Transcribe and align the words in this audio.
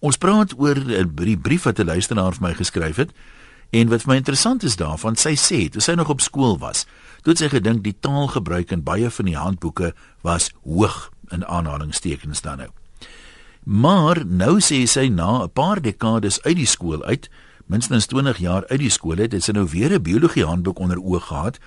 Ons 0.00 0.16
praat 0.16 0.54
oor 0.56 0.76
'n 0.76 1.40
brief 1.42 1.62
wat 1.62 1.78
'n 1.78 1.84
luisteraar 1.84 2.32
vir 2.32 2.42
my 2.42 2.54
geskryf 2.54 2.96
het. 2.96 3.10
En 3.70 3.88
wat 3.88 4.02
vir 4.02 4.10
my 4.10 4.16
interessant 4.16 4.62
is 4.62 4.76
daarvan, 4.76 5.16
sy 5.16 5.34
sê 5.36 5.68
toe 5.68 5.80
sy 5.80 5.92
nog 5.92 6.08
op 6.08 6.20
skool 6.20 6.58
was, 6.58 6.86
toe 7.22 7.36
sy 7.36 7.48
gedink 7.48 7.84
die 7.84 7.96
taalgebruik 8.00 8.70
in 8.70 8.82
baie 8.82 9.10
van 9.10 9.24
die 9.24 9.36
handboeke 9.36 9.94
was 10.22 10.50
hoog 10.64 11.10
in 11.30 11.46
aanhalingstekens 11.46 12.40
dan 12.40 12.58
nou. 12.58 12.68
Maar 13.64 14.24
nou 14.26 14.58
sê 14.60 14.86
sy 14.86 15.08
na 15.08 15.42
'n 15.42 15.50
paar 15.50 15.80
dekades 15.80 16.42
uit 16.42 16.56
die 16.56 16.66
skool 16.66 17.04
uit, 17.04 17.28
minstens 17.66 18.06
20 18.06 18.38
jaar 18.38 18.64
uit 18.66 18.80
die 18.80 18.90
skool 18.90 19.16
het, 19.16 19.32
het 19.32 19.44
sy 19.44 19.52
nou 19.52 19.66
weer 19.68 19.92
'n 19.92 20.02
biologie 20.02 20.44
handboek 20.44 20.78
onder 20.78 21.02
oog 21.02 21.26
gehad 21.26 21.58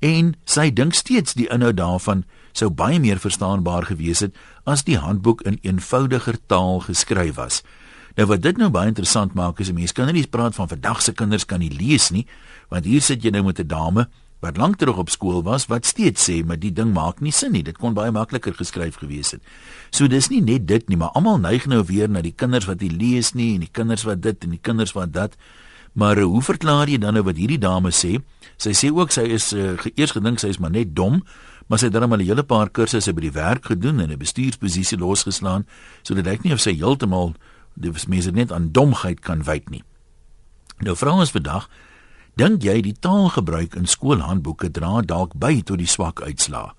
en 0.00 0.34
sy 0.44 0.70
dink 0.70 0.94
steeds 0.94 1.34
die 1.34 1.48
inhoud 1.48 1.76
daarvan 1.76 2.24
sou 2.52 2.70
baie 2.70 3.00
meer 3.00 3.18
verstaanbaar 3.20 3.86
gewees 3.90 4.20
het 4.20 4.36
as 4.64 4.84
die 4.84 4.98
handboek 4.98 5.42
in 5.42 5.58
eenvoudiger 5.62 6.38
taal 6.46 6.80
geskryf 6.80 7.34
was. 7.36 7.62
Nou 8.16 8.26
wat 8.30 8.42
dit 8.42 8.56
nou 8.56 8.70
baie 8.72 8.88
interessant 8.88 9.34
maak 9.34 9.60
is 9.60 9.68
'n 9.68 9.74
mens 9.74 9.92
kan 9.92 10.12
nie 10.12 10.26
praat 10.26 10.54
van 10.54 10.68
vandag 10.68 11.02
se 11.02 11.12
kinders 11.12 11.44
kan 11.44 11.60
nie 11.60 11.70
lees 11.70 12.10
nie, 12.10 12.26
want 12.68 12.84
hier 12.84 13.02
sit 13.02 13.22
jy 13.22 13.30
nou 13.30 13.42
met 13.42 13.60
'n 13.60 13.66
dame 13.66 14.08
wat 14.40 14.56
lank 14.56 14.76
terug 14.76 14.96
op 14.96 15.10
skool 15.10 15.42
was 15.42 15.66
wat 15.66 15.86
steeds 15.86 16.28
sê 16.28 16.44
maar 16.44 16.58
die 16.60 16.72
ding 16.72 16.92
maak 16.92 17.20
nie 17.20 17.32
sin 17.32 17.52
nie. 17.52 17.62
Dit 17.62 17.78
kon 17.78 17.94
baie 17.94 18.12
makliker 18.12 18.54
geskryf 18.54 18.96
gewees 18.96 19.30
het. 19.30 19.42
So 19.90 20.08
dis 20.08 20.28
nie 20.28 20.40
net 20.40 20.66
dit 20.66 20.88
nie, 20.88 20.96
maar 20.96 21.14
almal 21.14 21.38
neig 21.38 21.66
nou 21.66 21.82
weer 21.84 22.08
na 22.08 22.20
die 22.20 22.34
kinders 22.36 22.68
wat 22.68 22.80
nie 22.80 22.90
lees 22.90 23.32
nie 23.32 23.54
en 23.54 23.60
die 23.60 23.72
kinders 23.72 24.04
wat 24.04 24.22
dit 24.22 24.44
en 24.44 24.50
die 24.50 24.62
kinders 24.62 24.92
wat 24.92 25.12
dat. 25.12 25.36
Maar 25.96 26.20
hoe 26.20 26.42
verklaar 26.44 26.90
jy 26.92 26.98
dan 27.00 27.16
nou 27.16 27.22
wat 27.24 27.38
hierdie 27.40 27.60
dame 27.60 27.88
sê? 27.88 28.18
Sy 28.60 28.74
sê 28.76 28.90
ook 28.92 29.14
sy 29.14 29.22
is 29.32 29.48
uh, 29.56 29.78
eers 29.94 30.12
gedink 30.12 30.42
sy 30.42 30.50
is 30.52 30.60
maar 30.60 30.74
net 30.74 30.92
dom, 30.96 31.22
maar 31.72 31.80
sy 31.80 31.88
het 31.88 31.96
dan 31.96 32.08
maar 32.08 32.20
'n 32.20 32.28
hele 32.28 32.44
paar 32.44 32.68
kursusse 32.68 33.14
by 33.16 33.20
die 33.24 33.32
werk 33.32 33.64
gedoen 33.72 34.00
en 34.00 34.12
'n 34.12 34.18
bestuursposisie 34.18 34.98
losgeslaan, 34.98 35.64
so 36.02 36.14
dit 36.14 36.26
lyk 36.26 36.44
nie 36.44 36.52
of 36.52 36.60
sy 36.60 36.76
heeltemal 36.76 37.34
dis 37.74 38.06
mense 38.06 38.30
net 38.30 38.52
aan 38.52 38.72
domheid 38.72 39.20
kan 39.20 39.42
wyk 39.42 39.70
nie. 39.70 39.82
Nou 40.84 40.96
vra 40.96 41.12
ons 41.12 41.30
vandag, 41.30 41.68
dink 42.36 42.62
jy 42.62 42.82
die 42.82 42.96
taalgebruik 43.00 43.74
in 43.74 43.86
skoolhandboeke 43.86 44.70
dra 44.70 45.00
dalk 45.00 45.32
by 45.34 45.62
tot 45.62 45.78
die 45.78 45.88
swak 45.88 46.20
uitslaa? 46.20 46.74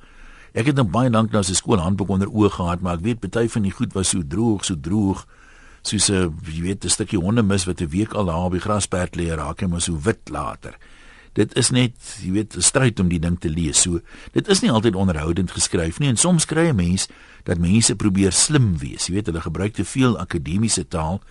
Ek 0.54 0.66
het 0.66 0.76
nog 0.76 0.90
baie 0.90 1.10
lank 1.10 1.32
na 1.32 1.40
'n 1.40 1.44
skoolhandboek 1.44 2.10
onder 2.10 2.28
oë 2.30 2.50
gehad, 2.50 2.82
maar 2.82 2.94
ek 2.94 3.04
weet 3.04 3.20
party 3.20 3.48
van 3.48 3.62
die 3.62 3.72
goed 3.72 3.94
was 3.94 4.10
so 4.10 4.22
droog, 4.28 4.66
so 4.66 4.76
droog 4.76 5.26
soos 5.82 6.10
'n 6.10 6.34
jy 6.46 6.62
weet 6.62 6.86
'n 6.86 6.90
stukkie 6.90 7.20
hondemis 7.20 7.66
wat 7.66 7.82
'n 7.82 7.90
week 7.90 8.14
al 8.14 8.26
daar 8.26 8.46
op 8.46 8.52
die 8.52 8.62
grasperd 8.62 9.16
lê 9.16 9.36
raak 9.36 9.62
en 9.62 9.70
maar 9.70 9.82
so 9.82 10.00
wit 10.00 10.30
later 10.30 10.78
dit 11.38 11.54
is 11.60 11.70
net, 11.70 11.96
jy 12.24 12.32
weet, 12.32 12.56
'n 12.58 12.62
stryd 12.62 13.00
om 13.00 13.10
die 13.10 13.20
ding 13.20 13.40
te 13.40 13.50
lees. 13.50 13.82
So, 13.82 14.02
dit 14.34 14.48
is 14.48 14.62
nie 14.62 14.72
altyd 14.72 14.96
onderhoudend 14.96 15.52
geskryf 15.52 16.00
nie 16.00 16.10
en 16.10 16.18
soms 16.18 16.46
kry 16.46 16.70
'n 16.70 16.76
mens 16.76 17.08
dat 17.44 17.58
mense 17.58 17.96
probeer 17.96 18.32
slim 18.32 18.78
wees. 18.78 19.08
Jy 19.08 19.14
weet, 19.14 19.26
hulle 19.26 19.42
gebruik 19.42 19.74
te 19.74 19.86
veel 19.86 20.18
akademiese 20.18 20.88
taal 20.88 21.22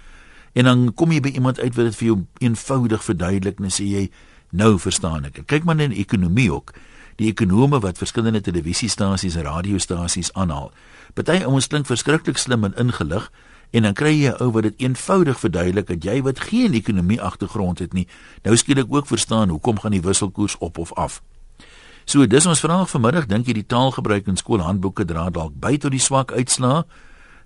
en 0.53 0.65
dan 0.65 0.95
kom 0.95 1.13
jy 1.13 1.21
by 1.21 1.29
iemand 1.29 1.61
uit 1.61 1.75
wat 1.75 1.85
dit 1.85 1.97
vir 1.97 2.07
jou 2.07 2.25
eenvoudig 2.39 3.05
verduidelik 3.05 3.61
en 3.61 3.71
sê 3.71 3.85
jy, 3.85 4.11
nou 4.51 4.79
verstaan 4.79 5.25
ek. 5.25 5.47
Kyk 5.47 5.65
maar 5.65 5.81
in 5.81 5.93
ekonomie 5.93 6.53
ook. 6.53 6.73
Die 7.17 7.29
ekonome 7.29 7.81
wat 7.81 7.99
verskillende 7.99 8.41
televisiestasies 8.41 9.37
en 9.37 9.43
radiostasies 9.43 10.33
aanhaal. 10.33 10.73
Party 11.15 11.43
ouens 11.45 11.67
klink 11.67 11.87
verskriklik 11.87 12.39
slim 12.39 12.65
en 12.65 12.75
ingelig, 12.77 13.31
en 13.71 13.83
dan 13.83 13.95
kry 13.95 14.13
jy 14.15 14.31
'n 14.31 14.43
ou 14.43 14.51
wat 14.51 14.63
dit 14.63 14.75
eenvoudig 14.77 15.41
verduidelik 15.41 15.87
dat 15.87 16.05
jy 16.05 16.23
wat 16.23 16.41
geen 16.41 16.73
ekonomie 16.73 17.21
agtergrond 17.21 17.79
het 17.79 17.93
nie, 17.93 18.07
nou 18.43 18.57
skielik 18.57 18.87
ook 18.89 19.07
verstaan 19.07 19.49
hoekom 19.49 19.79
gaan 19.79 19.91
die 19.91 20.01
wisselkoers 20.01 20.59
op 20.59 20.79
of 20.79 20.93
af. 20.93 21.23
So 22.05 22.27
dis 22.27 22.47
ons 22.47 22.61
vraag 22.61 22.91
vanmiddag, 22.91 23.27
dink 23.27 23.47
jy 23.47 23.53
die 23.53 23.67
taalgebruik 23.67 24.29
in 24.31 24.37
skoolhandboeke 24.37 25.05
dra 25.05 25.31
dalk 25.31 25.57
by 25.59 25.77
tot 25.77 25.91
die 25.91 26.01
swak 26.01 26.33
uitslaa? 26.33 26.85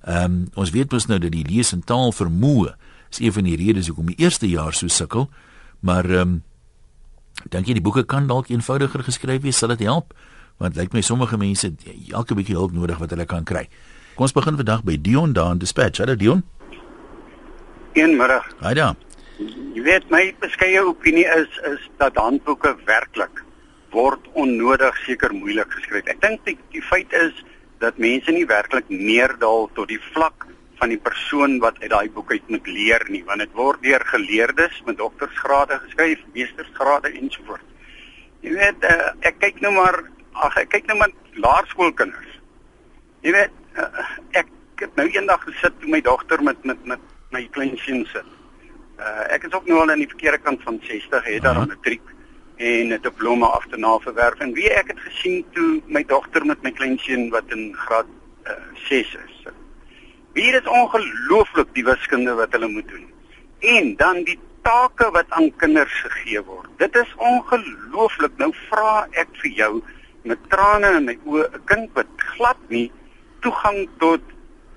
Ehm 0.05 0.25
um, 0.25 0.49
ons 0.55 0.71
weet 0.71 0.93
mos 0.93 1.07
nou 1.07 1.19
dat 1.19 1.33
die 1.33 1.45
lees 1.45 1.73
en 1.73 1.81
taal 1.85 2.13
vermoë 2.13 2.75
is 3.11 3.21
een 3.21 3.33
van 3.33 3.45
die 3.45 3.57
redes 3.57 3.89
hoekom 3.89 4.07
die 4.13 4.19
eerste 4.21 4.49
jaar 4.49 4.73
so 4.77 4.89
sukkel, 4.89 5.31
maar 5.81 6.05
ehm 6.05 6.21
um, 6.21 6.43
dink 7.49 7.67
jy 7.67 7.79
die 7.79 7.85
boeke 7.85 8.05
kan 8.05 8.27
dalk 8.27 8.51
eenvoudiger 8.51 9.05
geskryf 9.05 9.43
wees, 9.43 9.57
sal 9.57 9.73
dit 9.73 9.87
help? 9.89 10.13
Want 10.61 10.77
lyk 10.77 10.93
my 10.93 11.01
sommige 11.01 11.39
mense 11.41 11.73
elke 12.13 12.37
bietjie 12.37 12.57
hulp 12.57 12.73
nodig 12.77 12.99
wat 13.01 13.11
hulle 13.11 13.25
kan 13.25 13.45
kry. 13.45 13.65
Kom 14.21 14.27
ons 14.29 14.37
begin 14.37 14.59
vandag 14.61 14.83
by 14.85 14.99
Dion 15.01 15.31
daar 15.33 15.55
in 15.55 15.61
Dispatch. 15.63 15.97
Hallo 16.03 16.13
Dion. 16.13 16.43
Goeiemiddag. 17.95 18.51
Haai 18.61 18.75
daar. 18.77 18.97
Jy 19.73 19.81
weet 19.87 20.11
my 20.13 20.21
beskeie 20.43 20.83
opinie 20.85 21.25
is 21.25 21.55
is 21.71 21.87
dat 22.03 22.19
handboeke 22.21 22.75
werklik 22.85 23.41
word 23.97 24.27
onnodig 24.43 24.99
seker 25.07 25.33
moeilik 25.33 25.73
geskryf. 25.73 26.05
Ek 26.13 26.21
dink 26.21 26.45
die, 26.45 26.59
die 26.75 26.83
feit 26.85 27.17
is 27.17 27.39
dat 27.81 27.97
mense 27.97 28.35
nie 28.37 28.45
werklik 28.45 28.93
neerdal 28.93 29.71
tot 29.79 29.89
die 29.89 30.03
vlak 30.11 30.45
van 30.83 30.93
die 30.93 31.01
persoon 31.01 31.57
wat 31.65 31.81
uit 31.81 31.89
daai 31.95 32.13
boek 32.13 32.35
uit 32.37 32.53
moet 32.53 32.69
leer 32.69 33.07
nie, 33.09 33.23
want 33.25 33.41
dit 33.41 33.57
word 33.57 33.81
deur 33.87 34.05
geleerdes 34.11 34.83
met 34.85 35.01
doktorsgrade 35.01 35.81
geskryf, 35.87 36.21
meestersgrade 36.37 37.15
ensovoorts. 37.23 37.89
Jy 38.45 38.53
weet, 38.59 38.85
uh, 38.85 39.15
ek 39.33 39.41
kyk 39.41 39.65
nou 39.65 39.73
maar, 39.81 40.03
ag 40.45 40.61
ek 40.61 40.75
kyk 40.77 40.93
nou 40.93 40.99
maar 41.01 41.17
laerskoolkinders. 41.41 42.37
Jy 43.25 43.35
weet, 43.39 43.57
uh, 43.77 44.11
ek 44.31 44.49
het 44.81 44.95
nou 44.97 45.09
eendag 45.09 45.43
gesit 45.45 45.75
met 45.81 45.89
my 45.89 46.01
dogter 46.01 46.43
met 46.43 46.65
met 46.65 46.85
met 46.85 47.01
my 47.31 47.49
kleinseun 47.51 48.07
sit. 48.13 48.27
Uh 48.99 49.27
ek 49.37 49.45
is 49.49 49.53
ook 49.53 49.67
nou 49.67 49.81
al 49.81 49.91
aan 49.91 50.03
die 50.05 50.09
verkeerde 50.09 50.39
kant 50.39 50.63
van 50.63 50.81
60, 50.83 51.25
het 51.25 51.43
daar 51.43 51.61
'n 51.61 51.69
matriek 51.69 52.15
en 52.57 52.93
'n 52.93 53.01
diploma 53.03 53.47
af 53.47 53.67
te 53.71 53.77
naverwerf 53.77 54.39
en 54.39 54.53
wie 54.53 54.71
ek 54.71 54.87
het 54.87 55.01
gesien 55.01 55.45
toe 55.53 55.81
my 55.87 56.05
dogter 56.05 56.47
met 56.47 56.63
my 56.63 56.73
kleinseun 56.73 57.31
wat 57.31 57.45
in 57.49 57.75
graad 57.75 58.07
uh, 58.47 58.53
6 58.75 59.15
is. 59.15 59.41
Hier 60.35 60.55
is 60.55 60.67
ongelooflik 60.67 61.75
die 61.75 61.85
wiskunde 61.85 62.35
wat 62.35 62.53
hulle 62.53 62.69
moet 62.69 62.89
doen. 62.89 63.09
En 63.59 63.97
dan 63.97 64.23
die 64.25 64.39
take 64.63 65.11
wat 65.11 65.27
aan 65.29 65.57
kinders 65.57 65.93
gegee 66.05 66.43
word. 66.47 66.69
Dit 66.77 66.97
is 66.97 67.15
ongelooflik. 67.17 68.37
Nou 68.39 68.53
vra 68.69 69.09
ek 69.11 69.33
vir 69.43 69.51
jou 69.51 69.73
met 70.23 70.39
trane 70.53 70.93
in 71.01 71.05
my 71.05 71.17
oë, 71.25 71.49
'n 71.51 71.65
kind 71.65 71.91
wat 71.99 72.07
glad 72.17 72.61
nie 72.69 72.91
toegang 73.45 73.89
tot 73.99 74.21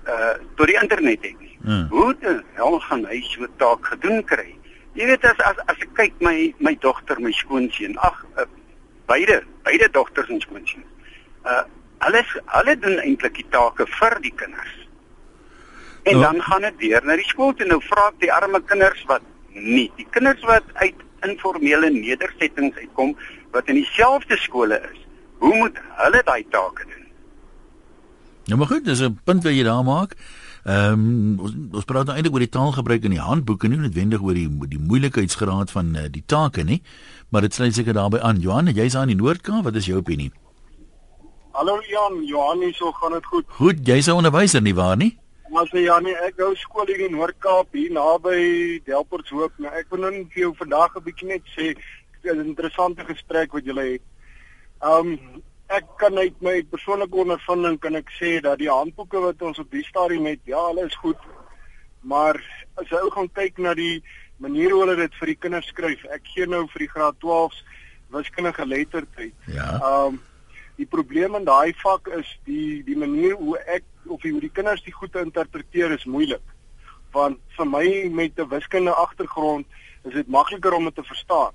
uh 0.08 0.34
tot 0.56 0.66
die 0.68 0.78
internet 0.80 1.22
het 1.22 1.40
nie. 1.40 1.56
Hmm. 1.64 1.86
Hoe 1.90 2.14
dan 2.20 2.42
hel 2.58 2.78
gaan 2.80 3.06
hy 3.08 3.20
so 3.28 3.46
taak 3.56 3.86
gedoen 3.92 4.24
kry? 4.24 4.50
Jy 4.94 5.06
weet 5.10 5.24
as 5.24 5.40
as 5.48 5.60
as 5.66 5.80
ek 5.80 5.94
kyk 5.98 6.20
my 6.20 6.54
my 6.58 6.74
dogter, 6.80 7.20
my 7.20 7.32
skoonseun, 7.32 7.96
ag 7.98 8.24
uh, 8.36 8.48
beide 9.10 9.42
beide 9.64 9.88
dogters 9.90 10.28
en 10.28 10.40
skoonseun. 10.44 10.84
Uh 11.44 11.64
alles 12.04 12.28
hulle 12.52 12.74
doen 12.78 12.98
eintlik 13.00 13.38
die 13.38 13.46
take 13.50 13.86
vir 13.88 14.18
die 14.20 14.32
kinders. 14.36 14.72
En 16.04 16.16
oh. 16.16 16.22
dan 16.22 16.42
gaan 16.42 16.66
dit 16.66 16.76
weer 16.82 17.04
na 17.04 17.16
die 17.16 17.24
skool 17.24 17.54
toe. 17.56 17.66
Nou 17.66 17.80
vra 17.80 18.10
ek 18.10 18.18
die 18.26 18.32
arme 18.32 18.60
kinders 18.68 19.00
wat 19.08 19.24
nie. 19.54 19.88
Die 19.96 20.06
kinders 20.12 20.42
wat 20.44 20.68
uit 20.82 21.00
informele 21.24 21.88
nedersettings 21.94 22.76
uitkom 22.76 23.14
wat 23.56 23.70
in 23.72 23.80
dieselfde 23.80 24.36
skole 24.36 24.80
is. 24.90 25.00
Hoe 25.40 25.54
moet 25.56 25.80
hulle 26.02 26.20
daai 26.26 26.44
take 26.52 26.84
doen? 26.90 27.03
Ja, 28.44 28.56
maar 28.56 28.66
goed, 28.66 28.84
dis 28.84 29.00
'n 29.00 29.20
punt 29.24 29.42
wat 29.42 29.52
jy 29.52 29.62
daar 29.62 29.84
maak. 29.84 30.16
Ehm 30.64 30.92
um, 30.92 31.40
ons, 31.40 31.52
ons 31.72 31.84
praat 31.84 32.06
nou 32.06 32.16
eintlik 32.16 32.34
oor 32.34 32.44
die 32.44 32.48
taalgebruik 32.48 33.04
in 33.04 33.10
die 33.10 33.20
handboeke, 33.20 33.68
nie 33.68 33.76
noodwendig 33.76 34.22
oor 34.22 34.34
die 34.34 34.48
die 34.68 34.78
moeilikheidsgraad 34.78 35.70
van 35.70 35.96
uh, 35.96 36.04
die 36.10 36.22
take 36.26 36.62
nie, 36.62 36.82
maar 37.28 37.40
dit 37.40 37.54
sluit 37.54 37.74
seker 37.74 37.92
daarbey 37.92 38.20
aan. 38.20 38.40
Johan, 38.40 38.68
jy's 38.72 38.96
aan 38.96 39.12
die 39.12 39.16
Noord-Kaap, 39.16 39.64
wat 39.64 39.74
is 39.74 39.86
jou 39.86 39.98
opinie? 39.98 40.32
Hallo 41.52 41.80
Jan, 41.88 42.24
Johan, 42.24 42.60
hier 42.60 42.74
so 42.74 42.92
gaan 42.92 43.12
dit 43.12 43.26
goed. 43.26 43.44
Goed, 43.48 43.86
jy's 43.86 44.08
'n 44.08 44.16
onderwyser 44.16 44.62
nie 44.62 44.74
waar 44.74 44.96
nie? 44.96 45.18
Maar 45.50 45.66
sê 45.68 45.84
Jan, 45.84 46.06
ek 46.06 46.34
hou 46.38 46.54
skool 46.56 46.86
hier 46.86 47.00
in 47.08 47.12
Noord-Kaap, 47.12 47.72
hier 47.72 47.92
naby 47.92 48.80
Delportshoop. 48.84 49.52
Nou 49.58 49.72
ek 49.72 49.86
wil 49.90 50.00
net 50.10 50.32
vir 50.32 50.42
jou 50.42 50.54
vandag 50.54 50.96
'n 50.96 51.04
bietjie 51.04 51.28
net 51.28 51.42
sê 51.56 51.76
'n 52.24 52.40
interessante 52.40 53.04
gesprek 53.04 53.52
wat 53.52 53.64
julle 53.64 53.92
het. 53.92 54.02
Ehm 54.82 55.12
um, 55.12 55.42
ek 55.76 55.86
kan 55.98 56.18
uit 56.18 56.42
my 56.44 56.58
persoonlike 56.70 57.16
ondervinding 57.24 57.78
kan 57.82 57.96
ek 57.98 58.10
sê 58.18 58.36
dat 58.44 58.58
die 58.60 58.70
handboeke 58.70 59.20
wat 59.22 59.42
ons 59.42 59.58
op 59.62 59.70
die 59.70 59.84
stadium 59.86 60.26
het, 60.30 60.42
ja, 60.48 60.60
hulle 60.68 60.86
is 60.86 60.96
goed. 61.02 61.20
Maar 62.02 62.38
as 62.80 62.90
jy 62.90 63.00
ou 63.00 63.10
gaan 63.14 63.30
kyk 63.32 63.58
na 63.64 63.74
die 63.78 64.02
manier 64.42 64.74
hoe 64.74 64.82
hulle 64.84 64.96
dit 65.00 65.16
vir 65.20 65.32
die 65.32 65.40
kinders 65.46 65.70
skryf, 65.72 66.04
ek 66.14 66.26
gee 66.34 66.46
nou 66.50 66.64
vir 66.72 66.84
die 66.84 66.90
graad 66.92 67.18
12s 67.24 67.62
wiskundige 68.14 68.66
lettertyd. 68.66 69.34
Ja. 69.46 69.72
Ehm 69.80 70.14
um, 70.14 70.22
die 70.74 70.88
probleem 70.90 71.36
in 71.38 71.44
daai 71.46 71.70
vak 71.78 72.08
is 72.18 72.26
die 72.48 72.82
die 72.82 72.96
manier 72.98 73.36
hoe 73.38 73.54
ek 73.70 73.84
of 74.10 74.24
hoe 74.26 74.40
die 74.42 74.50
kinders 74.50 74.82
die 74.82 74.94
goed 74.94 75.14
interpreteer 75.20 75.94
is 75.94 76.06
moeilik. 76.10 76.42
Want 77.14 77.38
vir 77.56 77.68
my 77.70 77.86
met 78.10 78.38
'n 78.38 78.50
wiskundige 78.50 78.96
agtergrond 78.96 79.66
is 80.04 80.14
dit 80.14 80.28
makliker 80.28 80.74
om 80.74 80.84
dit 80.84 80.94
te 80.94 81.02
verstaan. 81.02 81.54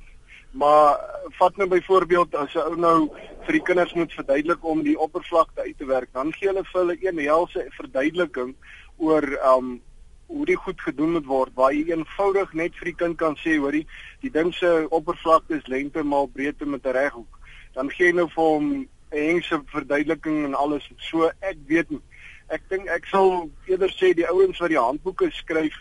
Maar 0.52 1.00
vat 1.38 1.58
nou 1.58 1.70
byvoorbeeld 1.70 2.36
as 2.36 2.54
'n 2.56 2.60
ou 2.60 2.76
nou 2.76 3.10
vir 3.46 3.54
die 3.54 3.62
kinders 3.62 3.94
moet 3.94 4.14
verduidelik 4.14 4.64
om 4.66 4.84
die 4.84 5.00
oppervlakte 5.00 5.62
uit 5.62 5.78
te 5.78 5.86
werk, 5.86 6.10
dan 6.14 6.34
gee 6.34 6.48
hulle 6.48 6.64
vir 6.64 6.82
hulle 6.82 6.98
een 7.02 7.20
helse 7.20 7.66
verduideliking 7.70 8.56
oor 8.98 9.24
um 9.56 9.82
hoe 10.28 10.46
dit 10.46 10.56
goed 10.56 10.82
gedoen 10.82 11.12
moet 11.12 11.26
word 11.26 11.52
waar 11.56 11.74
jy 11.74 11.90
eenvoudig 11.90 12.54
net 12.54 12.76
vir 12.76 12.86
die 12.86 12.96
kind 12.96 13.18
kan 13.18 13.36
sê 13.36 13.58
hoorie 13.58 13.88
die 14.22 14.30
ding 14.30 14.54
se 14.54 14.86
oppervlakte 14.90 15.56
is 15.56 15.68
lengte 15.68 16.04
maal 16.04 16.28
breedte 16.28 16.66
met 16.66 16.86
'n 16.86 16.92
reghoek 16.92 17.40
dan 17.74 17.90
gee 17.90 18.06
jy 18.06 18.14
nou 18.14 18.28
vir 18.30 18.44
hom 18.44 18.88
'n 19.12 19.18
hengse 19.18 19.62
verduideliking 19.74 20.46
en 20.46 20.54
alles. 20.54 20.90
So 20.98 21.32
ek 21.42 21.58
weet 21.68 21.90
nie. 21.90 22.02
Ek 22.50 22.62
dink 22.70 22.90
ek 22.90 23.06
sal 23.10 23.50
eerder 23.66 23.90
sê 23.90 24.14
die 24.14 24.28
ouens 24.30 24.60
wat 24.62 24.70
die 24.70 24.82
handboeke 24.82 25.30
skryf 25.34 25.76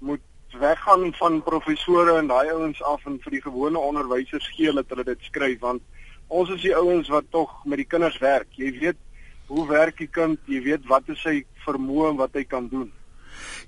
moet 0.00 0.20
weggaan 0.58 1.12
van 1.18 1.42
professore 1.42 2.18
en 2.18 2.26
daai 2.26 2.50
ouens 2.50 2.82
af 2.82 3.06
en 3.06 3.18
vir 3.24 3.38
die 3.38 3.42
gewone 3.42 3.78
onderwysers 3.78 4.48
gee 4.56 4.72
dat 4.72 4.88
hulle 4.88 5.04
dit 5.04 5.28
skryf 5.28 5.60
want 5.60 5.82
ons 6.28 6.50
is 6.50 6.62
die 6.62 6.74
ouens 6.76 7.08
wat 7.08 7.24
tog 7.30 7.50
met 7.64 7.78
die 7.78 7.86
kinders 7.86 8.18
werk. 8.18 8.48
Jy 8.58 8.72
weet 8.80 8.98
hoe 9.46 9.66
werk 9.68 9.98
die 9.98 10.10
kind? 10.10 10.38
Jy 10.50 10.62
weet 10.62 10.86
wat 10.90 11.08
is 11.08 11.22
sy 11.22 11.44
vermoë 11.66 12.10
en 12.10 12.22
wat 12.22 12.34
hy 12.34 12.44
kan 12.44 12.68
doen. 12.68 12.90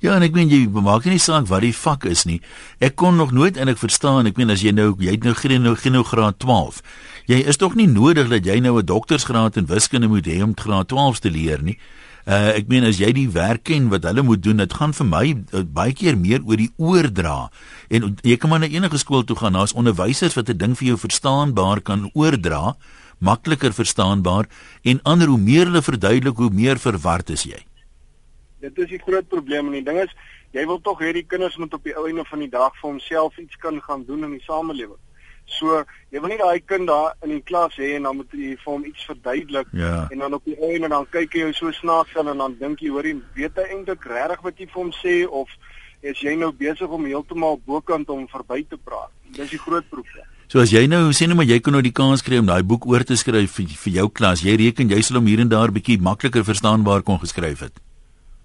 Ja, 0.01 0.15
en 0.15 0.23
ek 0.23 0.35
meen 0.37 0.51
jy 0.51 0.65
maak 0.71 1.07
nie 1.11 1.21
saak 1.23 1.49
wat 1.51 1.65
die 1.65 1.75
vak 1.75 2.07
is 2.09 2.25
nie. 2.29 2.39
Ek 2.83 2.97
kon 3.01 3.19
nog 3.19 3.33
nooit 3.35 3.59
en 3.59 3.71
ek 3.71 3.81
verstaan, 3.81 4.29
ek 4.31 4.39
meen 4.39 4.51
as 4.55 4.63
jy 4.63 4.73
nou 4.75 4.93
jy 4.99 5.17
het 5.17 5.27
nou 5.27 5.35
geen 5.39 5.63
nou 5.63 5.75
geen 5.79 5.97
nou 5.99 6.05
graad 6.07 6.39
12. 6.43 6.83
Jy 7.29 7.41
is 7.51 7.59
tog 7.61 7.75
nie 7.79 7.89
nodig 7.91 8.31
dat 8.31 8.47
jy 8.47 8.61
nou 8.63 8.79
'n 8.79 8.87
doktorsgraad 8.87 9.57
in 9.57 9.67
wiskunde 9.67 10.09
moet 10.09 10.27
hê 10.27 10.43
om 10.43 10.55
graad 10.55 10.89
12 10.89 11.19
te 11.21 11.31
leer 11.31 11.63
nie. 11.63 11.79
Uh 12.29 12.51
ek 12.59 12.67
meen 12.69 12.85
as 12.85 12.99
jy 13.01 13.09
die 13.17 13.31
werk 13.33 13.63
ken 13.71 13.87
wat 13.89 14.05
hulle 14.05 14.21
moet 14.21 14.43
doen, 14.45 14.61
dit 14.61 14.75
gaan 14.77 14.93
vir 14.93 15.07
my 15.09 15.25
uh, 15.33 15.63
baie 15.65 15.95
keer 15.97 16.19
meer 16.21 16.43
oor 16.45 16.61
die 16.61 16.69
oordra. 16.77 17.49
En 17.89 18.11
jy 18.21 18.37
kan 18.37 18.53
maar 18.53 18.61
na 18.61 18.69
enige 18.69 19.01
skool 19.01 19.25
toe 19.25 19.37
gaan, 19.41 19.57
daar's 19.57 19.73
onderwysers 19.73 20.37
wat 20.37 20.53
'n 20.53 20.59
ding 20.61 20.75
vir 20.77 20.89
jou 20.93 20.99
verstaanbaar 21.01 21.81
kan 21.81 22.11
oordra, 22.13 22.77
makliker 23.19 23.73
verstaanbaar 23.73 24.45
en 24.85 25.01
ander 25.05 25.33
hoe 25.33 25.41
meer 25.41 25.73
hulle 25.73 25.83
verduidelik, 25.83 26.37
hoe 26.37 26.53
meer 26.53 26.77
verward 26.77 27.31
is 27.31 27.49
jy. 27.49 27.65
Dit 28.61 28.79
is 28.79 28.93
die 28.93 29.01
groot 29.01 29.29
probleem 29.29 29.73
en 29.73 29.81
die 29.81 29.87
ding 29.89 29.99
is, 30.05 30.13
jy 30.53 30.67
wil 30.67 30.81
tog 30.85 31.01
hê 31.01 31.15
die 31.17 31.25
kinders 31.25 31.57
moet 31.57 31.73
op 31.75 31.85
die 31.85 31.97
ou 31.97 32.07
einde 32.07 32.29
van 32.29 32.45
die 32.45 32.53
dag 32.53 32.77
vir 32.77 32.91
homself 32.91 33.39
iets 33.39 33.57
kan 33.57 33.81
gaan 33.81 34.05
doen 34.05 34.25
in 34.25 34.37
die 34.37 34.45
samelewing. 34.45 35.01
So, 35.49 35.81
jy 36.13 36.21
wil 36.21 36.33
nie 36.33 36.39
daai 36.41 36.61
kind 36.69 36.89
daar 36.91 37.15
in 37.25 37.33
die 37.33 37.43
klas 37.45 37.77
hê 37.81 37.95
en 37.97 38.07
dan 38.07 38.19
moet 38.21 38.35
jy 38.37 38.53
vir 38.61 38.69
hom 38.69 38.85
iets 38.85 39.05
verduidelik 39.09 39.71
ja. 39.73 40.05
en 40.13 40.25
dan 40.25 40.37
op 40.37 40.45
die 40.45 40.57
einde 40.61 40.91
dan 40.93 41.09
kyk 41.11 41.39
jy 41.41 41.49
so 41.57 41.73
snaaks 41.73 42.17
aan 42.21 42.29
en 42.35 42.43
dan 42.45 42.57
dink 42.61 42.85
jy, 42.85 42.93
hoor 42.93 43.09
jy, 43.09 43.17
weet 43.39 43.57
hy 43.57 43.67
eintlik 43.73 44.05
regtig 44.13 44.45
wat 44.45 44.61
jy 44.61 44.69
vir 44.69 44.81
hom 44.83 44.93
sê 45.01 45.15
of 45.41 45.55
is 46.05 46.21
jy 46.23 46.37
nou 46.39 46.53
besig 46.55 46.93
om 46.95 47.09
heeltemal 47.09 47.59
bokant 47.67 48.13
om 48.15 48.29
verby 48.31 48.61
te 48.69 48.77
praat? 48.77 49.11
Dis 49.35 49.57
die 49.57 49.61
groot 49.63 49.89
probleem. 49.91 50.29
So 50.53 50.63
as 50.63 50.73
jy 50.73 50.85
nou 50.89 51.09
sê 51.17 51.27
net 51.29 51.37
maar 51.37 51.49
jy 51.49 51.59
kan 51.65 51.75
nou 51.77 51.83
die 51.85 51.97
kans 51.97 52.23
kry 52.25 52.39
om 52.41 52.49
daai 52.49 52.63
boek 52.63 52.87
oor 52.89 53.05
te 53.05 53.17
skryf 53.19 53.59
vir, 53.59 53.73
vir 53.83 53.99
jou 53.99 54.09
klas, 54.21 54.45
jy 54.45 54.55
reken 54.61 54.93
jy 54.93 55.03
sal 55.05 55.19
hom 55.21 55.29
hier 55.29 55.43
en 55.43 55.51
daar 55.53 55.73
bietjie 55.75 55.99
makliker 56.01 56.45
verstaanbaar 56.45 57.05
kon 57.09 57.21
geskryf 57.25 57.67
het. 57.67 57.85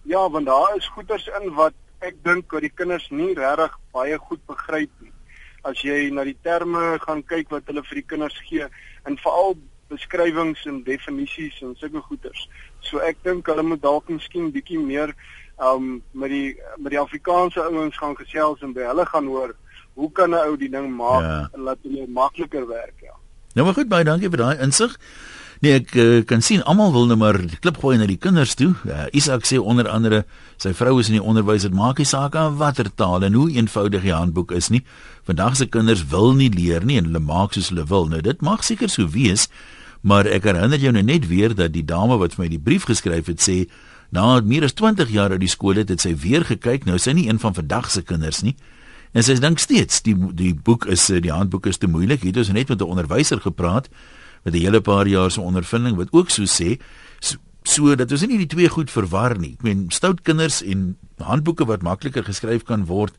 Ja, 0.07 0.23
want 0.31 0.47
daar 0.47 0.75
is 0.79 0.89
goeters 0.95 1.29
in 1.39 1.51
wat 1.59 1.75
ek 2.03 2.17
dink 2.23 2.49
dat 2.51 2.65
die 2.65 2.73
kinders 2.73 3.06
nie 3.11 3.31
regtig 3.38 3.77
baie 3.95 4.17
goed 4.19 4.41
begryp 4.49 4.91
nie 4.99 5.13
as 5.63 5.83
jy 5.83 6.10
na 6.12 6.24
die 6.27 6.38
terme 6.44 6.98
gaan 7.04 7.24
kyk 7.24 7.51
wat 7.54 7.68
hulle 7.71 7.83
vir 7.88 8.01
die 8.01 8.10
kinders 8.13 8.39
gee 8.48 8.68
en 9.07 9.18
veral 9.24 9.56
beskrywings 9.92 10.65
en 10.69 10.83
definisies 10.83 11.62
en 11.62 11.75
sulke 11.80 12.01
goeters. 12.07 12.48
So 12.81 13.00
ek 13.00 13.21
dink 13.24 13.48
hulle 13.48 13.63
moet 13.63 13.81
dalk 13.83 14.10
miskien 14.12 14.51
bietjie 14.54 14.80
meer 14.80 15.13
um 15.62 16.01
met 16.12 16.33
die 16.33 16.56
met 16.77 16.92
die 16.95 17.00
Afrikaanse 17.00 17.62
ouens 17.62 17.98
gaan 17.98 18.15
gesels 18.18 18.63
en 18.65 18.74
by 18.74 18.88
hulle 18.89 19.06
gaan 19.06 19.27
hoor 19.30 19.54
hoe 19.94 20.12
kan 20.12 20.31
'n 20.31 20.48
ou 20.50 20.57
die 20.57 20.69
ding 20.69 20.89
maak 20.89 21.21
ja. 21.21 21.50
en 21.54 21.62
laat 21.69 21.77
hulle 21.83 22.07
makliker 22.07 22.68
werk 22.68 22.98
ja. 23.01 23.13
Nou 23.54 23.66
maar 23.66 23.77
goed 23.77 23.89
baie 23.89 24.04
dankie 24.04 24.30
vir 24.30 24.38
daai 24.38 24.57
insig. 24.66 24.98
Nee, 25.63 25.77
ek 25.80 25.94
uh, 25.95 26.06
kan 26.27 26.42
sien 26.44 26.60
almal 26.68 26.89
wil 26.92 27.06
nou 27.07 27.15
maar 27.15 27.38
klip 27.63 27.77
gooi 27.80 27.94
na 27.95 28.04
die 28.10 28.18
kinders 28.19 28.51
toe. 28.60 28.74
Uh, 28.83 29.06
Isak 29.15 29.45
sê 29.48 29.56
onder 29.56 29.88
andere 29.88 30.25
sy 30.60 30.74
vrou 30.75 30.98
is 31.00 31.07
in 31.07 31.15
die 31.15 31.24
onderwys, 31.24 31.63
dit 31.63 31.75
maak 31.77 32.01
nie 32.01 32.07
saak 32.10 32.33
aan 32.36 32.57
watter 32.60 32.89
taal 32.92 33.24
en 33.24 33.38
hoe 33.39 33.45
eenvoudig 33.54 34.04
die 34.04 34.12
handboek 34.12 34.51
is 34.57 34.68
nie. 34.74 34.81
Vandag 35.24 35.56
se 35.56 35.69
kinders 35.71 36.01
wil 36.12 36.33
nie 36.36 36.50
leer 36.51 36.83
nie 36.83 36.98
en 37.00 37.07
hulle 37.07 37.21
maak 37.24 37.56
soos 37.56 37.69
hulle 37.71 37.86
wil. 37.88 38.10
Nou 38.12 38.19
dit 38.25 38.44
mag 38.44 38.65
seker 38.68 38.92
so 38.92 39.07
wees, 39.13 39.45
maar 40.04 40.27
ek 40.27 40.50
herinner 40.50 40.83
jou 40.83 40.92
nou 40.92 41.04
net 41.07 41.30
weer 41.30 41.56
dat 41.56 41.71
die 41.71 41.86
dame 41.88 42.18
wat 42.19 42.36
vir 42.36 42.44
my 42.44 42.50
die 42.51 42.59
brief 42.59 42.89
geskryf 42.89 43.30
het 43.31 43.39
sê 43.39 43.62
na 44.12 44.42
meer 44.44 44.68
as 44.68 44.75
20 44.75 45.13
jaar 45.16 45.31
uit 45.31 45.45
die 45.45 45.51
skool 45.54 45.80
het, 45.80 45.94
het 45.94 46.04
sy 46.04 46.12
weer 46.25 46.44
gekyk. 46.44 46.83
Nou 46.89 47.00
sy 47.00 47.16
nie 47.16 47.30
een 47.30 47.39
van 47.39 47.56
vandag 47.56 47.88
se 47.94 48.04
kinders 48.04 48.42
nie. 48.44 48.57
En 49.16 49.24
sy 49.24 49.38
dink 49.39 49.63
steeds 49.63 50.04
die 50.04 50.18
die 50.36 50.51
boek 50.51 50.89
is 50.92 51.07
die 51.07 51.31
handboek 51.31 51.71
is 51.71 51.80
te 51.80 51.88
moeilik. 51.88 52.19
Hier 52.19 52.36
het 52.36 52.44
ons 52.44 52.51
net 52.51 52.68
met 52.68 52.83
'n 52.83 52.92
onderwyser 52.98 53.39
gepraat 53.39 53.88
met 54.44 54.54
'n 54.54 54.60
hele 54.60 54.81
paar 54.81 55.07
jaar 55.07 55.31
se 55.31 55.42
ondervinding 55.42 55.95
wat 55.95 56.12
ook 56.12 56.30
so 56.30 56.44
sê 56.44 56.80
so, 57.19 57.38
so 57.63 57.95
dat 57.95 58.12
ons 58.12 58.25
nie 58.25 58.38
die 58.38 58.48
twee 58.48 58.69
goed 58.69 58.92
verwar 58.92 59.38
nie. 59.40 59.54
Ek 59.54 59.63
meen 59.63 59.86
stout 59.90 60.22
kinders 60.22 60.62
en 60.62 60.98
handboeke 61.18 61.66
wat 61.66 61.81
makliker 61.81 62.24
geskryf 62.24 62.63
kan 62.63 62.86
word 62.86 63.13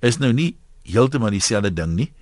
is 0.00 0.18
nou 0.18 0.32
nie 0.32 0.56
heeltemal 0.82 1.30
dieselfde 1.30 1.72
ding 1.72 1.94
nie. 1.94 2.12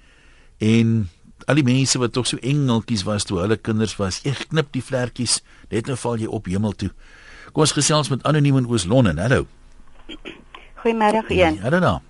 En 0.59 1.09
al 1.47 1.55
die 1.55 1.65
mense 1.65 1.99
wat 1.99 2.13
tog 2.13 2.27
so 2.27 2.37
engeltjies 2.43 3.05
was 3.07 3.25
toe 3.25 3.39
hulle 3.39 3.57
kinders 3.57 3.97
was, 3.97 4.21
ek 4.27 4.49
knip 4.49 4.73
die 4.75 4.83
vlekkies, 4.83 5.43
net 5.71 5.87
nou 5.87 5.97
val 5.97 6.19
jy 6.19 6.27
op 6.27 6.47
hemel 6.51 6.73
toe. 6.73 6.91
Kom 7.53 7.65
ons 7.65 7.73
gesels 7.73 8.11
met 8.13 8.25
anoniem 8.29 8.57
in 8.57 8.67
Oos-London. 8.69 9.19
Hallo. 9.23 9.47
Goeiemôre 10.83 11.25
een. 11.29 11.61
Ja, 11.63 11.71
dan. 11.71 12.03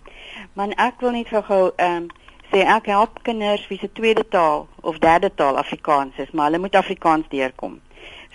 Man 0.59 0.73
ek 0.81 1.01
wil 1.05 1.15
net 1.15 1.29
gou 1.31 1.69
ehm 1.77 2.09
um, 2.09 2.09
sê 2.53 2.65
ek 2.65 2.87
help 2.87 3.23
kinders 3.23 3.67
wie 3.69 3.79
se 3.79 3.93
tweede 3.93 4.25
taal 4.29 4.67
of 4.81 4.99
derde 4.99 5.31
taal 5.35 5.57
Afrikaans 5.57 6.17
is, 6.17 6.31
maar 6.31 6.49
hulle 6.49 6.59
moet 6.59 6.75
Afrikaans 6.75 7.29
deurkom. 7.29 7.81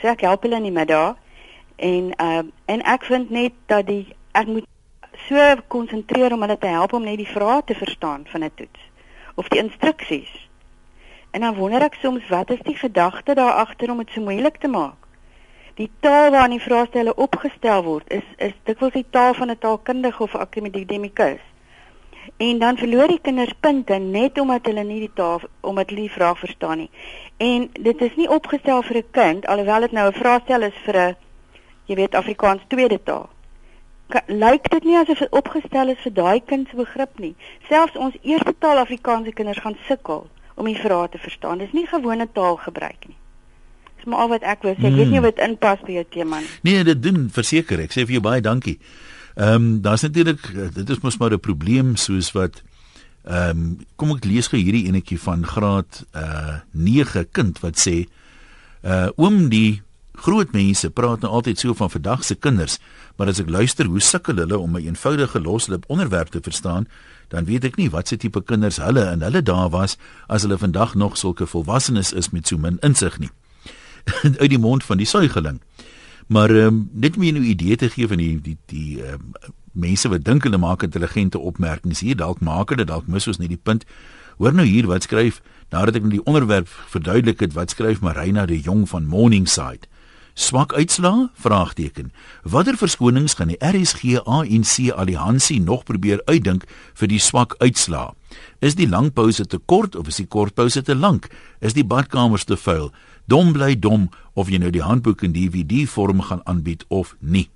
So 0.02 0.08
ek 0.08 0.22
help 0.22 0.44
hulle 0.46 0.60
in 0.62 0.70
die 0.70 0.76
middag 0.76 1.16
en 1.76 2.14
uh, 2.22 2.44
en 2.66 2.86
ek 2.96 3.06
vind 3.10 3.30
net 3.30 3.54
dat 3.72 3.88
die 3.88 4.16
ek 4.32 4.48
moet 4.48 4.68
so 5.28 5.56
konsentreer 5.68 6.34
om 6.34 6.42
hulle 6.46 6.58
te 6.58 6.68
help 6.68 6.94
om 6.94 7.06
net 7.06 7.18
die 7.22 7.30
vrae 7.30 7.62
te 7.66 7.76
verstaan 7.76 8.26
van 8.32 8.44
'n 8.44 8.52
toets 8.56 8.90
of 9.36 9.48
die 9.48 9.60
instruksies. 9.60 10.34
En 11.32 11.42
dan 11.42 11.56
wonder 11.56 11.82
ek 11.82 11.98
soms 12.02 12.28
wat 12.30 12.52
is 12.52 12.62
die 12.62 12.78
gedagte 12.78 13.34
daar 13.34 13.58
agter 13.66 13.92
om 13.92 13.98
dit 13.98 14.12
so 14.14 14.22
moeilik 14.22 14.58
te 14.58 14.68
maak? 14.68 15.00
Die 15.76 15.90
taal 16.00 16.30
waarin 16.32 16.58
die 16.58 16.62
vraestelle 16.62 17.16
opgestel 17.16 17.84
word 17.84 18.12
is 18.14 18.28
is 18.38 18.54
dikwels 18.64 18.94
die 18.94 19.10
taal 19.10 19.34
van 19.34 19.50
'n 19.50 19.58
taalkundige 19.58 20.24
of 20.24 20.36
akademikus. 20.36 21.42
En 22.38 22.60
dan 22.60 22.78
verloor 22.78 23.08
die 23.08 23.20
kinders 23.22 23.54
punte 23.60 23.94
net 23.98 24.40
omdat 24.40 24.66
hulle 24.66 24.84
nie 24.84 25.00
die 25.00 25.12
taal 25.14 25.42
omdat 25.62 25.90
hulle 25.90 26.02
die 26.02 26.12
vraag 26.12 26.40
verstaan 26.40 26.78
nie. 26.78 26.90
En 27.38 27.70
dit 27.80 28.02
is 28.02 28.16
nie 28.16 28.30
opgestel 28.30 28.82
vir 28.84 28.98
'n 28.98 29.12
kind 29.12 29.46
alhoewel 29.48 29.80
dit 29.82 29.92
nou 29.92 30.08
'n 30.10 30.14
vraestel 30.14 30.62
is 30.62 30.78
vir 30.86 30.98
'n 30.98 31.16
jy 31.86 31.96
weet 31.96 32.16
Afrikaans 32.16 32.62
tweede 32.68 33.00
taal. 33.04 33.30
Lyk 34.28 34.70
dit 34.70 34.84
nie 34.84 34.98
asof 34.98 35.20
dit 35.20 35.32
opgestel 35.32 35.90
is 35.90 35.98
vir 36.04 36.14
daai 36.14 36.42
kind 36.46 36.68
se 36.70 36.76
begrip 36.76 37.20
nie. 37.20 37.36
Selfs 37.70 37.96
ons 37.98 38.16
eerste 38.22 38.54
taal 38.60 38.78
Afrikaanse 38.78 39.32
kinders 39.34 39.60
gaan 39.60 39.78
sukkel 39.88 40.28
om 40.56 40.66
die 40.66 40.78
vrae 40.78 41.10
te 41.10 41.18
verstaan. 41.18 41.58
Dis 41.58 41.72
nie 41.74 41.88
gewone 41.88 42.28
taalgebruik 42.32 43.08
nie. 43.08 43.16
Dis 43.96 44.06
maar 44.06 44.20
al 44.20 44.28
wat 44.30 44.42
ek 44.44 44.62
wou 44.62 44.74
sê. 44.74 44.86
Ek 44.86 44.94
weet 44.94 45.10
nie 45.10 45.18
Hmm. 45.20 45.26
of 45.26 45.36
dit 45.36 45.48
inpas 45.48 45.80
by 45.86 45.92
jou 45.92 46.06
tema 46.10 46.40
nie. 46.40 46.48
Nee, 46.62 46.84
dit 46.84 47.04
doen 47.04 47.30
verseker. 47.32 47.80
Ek 47.80 47.92
sê 47.92 48.06
vir 48.06 48.12
jou 48.12 48.22
baie 48.22 48.42
dankie. 48.42 48.80
Ehm 49.36 49.54
um, 49.54 49.82
daar's 49.82 50.02
natuurlik 50.02 50.74
dit 50.74 50.90
is 50.90 51.00
mos 51.00 51.18
maar 51.18 51.34
'n 51.34 51.40
probleem 51.40 51.96
soos 51.96 52.32
wat 52.32 52.62
ehm 53.24 53.50
um, 53.50 53.78
kom 53.96 54.12
ek 54.16 54.26
lees 54.26 54.48
gou 54.48 54.60
hierdie 54.60 54.88
enetjie 54.88 55.20
van 55.20 55.46
graad 55.46 56.06
uh 56.16 56.60
9 56.72 57.28
kind 57.32 57.60
wat 57.60 57.80
sê 57.80 58.06
uh 58.84 59.10
oom 59.16 59.50
die 59.50 59.82
groot 60.14 60.52
mense 60.54 60.90
praat 60.90 61.24
nou 61.24 61.32
altyd 61.32 61.60
so 61.60 61.74
van 61.74 61.90
vandag 61.90 62.24
se 62.24 62.36
kinders, 62.36 62.78
maar 63.18 63.28
as 63.28 63.40
ek 63.42 63.50
luister 63.50 63.86
hoe 63.90 64.02
sukkel 64.02 64.38
hulle 64.38 64.58
om 64.58 64.78
'n 64.78 64.86
eenvoudige 64.86 65.40
loslip 65.42 65.84
onderwerp 65.88 66.30
te 66.30 66.40
verstaan, 66.42 66.88
dan 67.28 67.46
weet 67.46 67.64
ek 67.64 67.76
nie 67.76 67.90
wat 67.90 68.08
se 68.08 68.18
tipe 68.18 68.42
kinders 68.44 68.78
hulle 68.78 69.12
in 69.12 69.22
hulle 69.22 69.42
dae 69.42 69.70
was 69.70 69.98
as 70.28 70.42
hulle 70.42 70.58
vandag 70.58 70.96
nog 70.96 71.18
sulke 71.18 71.48
volwassenes 71.48 72.14
is 72.14 72.30
met 72.30 72.48
so 72.48 72.58
min 72.58 72.78
insig 72.82 73.20
nie. 73.20 73.32
uit 74.42 74.50
die 74.50 74.60
mond 74.60 74.84
van 74.84 74.98
die 74.98 75.06
suigeling. 75.06 75.62
Maar 76.28 76.50
ehm 76.50 76.68
um, 76.68 76.90
net 76.94 77.16
om 77.16 77.24
jou 77.24 77.34
'n 77.40 77.44
idee 77.44 77.76
te 77.76 77.90
gee 77.90 78.08
van 78.08 78.18
die 78.18 78.42
die 78.42 78.58
die 78.66 79.04
ehm 79.04 79.14
um, 79.14 79.54
mense 79.72 80.10
wat 80.10 80.24
dink 80.24 80.44
hulle 80.44 80.58
maak 80.58 80.84
intelligente 80.84 81.40
opmerkings 81.40 82.00
hier 82.00 82.16
dalk 82.16 82.40
maak 82.40 82.70
hulle 82.70 82.86
dalk 82.86 83.08
mis 83.08 83.28
ons 83.28 83.38
net 83.38 83.50
die 83.50 83.64
punt. 83.64 83.86
Hoor 84.38 84.54
nou 84.54 84.66
hier 84.66 84.88
wat 84.88 85.04
skryf 85.04 85.42
nadat 85.70 85.96
ek 85.96 86.06
nou 86.06 86.12
die 86.12 86.26
onderwerp 86.30 86.70
verduidelik 86.94 87.40
het 87.40 87.54
wat 87.54 87.74
skryf 87.74 88.02
Marina 88.02 88.46
de 88.46 88.60
Jong 88.62 88.90
van 88.90 89.06
Morningside. 89.06 89.90
Swak 90.34 90.74
uitslaa? 90.74 91.30
Vraagteken. 91.34 92.12
Watter 92.42 92.78
verskonings 92.78 93.36
gaan 93.38 93.52
die 93.54 93.60
RSG 93.62 94.18
ANC 94.26 94.90
alliansie 94.90 95.60
nog 95.62 95.84
probeer 95.86 96.22
uitdink 96.26 96.66
vir 96.98 97.08
die 97.08 97.20
swak 97.22 97.54
uitslaa? 97.62 98.16
Is 98.60 98.74
die 98.74 98.90
lang 98.90 99.12
pouse 99.14 99.46
te 99.46 99.60
kort 99.66 99.96
of 99.96 100.10
is 100.10 100.18
die 100.18 100.26
kort 100.26 100.56
pouse 100.58 100.82
te 100.82 100.96
lank? 100.96 101.30
Is 101.62 101.78
die 101.78 101.86
badkamers 101.86 102.48
te 102.50 102.58
vuil? 102.58 102.90
Dom 103.26 103.54
bly 103.54 103.80
dom 103.80 104.10
of 104.34 104.50
jy 104.50 104.60
nou 104.60 104.72
die 104.74 104.84
handboek 104.84 105.24
in 105.24 105.34
DVD 105.34 105.86
vorm 105.88 106.22
gaan 106.22 106.44
aanbied 106.44 106.84
of 106.90 107.16
nie. 107.20 107.50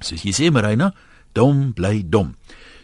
Soos 0.00 0.24
jy 0.24 0.32
sê 0.32 0.50
Marina, 0.52 0.92
dom 1.36 1.72
bly 1.76 2.00
dom. 2.08 2.34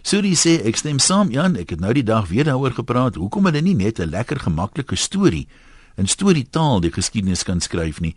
Suri 0.06 0.36
sê 0.38 0.60
ek 0.68 0.76
stem 0.78 1.00
saam 1.02 1.32
Jan, 1.34 1.56
ek 1.58 1.72
het 1.74 1.80
nou 1.82 1.90
die 1.96 2.04
dag 2.06 2.28
weer 2.30 2.46
daaroor 2.46 2.76
gepraat. 2.76 3.16
Hoekom 3.18 3.48
hulle 3.48 3.62
nie 3.62 3.74
net 3.74 3.98
'n 3.98 4.10
lekker 4.10 4.38
gemaklike 4.38 4.96
storie 4.96 5.48
in 5.96 6.06
storietaal 6.06 6.80
die 6.80 6.92
geskiedenis 6.92 7.42
kan 7.42 7.60
skryf 7.60 8.00
nie? 8.00 8.14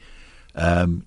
Ehm 0.53 0.83
um, 0.83 1.03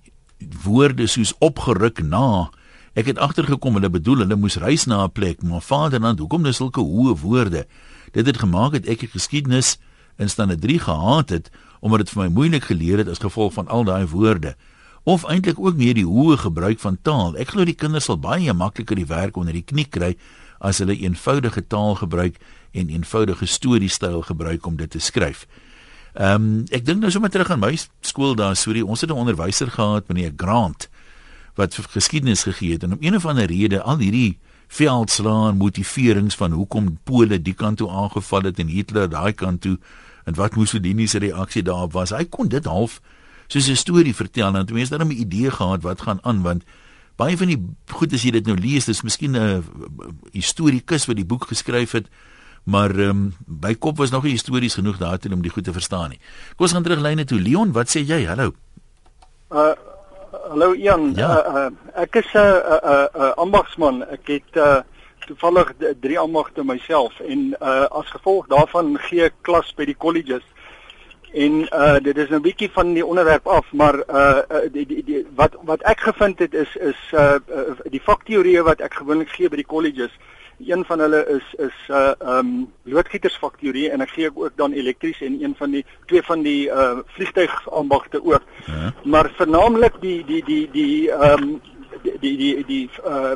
woorde 0.63 1.07
soos 1.07 1.33
opgeruk 1.39 2.03
na. 2.03 2.49
Ek 2.93 3.05
het 3.05 3.17
agtergekom 3.17 3.73
hulle 3.73 3.89
bedoel 3.89 4.25
hulle 4.25 4.35
moes 4.35 4.57
reis 4.57 4.85
na 4.85 5.05
'n 5.05 5.11
plek, 5.11 5.41
maar 5.41 5.61
Vaderland, 5.61 6.19
hoekom 6.19 6.43
dis 6.43 6.57
sulke 6.57 6.81
hoë 6.81 7.15
woorde? 7.21 7.65
Dit 8.11 8.25
het 8.25 8.37
gemaak 8.37 8.71
dat 8.71 8.85
ek 8.85 8.99
die 8.99 9.09
geskiedenis 9.09 9.77
in 10.17 10.29
stande 10.29 10.55
3 10.55 10.79
gehaat 10.79 11.29
het 11.29 11.49
omdat 11.83 12.05
dit 12.05 12.13
vir 12.13 12.23
my 12.23 12.29
moeilik 12.31 12.69
geleer 12.71 13.03
het 13.03 13.09
as 13.11 13.19
gevolg 13.19 13.57
van 13.59 13.67
al 13.67 13.83
daai 13.83 14.07
woorde. 14.07 14.55
of 15.03 15.25
eintlik 15.27 15.59
ook 15.59 15.75
meer 15.75 15.97
die 15.97 16.07
hoë 16.07 16.37
gebruik 16.45 16.79
van 16.79 16.97
taal. 17.01 17.35
Ek 17.35 17.49
glo 17.51 17.65
die 17.67 17.75
kinders 17.75 18.07
sal 18.07 18.15
baie 18.23 18.53
makliker 18.55 18.95
die 18.95 19.07
werk 19.09 19.35
onder 19.35 19.55
die 19.55 19.65
knie 19.67 19.85
kry 19.91 20.13
as 20.63 20.79
hulle 20.79 20.95
eenvoudige 20.95 21.65
taal 21.67 21.97
gebruik 21.99 22.39
en 22.71 22.87
eenvoudige 22.89 23.45
storiestyl 23.45 24.21
gebruik 24.23 24.65
om 24.65 24.77
dit 24.79 24.89
te 24.89 25.03
skryf. 25.03 25.43
Ehm 26.13 26.35
um, 26.35 26.63
ek 26.71 26.85
dink 26.85 27.01
nou 27.01 27.11
sommer 27.11 27.31
terug 27.33 27.51
aan 27.51 27.59
my 27.59 27.73
skool 28.01 28.35
daar, 28.39 28.55
sorry, 28.55 28.81
ons 28.81 29.01
het 29.01 29.09
'n 29.09 29.19
onderwyser 29.19 29.71
gehad, 29.71 30.07
meneer 30.07 30.31
Grant, 30.37 30.89
wat 31.55 31.75
geskiedenis 31.75 32.43
gegee 32.43 32.73
het 32.73 32.83
en 32.83 32.93
om 32.93 33.01
een 33.01 33.15
of 33.15 33.25
ander 33.25 33.45
rede 33.45 33.81
al 33.81 33.97
hierdie 33.97 34.39
veldslaan 34.67 35.57
motiverings 35.57 36.35
van 36.35 36.51
hoekom 36.51 36.97
Pole 37.03 37.41
die 37.41 37.53
kant 37.53 37.77
toe 37.77 37.89
aangeval 37.89 38.41
het 38.41 38.59
en 38.59 38.67
Hitler 38.67 39.09
daai 39.09 39.33
kant 39.33 39.61
toe 39.61 39.77
en 40.23 40.35
wat 40.35 40.55
Mussolini 40.55 41.07
se 41.07 41.19
reaksie 41.19 41.63
daarop 41.63 41.93
was. 41.93 42.09
Hy 42.09 42.25
kon 42.25 42.47
dit 42.47 42.65
half 42.65 43.01
soos 43.47 43.69
'n 43.69 43.75
storie 43.75 44.15
vertel 44.15 44.55
en 44.55 44.65
tenminste 44.65 44.97
dan 44.97 45.07
'n 45.07 45.11
idee 45.11 45.51
gehad 45.51 45.81
wat 45.81 46.01
gaan 46.01 46.19
aan 46.21 46.41
want 46.41 46.63
baie 47.15 47.37
van 47.37 47.47
die 47.47 47.59
goed 47.93 48.13
as 48.13 48.23
jy 48.23 48.31
dit 48.31 48.45
nou 48.45 48.57
lees, 48.57 48.85
dis 48.85 49.03
miskien 49.05 49.37
'n 49.37 49.63
historikus 50.31 51.05
wat 51.05 51.15
die 51.15 51.25
boek 51.25 51.47
geskryf 51.47 51.91
het, 51.91 52.07
maar 52.63 52.89
ehm 52.89 53.09
um, 53.09 53.33
by 53.45 53.75
kop 53.75 53.97
was 53.97 54.11
nog 54.11 54.23
nie 54.23 54.31
histories 54.31 54.73
genoeg 54.73 54.97
daartoe 54.97 55.33
om 55.33 55.41
die 55.41 55.51
goed 55.51 55.63
te 55.63 55.73
verstaan 55.73 56.09
nie. 56.09 56.19
Kom 56.55 56.65
ons 56.65 56.73
gaan 56.73 56.83
terug 56.83 57.01
lyne 57.01 57.25
toe. 57.25 57.39
Leon, 57.39 57.71
wat 57.71 57.89
sê 57.89 57.99
jy? 57.99 58.25
Hallo. 58.25 58.53
Uh 59.51 59.73
hallo 60.49 60.73
Ian. 60.73 61.13
Ja. 61.15 61.29
Uh, 61.29 61.55
uh, 61.55 61.69
ek 61.95 62.15
is 62.15 62.33
'n 62.33 62.37
uh, 62.37 62.79
uh, 62.83 63.05
uh, 63.15 63.31
ambagsman. 63.35 64.03
Ek 64.09 64.27
het 64.27 64.55
uh 64.55 64.81
toevallig 65.25 65.73
drie 65.99 66.19
ambagte 66.19 66.63
myself 66.63 67.19
en 67.19 67.55
uh 67.61 67.85
as 67.89 68.09
gevolg 68.15 68.47
daarvan 68.47 68.97
gee 69.07 69.29
ek 69.29 69.39
klas 69.41 69.73
by 69.77 69.85
die 69.85 69.97
colleges. 69.97 70.43
En 71.33 71.63
uh 71.71 71.97
dit 72.03 72.17
is 72.17 72.29
'n 72.29 72.41
bietjie 72.41 72.69
van 72.71 72.93
die 72.93 73.05
onderwerp 73.05 73.47
af, 73.47 73.71
maar 73.71 73.95
uh 74.09 74.41
die 74.71 74.85
die, 74.85 75.03
die 75.03 75.25
wat 75.35 75.57
wat 75.63 75.81
ek 75.81 75.99
gevind 75.99 76.39
het 76.39 76.53
is 76.53 76.75
is 76.75 76.99
uh 77.13 77.39
die 77.89 78.01
fakteorieë 78.01 78.63
wat 78.63 78.81
ek 78.81 78.93
gewoonlik 78.93 79.29
gee 79.29 79.49
by 79.49 79.55
die 79.55 79.71
colleges. 79.75 80.11
Een 80.59 80.85
van 80.85 80.99
hulle 80.99 81.25
is 81.27 81.47
is 81.57 81.77
uh 81.89 82.13
um 82.21 82.71
loodgietersfakteorie 82.83 83.89
en 83.89 84.01
ek 84.01 84.09
gee 84.09 84.29
ook 84.35 84.51
dan 84.55 84.71
elektries 84.71 85.21
en 85.21 85.43
een 85.43 85.55
van 85.57 85.71
die 85.71 85.85
twee 86.05 86.21
van 86.21 86.41
die 86.41 86.67
uh 86.67 86.99
vliegtuigambagte 87.05 88.23
ook. 88.23 88.43
Ja. 88.65 88.93
Maar 89.03 89.31
veralnik 89.35 90.01
die 90.01 90.25
die 90.25 90.43
die 90.43 90.69
die 90.71 91.09
um 91.11 91.61
die 92.03 92.17
die 92.19 92.37
die, 92.37 92.65
die 92.65 92.89
uh 93.05 93.33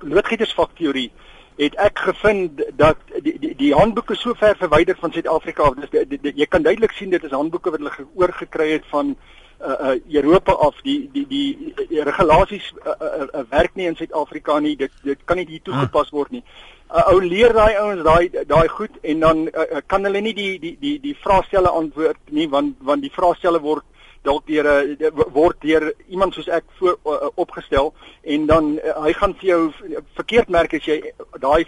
loodgietersfakteorie 0.00 1.10
het 1.60 1.74
ek 1.76 1.98
gevind 2.08 2.62
dat 2.80 2.96
die 3.20 3.34
die, 3.38 3.52
die 3.56 3.74
handboeke 3.76 4.16
so 4.16 4.34
ver 4.34 4.56
verwyder 4.56 4.96
van 5.00 5.12
Suid-Afrika 5.12 5.68
af. 5.68 5.76
Dis 5.76 6.32
jy 6.36 6.46
kan 6.48 6.64
duidelik 6.64 6.94
sien 6.96 7.12
dit 7.12 7.24
is 7.24 7.36
handboeke 7.36 7.72
wat 7.74 7.82
hulle 7.82 8.08
oorgekry 8.14 8.70
het 8.72 8.88
van 8.88 9.12
uh, 9.12 9.92
uh 9.92 10.22
Europa 10.22 10.52
af. 10.52 10.80
Die 10.86 11.10
die 11.12 11.26
die, 11.28 11.74
die 11.90 12.02
regulasies 12.08 12.72
uh, 12.80 12.94
uh, 12.96 13.26
uh, 13.26 13.44
werk 13.52 13.76
nie 13.76 13.90
in 13.90 13.96
Suid-Afrika 13.96 14.58
nie. 14.58 14.76
Dit 14.76 14.96
dit 15.04 15.20
kan 15.24 15.36
nie 15.36 15.46
hier 15.50 15.64
toegepas 15.68 16.14
word 16.16 16.32
nie. 16.32 16.44
Uh, 16.88 17.04
ou 17.12 17.20
leer 17.20 17.52
daai 17.54 17.76
ouens 17.82 18.02
daai 18.08 18.46
daai 18.48 18.68
goed 18.68 18.96
en 19.02 19.20
dan 19.20 19.44
uh, 19.52 19.84
kan 19.86 20.08
hulle 20.08 20.24
nie 20.24 20.34
die 20.34 20.52
die 20.58 20.76
die 20.80 20.96
die 21.04 21.16
vraestelle 21.26 21.70
antwoord 21.82 22.32
nie 22.34 22.48
want 22.48 22.80
want 22.80 23.04
die 23.04 23.12
vraestelle 23.14 23.60
word 23.60 23.84
dalk 24.22 24.46
deur 24.46 24.66
'n 24.66 25.12
word 25.32 25.56
deur 25.60 25.94
iemand 26.08 26.34
soos 26.34 26.48
ek 26.48 26.64
voor 26.78 26.98
uh, 27.06 27.28
opgestel 27.34 27.94
en 28.22 28.46
dan 28.46 28.78
uh, 28.78 29.02
hy 29.02 29.12
gaan 29.12 29.34
vir 29.34 29.48
jou 29.48 29.72
verkeerd 30.14 30.48
merk 30.48 30.74
as 30.74 30.84
jy 30.84 31.12
daai 31.40 31.66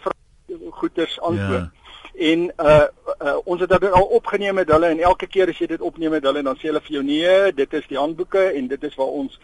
goeters 0.71 1.21
antwoord. 1.21 1.71
Ja. 1.73 1.81
En 2.13 2.53
uh, 2.61 2.87
uh 3.25 3.39
ons 3.45 3.61
het 3.61 3.69
dit 3.69 3.93
al 3.93 4.05
opgeneem 4.05 4.55
met 4.55 4.69
hulle 4.69 4.87
en 4.87 5.01
elke 5.01 5.27
keer 5.27 5.49
as 5.49 5.59
jy 5.59 5.67
dit 5.67 5.81
opneem 5.81 6.11
met 6.11 6.23
hulle 6.23 6.43
dan 6.43 6.57
sê 6.57 6.69
hulle 6.69 6.85
vir 6.85 6.97
jou 6.99 7.05
nee, 7.05 7.53
dit 7.53 7.73
is 7.73 7.87
die 7.89 7.99
handboeke 7.99 8.53
en 8.53 8.69
dit 8.69 8.85
is 8.85 8.95
waar 8.95 9.15
ons 9.23 9.39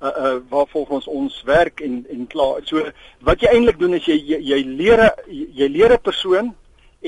uh 0.00 0.12
uh 0.24 0.36
waar 0.48 0.66
volgens 0.68 1.06
ons 1.06 1.42
werk 1.44 1.80
en 1.80 2.06
en 2.08 2.26
klaar. 2.26 2.64
So 2.64 2.84
wat 3.20 3.40
jy 3.40 3.52
eintlik 3.52 3.78
doen 3.78 3.94
is 3.94 4.04
jy 4.04 4.16
jy, 4.16 4.40
jy 4.40 4.62
leer 4.64 5.12
jy 5.28 5.68
leer 5.68 5.92
'n 5.92 6.00
persoon 6.00 6.54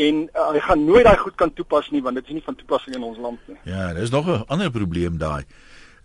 en 0.06 0.20
uh, 0.30 0.50
hy 0.54 0.60
gaan 0.62 0.84
nooit 0.86 1.06
daai 1.06 1.18
goed 1.18 1.34
kan 1.40 1.52
toepas 1.54 1.90
nie 1.94 2.02
want 2.04 2.20
dit 2.20 2.30
is 2.30 2.38
nie 2.38 2.44
van 2.46 2.56
toepassing 2.58 2.94
in 2.96 3.06
ons 3.06 3.18
land 3.18 3.50
nie. 3.50 3.58
Ja, 3.66 3.92
dis 3.96 4.14
nog 4.14 4.28
'n 4.30 4.44
ander 4.46 4.70
probleem 4.70 5.18
daai. 5.18 5.44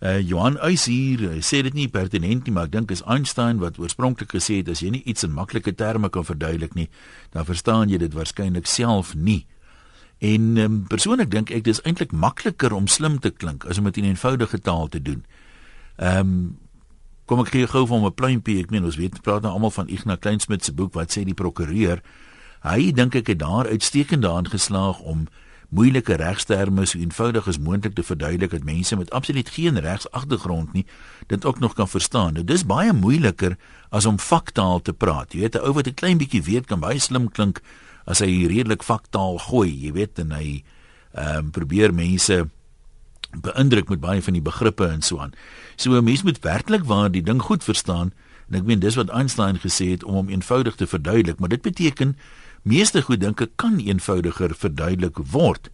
Uh 0.02 0.20
Johan 0.20 0.58
Uys 0.60 0.84
hier 0.90 1.18
sê 1.40 1.62
dit 1.62 1.74
nie 1.74 1.88
pertinent 1.88 2.44
nie, 2.44 2.52
maar 2.52 2.66
ek 2.66 2.72
dink 2.72 2.90
is 2.90 3.04
Einstein 3.06 3.58
wat 3.62 3.78
oorspronklik 3.78 4.34
gesê 4.34 4.58
het 4.60 4.68
as 4.68 4.82
jy 4.82 4.90
nie 4.90 5.02
iets 5.04 5.24
in 5.24 5.32
maklike 5.32 5.74
terme 5.74 6.10
kan 6.10 6.24
verduidelik 6.24 6.74
nie, 6.74 6.88
dan 7.32 7.44
verstaan 7.44 7.88
jy 7.88 7.98
dit 7.98 8.12
waarskynlik 8.12 8.66
self 8.66 9.14
nie. 9.14 9.46
En 10.18 10.56
um, 10.58 10.76
persoonlik 10.90 11.30
dink 11.30 11.50
ek 11.50 11.64
dis 11.64 11.80
eintlik 11.84 12.12
makliker 12.12 12.72
om 12.72 12.86
slim 12.86 13.18
te 13.20 13.30
klink 13.30 13.64
as 13.64 13.78
om 13.78 13.84
dit 13.84 14.02
in 14.02 14.10
eenvoudige 14.12 14.60
taal 14.60 14.88
te 14.88 15.02
doen. 15.02 15.24
Ehm 15.96 16.20
um, 16.20 16.36
kom 17.24 17.40
ek 17.40 17.54
gee 17.54 17.66
gou 17.66 17.86
hom 17.88 18.04
'n 18.04 18.12
pluimpie, 18.12 18.60
ek 18.60 18.70
meen 18.70 18.84
ons 18.84 18.96
weet 19.00 19.22
praat 19.22 19.42
nou 19.42 19.52
almal 19.52 19.70
van 19.72 19.88
Ignas 19.88 20.18
Kleinsmid 20.20 20.64
se 20.64 20.72
boek 20.72 20.92
wat 20.92 21.08
sê 21.08 21.24
die 21.24 21.34
prokureur 21.34 22.02
Hy 22.64 22.92
dink 22.96 23.14
ek 23.14 23.28
het 23.28 23.38
daar 23.42 23.68
uitstekend 23.68 24.24
daarin 24.24 24.48
geslaag 24.48 24.98
om 25.04 25.26
moeilike 25.74 26.16
regsterme 26.16 26.86
so 26.86 26.98
eenvoudig 26.98 27.48
as 27.50 27.58
moontlik 27.58 27.94
te 27.94 28.02
verduidelik 28.02 28.54
dat 28.54 28.64
mense 28.64 28.96
met 28.96 29.10
absoluut 29.10 29.48
geen 29.48 29.80
regsagtergrond 29.80 30.72
nie 30.72 30.84
dit 31.26 31.44
ook 31.44 31.58
nog 31.60 31.74
kan 31.74 31.88
verstaan. 31.88 32.32
Nou 32.32 32.44
dis 32.44 32.66
baie 32.66 32.92
moeiliker 32.92 33.58
as 33.90 34.06
om 34.06 34.18
faktaal 34.18 34.80
te 34.82 34.92
praat. 34.92 35.32
Jy 35.32 35.40
weet 35.40 35.56
'n 35.56 35.66
ou 35.66 35.72
wat 35.72 35.86
'n 35.86 35.94
klein 35.94 36.18
bietjie 36.18 36.42
weet 36.42 36.66
kan 36.66 36.80
baie 36.80 36.98
slim 36.98 37.28
klink 37.28 37.60
as 38.06 38.18
hy 38.18 38.46
redelik 38.46 38.82
faktaal 38.82 39.38
gooi, 39.38 39.70
jy 39.80 39.92
weet 39.92 40.18
en 40.18 40.30
hy 40.32 40.62
ehm 41.14 41.36
um, 41.36 41.50
probeer 41.50 41.94
mense 41.94 42.48
beïndruk 43.40 43.88
met 43.88 44.00
baie 44.00 44.22
van 44.22 44.32
die 44.32 44.42
begrippe 44.42 44.86
en 44.86 45.02
so 45.02 45.18
aan. 45.18 45.32
So 45.76 45.90
'n 45.96 46.04
mens 46.04 46.22
moet 46.22 46.38
werklik 46.38 46.84
waar 46.84 47.10
die 47.10 47.22
ding 47.22 47.42
goed 47.42 47.64
verstaan 47.64 48.12
en 48.48 48.58
ek 48.58 48.64
meen 48.64 48.80
dis 48.80 48.94
wat 48.94 49.08
Einstein 49.08 49.58
gesê 49.58 49.90
het 49.90 50.04
om 50.04 50.14
hom 50.14 50.28
eenvoudig 50.28 50.74
te 50.74 50.86
verduidelik, 50.86 51.38
maar 51.38 51.48
dit 51.48 51.62
beteken 51.62 52.16
meeste 52.64 53.02
goed 53.02 53.20
dink 53.20 53.40
ek 53.44 53.56
kan 53.60 53.78
eenvoudiger 53.78 54.54
verduidelik 54.56 55.20
word. 55.32 55.70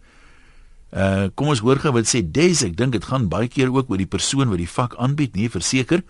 Uh 0.91 1.31
kom 1.35 1.51
ons 1.53 1.63
hoor 1.63 1.79
gou 1.79 1.93
wat 1.95 2.09
sê 2.09 2.19
Des, 2.21 2.63
ek 2.67 2.75
dink 2.77 2.91
dit 2.95 3.05
gaan 3.07 3.29
baie 3.31 3.47
keer 3.47 3.71
ook 3.71 3.89
oor 3.89 4.01
die 4.01 4.09
persoon 4.09 4.51
wat 4.51 4.59
die 4.59 4.69
vak 4.69 4.97
aanbied, 4.99 5.35
nie 5.35 5.49
verseker. 5.49 6.03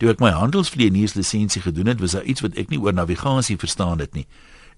Toe 0.00 0.10
ek 0.10 0.22
my 0.24 0.32
handelsvlieënierslisensie 0.34 1.62
gedoen 1.62 1.92
het, 1.92 2.00
was 2.00 2.16
daar 2.16 2.24
iets 2.24 2.40
wat 2.42 2.56
ek 2.58 2.72
nie 2.72 2.80
oor 2.80 2.96
navigasie 2.96 3.58
verstaan 3.60 4.00
het 4.00 4.16
nie. 4.16 4.26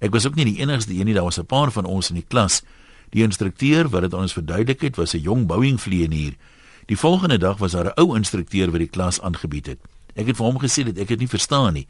Ek 0.02 0.10
was 0.10 0.26
ook 0.26 0.34
nie 0.34 0.44
die 0.44 0.58
enigste 0.58 0.92
een 0.92 1.06
nie, 1.06 1.14
daar 1.14 1.30
was 1.30 1.38
'n 1.38 1.46
paar 1.46 1.70
van 1.70 1.86
ons 1.86 2.10
in 2.10 2.16
die 2.16 2.26
klas. 2.28 2.62
Die 3.10 3.22
instrukteur 3.22 3.88
wat 3.88 4.02
dit 4.02 4.14
aan 4.14 4.26
ons 4.26 4.32
verduidelik 4.32 4.80
het, 4.80 4.96
was 4.96 5.14
'n 5.14 5.22
jong 5.22 5.46
Boeing 5.46 5.80
vlieënier. 5.80 6.34
Die 6.86 6.98
volgende 6.98 7.38
dag 7.38 7.58
was 7.58 7.72
daar 7.72 7.86
'n 7.86 8.00
ou 8.00 8.16
instrukteur 8.16 8.70
wat 8.70 8.80
die 8.80 8.90
klas 8.90 9.20
aangebied 9.20 9.66
het. 9.66 9.78
Ek 10.14 10.26
het 10.26 10.36
vir 10.36 10.46
hom 10.46 10.58
gesê 10.58 10.84
dat 10.84 10.98
ek 10.98 11.08
dit 11.08 11.18
nie 11.18 11.28
verstaan 11.28 11.72
nie. 11.72 11.86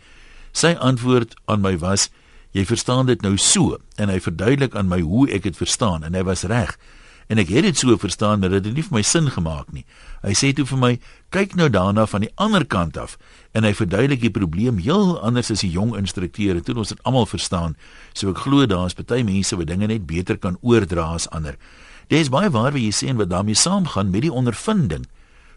Sy 0.53 0.77
antwoord 0.79 1.35
aan 1.45 1.61
my 1.61 1.79
was: 1.79 2.11
Jy 2.55 2.63
verstaan 2.71 3.09
dit 3.11 3.23
nou 3.25 3.35
so 3.41 3.81
en 3.99 4.11
hy 4.13 4.21
verduidelik 4.23 4.77
aan 4.79 4.87
my 4.87 5.01
hoe 5.03 5.27
ek 5.35 5.43
dit 5.43 5.57
verstaan 5.59 6.05
en 6.07 6.15
hy 6.15 6.23
was 6.27 6.47
reg. 6.47 6.77
En 7.33 7.41
ek 7.41 7.49
het 7.51 7.65
dit 7.65 7.79
so 7.79 7.97
verstaan 7.99 8.45
dat 8.45 8.53
dit 8.53 8.69
nie 8.77 8.85
vir 8.85 8.99
my 8.99 9.03
sin 9.03 9.31
gemaak 9.33 9.73
nie. 9.73 9.83
Hy 10.23 10.35
sê 10.37 10.53
toe 10.55 10.67
vir 10.69 10.79
my, 10.79 10.91
kyk 11.35 11.57
nou 11.59 11.71
daarna 11.73 12.05
van 12.07 12.27
die 12.27 12.31
ander 12.39 12.67
kant 12.69 12.99
af 13.01 13.17
en 13.57 13.67
hy 13.67 13.73
verduidelik 13.75 14.23
die 14.23 14.33
probleem 14.35 14.79
heel 14.79 15.17
anders 15.25 15.51
as 15.51 15.65
die 15.65 15.73
jong 15.73 15.97
instrukteur 15.99 16.55
en 16.55 16.63
toe 16.63 16.77
ons 16.79 16.93
dit 16.93 17.03
almal 17.03 17.27
verstaan. 17.27 17.75
So 18.15 18.31
ek 18.31 18.45
glo 18.45 18.69
daar's 18.71 18.95
baie 18.95 19.25
mense 19.27 19.57
wat 19.57 19.73
dinge 19.73 19.89
net 19.91 20.07
beter 20.07 20.39
kan 20.39 20.61
oordra 20.63 21.15
as 21.17 21.27
ander. 21.35 21.59
Dit 22.07 22.21
is 22.21 22.31
baie 22.31 22.53
waar 22.53 22.71
wat 22.77 22.83
jy 22.83 22.93
sê 22.93 23.11
en 23.11 23.19
wat 23.19 23.33
daarmee 23.33 23.59
saamgaan 23.59 24.13
met 24.13 24.29
die 24.29 24.33
ondervinding 24.33 25.09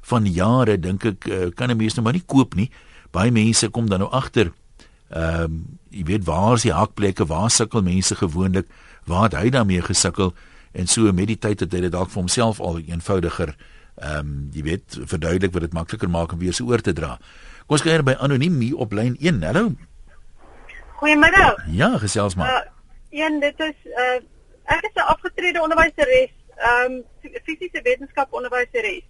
van 0.08 0.26
jare 0.26 0.78
dink 0.80 1.06
ek 1.06 1.28
eh, 1.28 1.50
kan 1.54 1.70
'n 1.70 1.78
mens 1.78 1.96
nou 1.96 2.04
maar 2.04 2.18
nie 2.18 2.26
koop 2.26 2.56
nie. 2.56 2.72
Baie 3.12 3.32
mense 3.32 3.70
kom 3.70 3.90
dan 3.90 4.00
nou 4.00 4.10
agter 4.10 4.52
Ehm 5.10 5.44
um, 5.44 5.66
jy 5.90 6.04
weet 6.04 6.26
waar 6.28 6.54
is 6.54 6.66
die 6.68 6.76
hakplekke, 6.76 7.26
waar 7.26 7.50
sukkel 7.50 7.82
mense 7.82 8.16
gewoonlik, 8.16 8.68
waar 9.06 9.24
het 9.24 9.38
hy 9.40 9.50
daarmee 9.50 9.82
gesukkel 9.82 10.34
en 10.72 10.88
so 10.88 11.12
met 11.12 11.28
die 11.28 11.40
tyd 11.40 11.60
het 11.64 11.74
hy 11.74 11.80
dit 11.88 11.92
dalk 11.92 12.12
vir 12.12 12.22
homself 12.22 12.60
al 12.60 12.80
eenvoudiger 12.80 13.56
ehm 13.96 14.20
um, 14.20 14.50
jy 14.54 14.64
weet 14.64 14.98
verduidelik 15.10 15.54
wat 15.54 15.62
dit 15.66 15.74
makliker 15.74 16.10
maak 16.10 16.32
om 16.32 16.40
weer 16.40 16.54
se 16.54 16.64
oor 16.64 16.82
te 16.82 16.94
dra. 16.94 17.18
Kom 17.66 17.78
ons 17.78 17.86
kyk 17.86 18.04
by 18.06 18.14
anoniem 18.20 18.60
hier 18.62 18.78
op 18.84 18.94
lyn 18.94 19.16
1. 19.20 19.42
Hallo. 19.44 19.72
Goeiemiddag. 21.00 21.64
Ja, 21.74 21.98
gesels 21.98 22.36
maar. 22.36 22.52
Uh, 22.54 23.22
een 23.24 23.40
dit 23.40 23.60
is 23.60 23.80
uh 24.04 24.20
ek 24.68 24.84
is 24.84 24.96
'n 24.96 25.08
afgetrede 25.14 25.62
onderwyseres, 25.62 26.34
ehm 26.56 26.92
um, 26.92 27.04
fisiese 27.44 27.82
wetenskap 27.84 28.34
onderwyseres. 28.34 29.04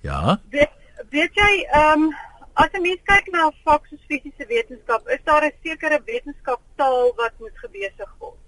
Ja. 0.00 0.40
Weet, 0.50 0.70
weet 1.10 1.34
jy 1.34 1.66
ehm 1.72 2.02
um, 2.02 2.14
As 2.54 2.70
'n 2.72 2.82
mens 2.82 3.00
kyk 3.10 3.26
na 3.34 3.50
vak 3.64 3.86
soos 3.90 4.02
fisiese 4.08 4.46
wetenskap, 4.46 5.08
is 5.08 5.22
daar 5.24 5.44
'n 5.44 5.52
sekere 5.62 5.98
wetenskaptaal 6.04 7.14
wat 7.20 7.32
moet 7.38 7.58
gebesig 7.62 8.10
word. 8.18 8.38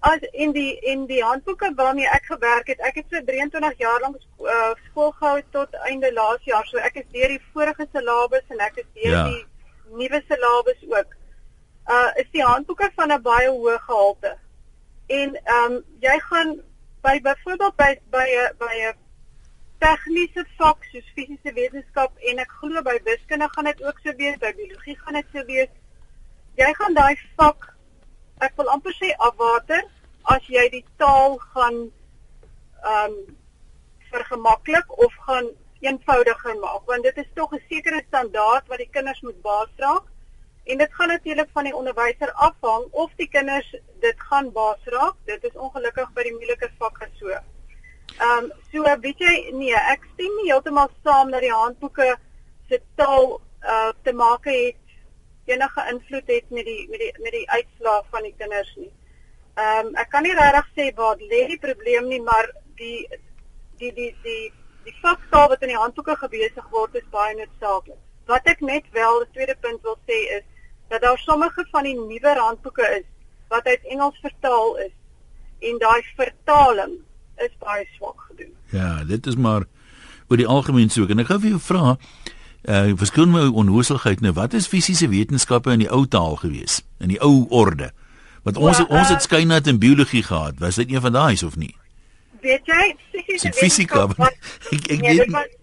As 0.00 0.22
in 0.32 0.52
die 0.52 0.78
in 0.92 1.06
die 1.06 1.22
handboeke 1.22 1.72
waarmee 1.76 2.08
ek 2.08 2.24
gewerk 2.26 2.66
het, 2.66 2.80
ek 2.80 2.94
het 2.94 3.06
so 3.10 3.20
23 3.24 3.78
jaar 3.78 4.00
lank 4.00 4.16
uh, 4.16 4.72
skool 4.86 5.12
gehou 5.18 5.42
tot 5.50 5.74
einde 5.74 6.12
laas 6.12 6.44
jaar, 6.44 6.66
so 6.66 6.78
ek 6.78 6.96
is 7.02 7.08
deur 7.12 7.28
die 7.28 7.42
vorige 7.52 7.86
syllabus 7.92 8.48
en 8.48 8.64
ek 8.68 8.80
is 8.82 8.88
deur 8.94 9.16
ja. 9.18 9.24
die 9.28 9.46
nuwe 10.00 10.22
syllabus 10.28 10.80
ook. 10.88 11.14
Uh 11.86 12.10
is 12.24 12.30
die 12.32 12.44
handboeke 12.44 12.90
van 12.96 13.12
'n 13.12 13.22
baie 13.22 13.48
hoë 13.48 13.78
gehalte. 13.86 14.36
En 15.06 15.36
ehm 15.36 15.72
um, 15.72 15.84
jy 16.00 16.18
gaan 16.18 16.60
by 17.02 17.20
byvoorbeeld 17.20 17.76
by 17.76 17.92
by 18.10 18.26
'n 18.26 18.56
by 18.58 18.74
'n 18.88 19.01
tegniese 19.82 20.44
vak 20.58 20.84
soos 20.92 21.12
fisiese 21.16 21.54
wetenskap 21.58 22.26
en 22.30 22.42
ek 22.44 22.56
glo 22.60 22.82
by 22.86 22.96
wiskunde 23.08 23.48
gaan 23.54 23.70
dit 23.70 23.82
ook 23.82 23.98
so 24.04 24.14
wees, 24.20 24.38
by 24.38 24.52
biologie 24.58 24.96
gaan 25.02 25.18
dit 25.18 25.34
so 25.34 25.44
wees. 25.50 25.72
Jy 26.60 26.70
gaan 26.78 26.98
daai 26.98 27.16
vak 27.40 27.68
ek 28.46 28.56
wil 28.58 28.70
amper 28.74 28.94
sê 28.98 29.12
afwater 29.28 29.82
as 30.34 30.46
jy 30.54 30.68
die 30.76 30.84
taal 31.02 31.38
gaan 31.52 31.78
ehm 31.82 33.12
um, 33.12 33.20
vergemaklik 34.12 34.90
of 35.04 35.12
gaan 35.26 35.46
eenvoudiger 35.80 36.56
maak 36.64 36.90
want 36.90 37.06
dit 37.08 37.20
is 37.22 37.30
tog 37.34 37.54
'n 37.54 37.62
sekere 37.68 38.02
standaard 38.08 38.68
wat 38.72 38.82
die 38.82 38.90
kinders 38.96 39.22
moet 39.26 39.38
baasdra 39.46 39.92
en 40.64 40.78
dit 40.78 40.94
gaan 40.98 41.08
natuurlik 41.08 41.50
van 41.52 41.64
die 41.64 41.76
onderwyser 41.80 42.32
afhang 42.48 42.84
of 43.04 43.10
die 43.22 43.28
kinders 43.36 43.70
dit 44.06 44.20
gaan 44.28 44.52
baasdra 44.58 45.12
dit 45.30 45.44
is 45.50 45.56
ongelukkig 45.66 46.12
by 46.18 46.22
die 46.28 46.36
moeilike 46.38 46.70
vakke 46.78 47.08
so 47.20 47.40
Ehm 48.20 48.44
um, 48.44 48.52
so 48.72 48.82
weet 49.00 49.18
jy 49.18 49.34
nee, 49.56 49.74
ek 49.92 50.04
stem 50.12 50.32
nie 50.38 50.50
heeltemal 50.50 50.90
saam 51.04 51.30
dat 51.30 51.40
die 51.44 51.52
handboeke 51.52 52.08
se 52.68 52.78
taal 53.00 53.40
uh 53.74 53.92
te 54.04 54.12
maak 54.12 54.44
het 54.44 54.96
enige 55.46 55.84
invloed 55.92 56.32
het 56.34 56.50
met 56.50 56.64
die 56.64 56.88
met 56.90 57.00
die 57.00 57.12
met 57.24 57.32
die 57.32 57.50
uitslae 57.50 58.02
van 58.10 58.22
die 58.22 58.34
kinders 58.38 58.72
nie. 58.76 58.90
Ehm 59.54 59.86
um, 59.86 59.94
ek 60.02 60.10
kan 60.10 60.22
nie 60.22 60.34
regtig 60.38 60.68
sê 60.76 60.88
waar 60.96 61.16
lê 61.32 61.46
die 61.54 61.60
probleem 61.66 62.08
nie, 62.08 62.20
maar 62.22 62.50
die 62.80 63.08
die 63.78 63.92
die 63.92 64.14
die 64.22 64.52
die 64.84 64.96
faktaal 65.00 65.48
wat 65.48 65.62
in 65.62 65.72
die 65.72 65.82
handboeke 65.82 66.16
gebesig 66.24 66.66
word 66.70 66.94
is 67.00 67.08
baie 67.10 67.34
noodsaaklik. 67.38 68.00
Wat 68.26 68.46
ek 68.54 68.60
net 68.60 68.90
wel 68.98 69.22
die 69.24 69.32
tweede 69.36 69.56
punt 69.60 69.82
wil 69.82 69.98
sê 70.10 70.18
is 70.38 70.44
dat 70.88 71.02
daar 71.02 71.18
sommige 71.18 71.64
van 71.70 71.88
die 71.88 71.96
nuwe 71.98 72.34
handboeke 72.38 72.88
is 72.98 73.08
wat 73.48 73.66
uit 73.66 73.88
Engels 73.94 74.18
vertaal 74.20 74.76
is 74.86 74.94
en 75.70 75.78
daai 75.78 76.02
vertaling 76.16 77.00
is 77.36 77.54
baie 77.58 77.86
swak 77.96 78.20
gedoen. 78.28 78.52
Ja, 78.70 79.04
dit 79.04 79.26
is 79.26 79.36
maar 79.36 79.64
oor 80.28 80.36
die 80.36 80.46
algemeen 80.46 80.90
so. 80.90 81.06
En 81.06 81.22
ek 81.22 81.30
gou 81.30 81.40
vir 81.42 81.54
jou 81.54 81.62
vra, 81.62 81.96
uh 82.62 82.92
verskyn 82.98 83.32
my 83.32 83.48
onhoosigheid 83.48 84.22
nou, 84.24 84.32
wat 84.38 84.54
is 84.54 84.70
fisiese 84.70 85.08
wetenskappe 85.12 85.72
in 85.74 85.84
die 85.84 85.90
ou 85.90 86.04
taal 86.06 86.38
gewees? 86.40 86.80
In 87.02 87.12
die 87.12 87.20
ou 87.20 87.46
orde? 87.50 87.90
Want 88.42 88.56
ons 88.58 88.78
well, 88.78 88.86
uh, 88.88 88.98
ons 88.98 89.08
het 89.14 89.22
skynat 89.22 89.66
in 89.70 89.78
biologie 89.82 90.22
gehad. 90.26 90.58
Was 90.62 90.80
dit 90.80 90.92
een 90.92 91.00
van 91.00 91.12
daai 91.12 91.32
is 91.32 91.42
of 91.42 91.56
nie? 91.56 91.74
Weet 92.42 92.66
jy, 92.66 92.94
fisiese 93.14 93.52
fisika. 93.54 94.06
Ek 94.74 94.88
ek 94.90 95.02
nee, 95.02 95.18
weet 95.18 95.34
nie. 95.34 95.60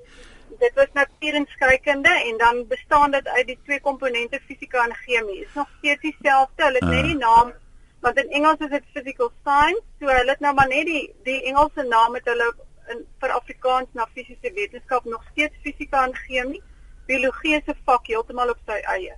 Dit 0.60 0.76
was 0.76 0.92
natuurenskykunde 0.94 2.12
en 2.12 2.38
dan 2.38 2.58
bestaan 2.68 3.12
dit 3.16 3.28
uit 3.28 3.48
die 3.48 3.58
twee 3.64 3.80
komponente 3.80 4.42
fisika 4.46 4.84
en 4.84 4.96
chemie. 5.06 5.40
Is 5.46 5.56
nog 5.56 5.68
steeds 5.78 6.02
dieselfde, 6.02 6.64
hulle 6.64 6.82
het 6.82 6.88
uh. 6.88 6.96
net 6.96 7.06
die 7.08 7.20
naam 7.20 7.54
want 8.02 8.18
in 8.18 8.30
Engels 8.30 8.60
is 8.60 8.70
dit 8.70 8.84
physical 8.94 9.32
science, 9.42 9.86
so 10.00 10.08
hulle 10.08 10.32
het 10.32 10.40
nou 10.40 10.54
maar 10.54 10.68
net 10.68 10.86
die 10.86 11.06
die 11.28 11.40
Engelse 11.52 11.86
naam 11.88 12.14
het 12.18 12.26
hulle 12.26 12.52
in 12.94 13.06
vir 13.22 13.34
Afrikaans 13.36 13.90
na 13.94 14.08
fisiese 14.16 14.52
wetenskap 14.56 15.06
nog 15.06 15.24
steeds 15.32 15.56
fisika 15.64 16.06
en 16.08 16.16
chemie. 16.26 16.62
Biologie 17.08 17.56
'n 17.56 17.76
vak 17.86 18.08
heeltemal 18.08 18.50
op 18.50 18.60
sy 18.66 18.80
eie. 18.96 19.16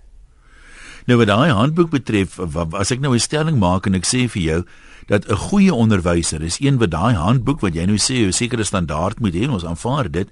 Nou 1.07 1.17
wat 1.17 1.27
daai 1.27 1.49
handboek 1.49 1.89
betref, 1.89 2.39
as 2.73 2.91
ek 2.91 2.99
nou 2.99 3.13
'n 3.13 3.19
stelling 3.19 3.57
maak 3.59 3.85
en 3.85 3.95
ek 3.95 4.05
sê 4.05 4.29
vir 4.29 4.41
jou 4.41 4.65
dat 5.07 5.27
'n 5.27 5.35
goeie 5.35 5.73
onderwyser 5.73 6.41
is 6.41 6.59
een 6.59 6.77
wat 6.77 6.91
daai 6.91 7.13
handboek 7.13 7.61
wat 7.61 7.73
jy 7.73 7.85
nou 7.85 7.97
sê 7.97 8.27
'n 8.27 8.31
sekere 8.31 8.63
standaard 8.63 9.19
moet 9.19 9.33
hê, 9.33 9.49
ons 9.49 9.65
aanvaar 9.65 10.11
dit, 10.11 10.29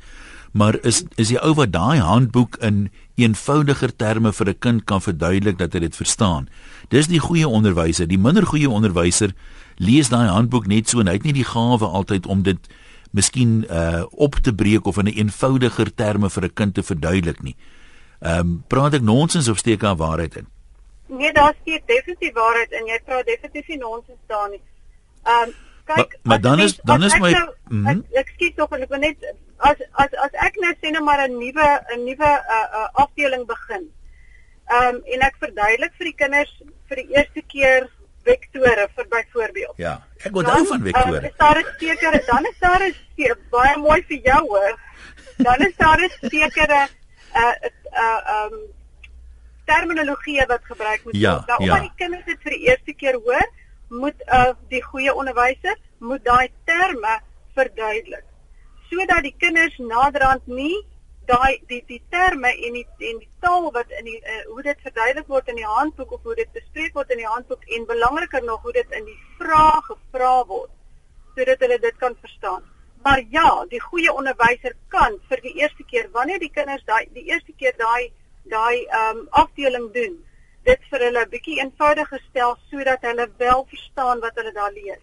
maar 0.51 0.79
is 0.83 1.03
is 1.15 1.27
die 1.27 1.39
ou 1.39 1.53
wat 1.53 1.71
daai 1.71 1.99
handboek 1.99 2.57
in 2.65 2.89
eenvoudiger 3.15 3.95
terme 3.95 4.33
vir 4.33 4.49
'n 4.49 4.59
kind 4.59 4.83
kan 4.83 5.01
verduidelik 5.01 5.57
dat 5.57 5.73
hy 5.73 5.79
dit 5.79 5.95
verstaan. 5.95 6.49
Dis 6.89 7.07
die 7.07 7.19
goeie 7.19 7.47
onderwyser. 7.47 8.07
Die 8.07 8.17
minder 8.17 8.45
goeie 8.45 8.69
onderwyser 8.69 9.33
lees 9.77 10.09
daai 10.09 10.27
handboek 10.27 10.67
net 10.67 10.89
so 10.89 10.99
en 10.99 11.07
hy 11.07 11.13
het 11.13 11.23
nie 11.23 11.33
die 11.33 11.47
gawe 11.47 11.85
altyd 11.85 12.25
om 12.25 12.43
dit 12.43 12.59
miskien 13.11 13.65
uh 13.69 14.03
op 14.11 14.35
te 14.35 14.53
breek 14.53 14.85
of 14.85 14.97
in 14.97 15.05
'n 15.05 15.17
eenvoudiger 15.17 15.93
terme 15.95 16.29
vir 16.29 16.43
'n 16.43 16.53
kind 16.53 16.73
te 16.73 16.83
verduidelik 16.83 17.41
nie. 17.41 17.55
Ehm 18.19 18.39
um, 18.39 18.63
praat 18.67 18.93
ek 18.93 19.01
nonsens 19.01 19.47
of 19.47 19.57
steek 19.57 19.79
daar 19.79 19.95
waarheid 19.95 20.35
in? 20.35 20.47
Nee, 21.07 21.33
daar 21.33 21.55
steek 21.61 21.87
definitief 21.87 22.33
waarheid 22.33 22.71
in. 22.71 22.85
Jy 22.85 22.99
praat 23.05 23.25
definitief 23.25 23.67
nie 23.67 23.77
nonsens 23.77 24.19
daar 24.27 24.49
nie. 24.49 24.61
Ehm 25.23 25.47
um, 25.47 25.53
kyk, 25.85 25.95
maar, 25.95 26.07
maar 26.23 26.41
dan 26.41 26.59
is 26.59 26.79
dan 26.83 27.03
is 27.03 27.19
my 27.19 27.31
nou, 27.31 27.49
mm 27.67 27.85
-hmm. 27.85 28.03
ek, 28.11 28.19
ek 28.19 28.31
skiet 28.35 28.55
tog 28.55 28.69
en 28.69 28.81
ek 28.81 28.89
wil 28.89 28.99
net 28.99 29.17
as 29.59 29.77
as 30.03 30.11
as 30.25 30.33
ek 30.47 30.57
nou 30.63 30.73
sê 30.79 30.91
net 30.91 31.03
maar 31.03 31.21
'n 31.27 31.37
nuwe 31.39 31.69
'n 31.95 32.03
nuwe 32.05 32.31
uh, 32.55 32.67
uh 32.79 32.89
afdeling 33.03 33.45
begin. 33.45 33.85
Ehm 34.69 34.95
um, 34.95 35.01
en 35.13 35.21
ek 35.27 35.35
verduidelik 35.43 35.93
vir 35.97 36.05
die 36.11 36.19
kinders 36.21 36.51
vir 36.87 37.01
die 37.01 37.09
eerste 37.15 37.41
keer 37.53 37.89
vektore 38.23 38.87
vir 38.95 39.07
byvoorbeeld. 39.15 39.75
Ja, 39.77 39.95
ek 40.23 40.35
onthou 40.35 40.65
van 40.71 40.83
vektore. 40.87 41.11
Dan 41.11 41.29
is 41.29 41.37
daar 41.37 41.59
'n 41.59 41.67
sekere 41.79 42.23
dan 42.31 42.45
is 42.51 42.59
daar 42.59 42.83
'n 42.87 42.95
baie 43.49 43.77
mooi 43.77 44.01
vir 44.09 44.19
jou 44.23 44.41
hoor. 44.47 44.79
Dan 45.37 45.59
is 45.67 45.75
daar 45.77 45.99
'n 45.99 46.29
sekere 46.29 46.81
uh 47.35 47.55
uh 48.03 48.19
um 48.37 48.55
terminologie 49.65 50.45
wat 50.47 50.63
gebruik 50.63 51.03
moet 51.03 51.15
ja, 51.15 51.33
word. 51.33 51.47
Nou 51.47 51.63
ja. 51.63 51.73
omdat 51.73 51.81
die 51.81 51.97
kinders 51.97 52.25
dit 52.25 52.39
vir 52.41 52.51
die 52.51 52.65
eerste 52.69 52.93
keer 52.93 53.15
hoor, 53.25 53.47
moet 53.89 54.19
uh 54.27 54.53
die 54.69 54.83
goeie 54.83 55.13
onderwyser 55.13 55.77
moet 55.99 56.23
daai 56.23 56.49
terme 56.65 57.19
verduidelik 57.53 58.28
sodat 58.89 59.23
die 59.23 59.35
kinders 59.37 59.77
naderhand 59.77 60.47
nie 60.47 60.77
daai 61.29 61.59
die 61.69 61.83
die 61.87 62.01
terme 62.09 62.49
en 62.49 62.77
die 62.77 62.85
en 63.11 63.19
die 63.21 63.29
taal 63.45 63.69
wat 63.75 63.91
in 63.99 64.07
die 64.09 64.17
uh, 64.17 64.41
hoe 64.49 64.63
dit 64.65 64.81
verduidelik 64.87 65.27
word 65.33 65.51
in 65.53 65.59
die 65.61 65.69
handboek 65.75 66.11
of 66.17 66.23
hoe 66.23 66.35
dit 66.39 66.51
bespreek 66.57 66.95
word 66.97 67.13
in 67.13 67.21
die 67.21 67.29
handboek 67.29 67.67
en 67.77 67.85
belangriker 67.91 68.43
nog 68.43 68.65
hoe 68.65 68.73
dit 68.79 68.97
in 68.99 69.05
die 69.05 69.17
vrae 69.41 69.81
gevra 69.89 70.33
word 70.53 70.71
sodat 71.35 71.61
hulle 71.63 71.77
dit 71.79 71.97
kan 71.97 72.15
verstaan. 72.21 72.63
Maar 73.05 73.21
ja, 73.31 73.49
die 73.71 73.79
goeie 73.79 74.11
onderwyser 74.11 74.73
kan 74.95 75.13
vir 75.29 75.41
die 75.45 75.53
eerste 75.61 75.85
keer 75.91 76.09
wanneer 76.15 76.41
die 76.41 76.51
kinders 76.55 76.83
daai 76.89 77.05
die 77.13 77.27
eerste 77.29 77.53
keer 77.61 77.77
daai 77.77 78.11
daai 78.49 78.85
ehm 78.85 79.21
um, 79.21 79.27
afdeling 79.43 79.87
doen, 79.93 80.17
dit 80.67 80.81
vir 80.91 80.99
hulle 81.05 81.21
'n 81.25 81.29
bietjie 81.29 81.59
eenvoudiger 81.61 82.21
stel 82.29 82.57
sodat 82.71 83.01
hulle 83.01 83.27
wel 83.37 83.65
verstaan 83.69 84.19
wat 84.19 84.35
hulle 84.35 84.51
daar 84.53 84.71
lees. 84.73 85.01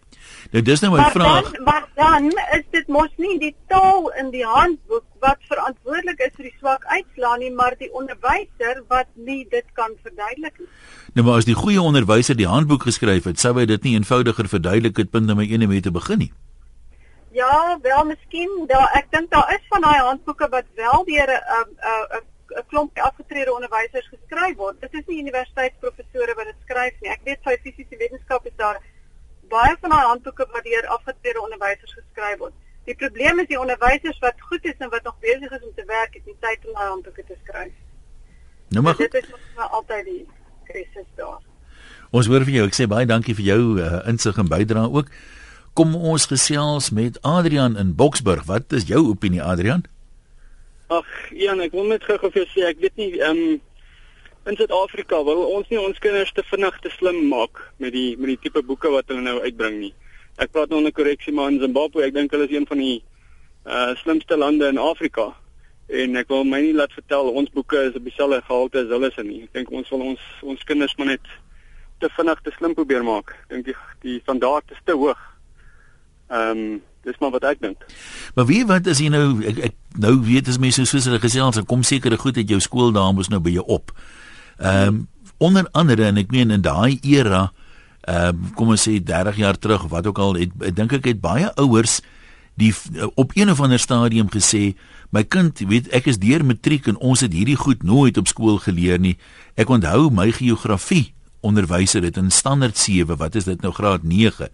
Nou 0.53 0.63
dis 0.63 0.81
nou 0.81 0.93
my 0.93 0.99
maar 0.99 1.11
vraag. 1.11 1.53
Dan, 1.53 1.65
maar 1.65 1.89
dan 1.95 2.31
is 2.59 2.67
dit 2.71 2.89
mos 2.89 3.13
nie 3.17 3.39
die 3.39 3.55
taal 3.67 4.11
in 4.21 4.31
die 4.31 4.45
handboek 4.45 5.05
wat 5.21 5.39
verantwoordelik 5.49 6.19
is 6.19 6.35
vir 6.37 6.49
die 6.51 6.57
swak 6.59 6.85
uitslaa 6.85 7.37
nie, 7.37 7.53
maar 7.53 7.75
die 7.79 7.93
onderwyser 7.93 8.83
wat 8.89 9.07
nie 9.15 9.47
dit 9.51 9.67
kan 9.73 9.91
verduidelik 10.03 10.59
nie. 10.59 10.69
Nou 11.15 11.27
maar 11.27 11.37
as 11.37 11.49
die 11.49 11.55
goeie 11.55 11.81
onderwyser 11.81 12.37
die 12.37 12.49
handboek 12.49 12.83
geskryf 12.83 13.25
het, 13.25 13.41
sou 13.41 13.55
hy 13.59 13.67
dit 13.67 13.83
nie 13.83 13.95
eenvoudiger 13.95 14.49
verduidelik 14.49 14.97
het 14.97 15.11
punt 15.11 15.27
nommer 15.27 15.45
1 15.45 15.63
om 15.63 15.69
mee 15.69 15.81
te 15.81 15.91
begin 15.91 16.19
nie. 16.19 16.33
Ja, 17.37 17.79
wel 17.83 18.05
miskien 18.05 18.65
daar 18.67 18.91
ek 18.97 19.11
dink 19.11 19.31
daar 19.31 19.51
is 19.53 19.65
van 19.69 19.83
daai 19.85 20.01
handboeke 20.01 20.49
wat 20.49 20.65
wel 20.75 21.05
deur 21.05 21.31
'n 21.31 21.69
'n 22.17 22.25
'n 22.55 22.67
klomp 22.71 22.99
afgetrede 22.99 23.53
onderwysers 23.53 24.09
geskryf 24.09 24.57
word. 24.57 24.81
Dit 24.81 24.95
is 24.95 25.07
nie 25.07 25.23
universiteitsprofessore 25.23 26.35
wat 26.35 26.47
dit 26.51 26.61
skryf 26.65 27.01
nie. 27.01 27.11
Ek 27.11 27.25
weet 27.25 27.43
vir 27.43 27.59
fisiese 27.65 27.97
wetenskap 27.97 28.47
is 28.47 28.57
daar 28.57 28.79
baie 29.49 29.77
van 29.81 29.91
daai 29.91 30.07
handboeke 30.07 30.47
wat 30.53 30.65
deur 30.65 30.87
afgetrede 30.87 31.43
onderwysers 31.43 31.93
geskryf 31.99 32.39
word. 32.39 32.55
Die 32.87 32.95
probleem 32.95 33.41
is 33.43 33.49
die 33.51 33.61
onderwysers 33.61 34.19
wat 34.23 34.41
goed 34.49 34.65
is 34.65 34.79
en 34.79 34.91
wat 34.91 35.03
nog 35.03 35.19
besig 35.21 35.51
is 35.51 35.63
om 35.63 35.75
te 35.75 35.85
werk, 35.87 36.15
het 36.15 36.27
nie 36.27 36.37
tyd 36.41 36.67
om 36.67 36.75
daai 36.75 36.89
handboeke 36.89 37.25
te 37.25 37.37
skryf. 37.43 37.73
Nou 38.69 38.83
maar 38.83 38.97
dit 38.97 39.15
is 39.15 39.31
maar 39.57 39.69
altyd 39.79 40.05
die 40.05 40.29
krisis 40.65 41.09
daar. 41.15 41.43
Ons 42.11 42.27
hoor 42.27 42.45
van 42.47 42.53
jou. 42.53 42.67
Ek 42.67 42.79
sê 42.79 42.87
baie 42.91 43.07
dankie 43.07 43.35
vir 43.35 43.51
jou 43.51 43.61
uh, 43.83 43.99
insig 44.11 44.39
en 44.39 44.49
bydrae 44.51 44.87
ook. 44.87 45.11
Kom 45.77 45.95
ons 45.95 46.25
gesels 46.31 46.91
met 46.91 47.19
Adrian 47.23 47.77
in 47.77 47.95
Boksburg. 47.95 48.47
Wat 48.49 48.73
is 48.73 48.87
jou 48.89 49.03
opinie 49.11 49.43
Adrian? 49.43 49.85
Ag, 50.87 51.07
Jan, 51.35 51.59
ek 51.65 51.73
wil 51.75 51.89
net 51.91 52.05
gou-gou 52.07 52.29
vir 52.31 52.45
jou 52.45 52.51
sê, 52.53 52.67
ek 52.69 52.79
weet 52.79 53.01
nie 53.01 53.09
ehm 53.19 53.39
um, 53.43 53.63
in 54.47 54.55
Suid-Afrika 54.55 55.19
wil 55.27 55.41
ons 55.43 55.67
nie 55.73 55.81
ons 55.83 55.99
kinders 55.99 56.31
te 56.31 56.45
vinnig 56.47 56.77
te 56.85 56.93
slim 56.95 57.17
maak 57.27 57.59
met 57.83 57.91
die 57.91 58.13
met 58.21 58.31
die 58.31 58.39
tipe 58.45 58.63
boeke 58.63 58.93
wat 58.95 59.11
hulle 59.11 59.25
nou 59.25 59.41
uitbring 59.43 59.81
nie. 59.81 59.91
Ek 60.39 60.53
praat 60.55 60.71
nou 60.71 60.79
'n 60.79 60.93
korreksie 60.95 61.35
maar 61.35 61.51
in 61.51 61.59
Zimbabwe, 61.59 62.05
ek 62.07 62.15
dink 62.15 62.31
hulle 62.31 62.47
is 62.47 62.55
een 62.55 62.71
van 62.71 62.79
die 62.79 63.03
uh 63.67 63.97
slimste 63.99 64.39
lande 64.39 64.69
in 64.69 64.79
Afrika. 64.79 65.35
En 65.89 66.17
ek 66.17 66.29
wil 66.29 66.45
my 66.45 66.61
nie 66.61 66.73
laat 66.79 66.95
vertel 66.95 67.35
ons 67.35 67.51
boeke 67.51 67.83
is 67.91 67.99
op 67.99 68.05
dieselfde 68.07 68.43
gehalte 68.47 68.79
as 68.85 68.95
hulle 68.95 69.11
se 69.11 69.23
nie. 69.23 69.43
Ek 69.43 69.53
dink 69.53 69.71
ons 69.71 69.91
wil 69.91 70.03
ons 70.15 70.23
ons 70.43 70.65
kinders 70.65 70.95
maar 70.99 71.07
net 71.07 71.27
te 71.99 72.09
vinnig 72.09 72.41
te 72.43 72.53
slim 72.59 72.75
probeer 72.75 73.03
maak. 73.03 73.35
Ek 73.35 73.49
dink 73.49 73.65
die 73.67 73.77
die 74.03 74.21
standaard 74.21 74.71
is 74.71 74.83
te 74.85 74.95
hoog. 74.95 75.19
Ehm 76.31 76.51
um, 76.51 76.83
dis 77.07 77.19
maar 77.23 77.35
wat 77.35 77.47
ek 77.53 77.63
dink. 77.63 77.85
Maar 78.35 78.49
wie 78.51 78.63
wat 78.69 78.89
as 78.91 79.01
jy 79.03 79.11
nou 79.15 79.27
ek, 79.47 79.61
ek 79.71 80.01
nou 80.03 80.15
weet 80.27 80.51
as 80.51 80.61
mense 80.63 80.85
soos 80.89 81.07
hulle 81.09 81.23
gesels 81.23 81.61
en 81.61 81.69
kom 81.69 81.85
sekere 81.87 82.19
goed 82.21 82.39
uit 82.41 82.51
jou 82.51 82.61
skool 82.63 82.93
dames 82.97 83.31
nou 83.33 83.41
by 83.43 83.55
jou 83.59 83.67
op. 83.79 83.95
Ehm 84.59 84.89
um, 84.89 85.05
onder 85.37 85.67
andere 85.77 86.07
en 86.09 86.17
ek 86.17 86.31
meen 86.33 86.51
in 86.55 86.63
daai 86.65 86.97
era 87.05 87.51
ehm 88.09 88.29
um, 88.33 88.53
kom 88.57 88.71
ons 88.73 88.87
sê 88.89 88.97
30 89.05 89.41
jaar 89.43 89.59
terug 89.61 89.89
wat 89.93 90.07
ook 90.09 90.19
al 90.19 90.39
het 90.41 90.55
ek 90.65 90.77
dink 90.77 90.95
ek 90.97 91.11
het 91.11 91.21
baie 91.21 91.51
ouers 91.61 92.01
die 92.57 92.73
op 93.21 93.35
een 93.37 93.51
of 93.53 93.61
ander 93.61 93.79
stadium 93.79 94.31
gesê 94.33 94.73
my 95.13 95.23
kind 95.29 95.61
weet 95.69 95.91
ek 95.93 96.09
is 96.09 96.19
deur 96.23 96.45
matriek 96.45 96.89
en 96.89 96.97
ons 97.05 97.21
het 97.21 97.35
hierdie 97.37 97.59
goed 97.61 97.85
nooit 97.85 98.17
op 98.17 98.29
skool 98.29 98.57
geleer 98.59 98.99
nie. 98.99 99.17
Ek 99.57 99.69
onthou 99.69 100.09
my 100.11 100.31
geografie 100.33 101.13
onderwyser 101.45 102.03
het 102.03 102.17
in 102.17 102.33
standaard 102.33 102.79
7 102.81 103.17
wat 103.21 103.37
is 103.37 103.45
dit 103.45 103.61
nou 103.61 103.73
graad 103.77 104.03
9 104.03 104.49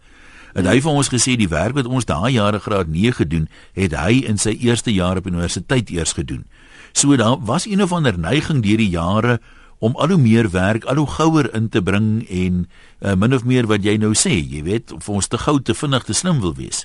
En 0.53 0.67
hy 0.69 0.77
het 0.77 0.85
vir 0.85 0.99
ons 1.01 1.11
gesê 1.13 1.37
die 1.41 1.49
werk 1.49 1.77
wat 1.79 1.89
ons 1.89 2.07
daai 2.09 2.35
jare 2.35 2.61
graad 2.61 2.91
9 2.93 3.17
gedoen, 3.23 3.49
het 3.79 3.97
hy 3.97 4.23
in 4.29 4.39
sy 4.39 4.55
eerste 4.61 4.93
jaar 4.93 5.21
op 5.21 5.27
universiteit 5.27 5.91
eers 5.91 6.13
gedoen. 6.13 6.45
So 6.93 7.17
daar 7.17 7.39
was 7.41 7.67
een 7.67 7.83
of 7.83 7.93
ander 7.93 8.19
neiging 8.19 8.63
deur 8.65 8.81
die 8.81 8.93
jare 8.93 9.41
om 9.83 9.97
al 9.97 10.15
hoe 10.15 10.21
meer 10.21 10.51
werk, 10.51 10.85
al 10.85 11.01
hoe 11.01 11.09
gouer 11.09 11.49
in 11.55 11.69
te 11.69 11.83
bring 11.83 12.23
en 12.29 12.67
uh, 13.01 13.15
min 13.15 13.35
of 13.35 13.45
meer 13.45 13.67
wat 13.67 13.83
jy 13.83 13.97
nou 13.99 14.13
sê, 14.15 14.35
jy 14.39 14.63
weet, 14.63 14.93
of 14.93 15.09
ons 15.09 15.27
te 15.27 15.41
gou 15.41 15.57
te 15.61 15.75
vinnig 15.75 16.05
te 16.07 16.15
slim 16.15 16.41
wil 16.45 16.55
wees. 16.55 16.85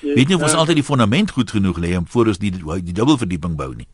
Yes, 0.00 0.16
weet 0.16 0.32
nie 0.32 0.38
of 0.38 0.42
ons 0.42 0.56
uh, 0.56 0.62
altyd 0.64 0.80
die 0.80 0.86
fondament 0.86 1.30
goed 1.36 1.52
genoeg 1.54 1.78
lê 1.78 1.92
om 1.98 2.08
voor 2.10 2.32
ons 2.32 2.40
die 2.42 2.50
die 2.50 2.96
dubbelverdieping 2.96 3.54
bou 3.60 3.70
nie. 3.76 3.86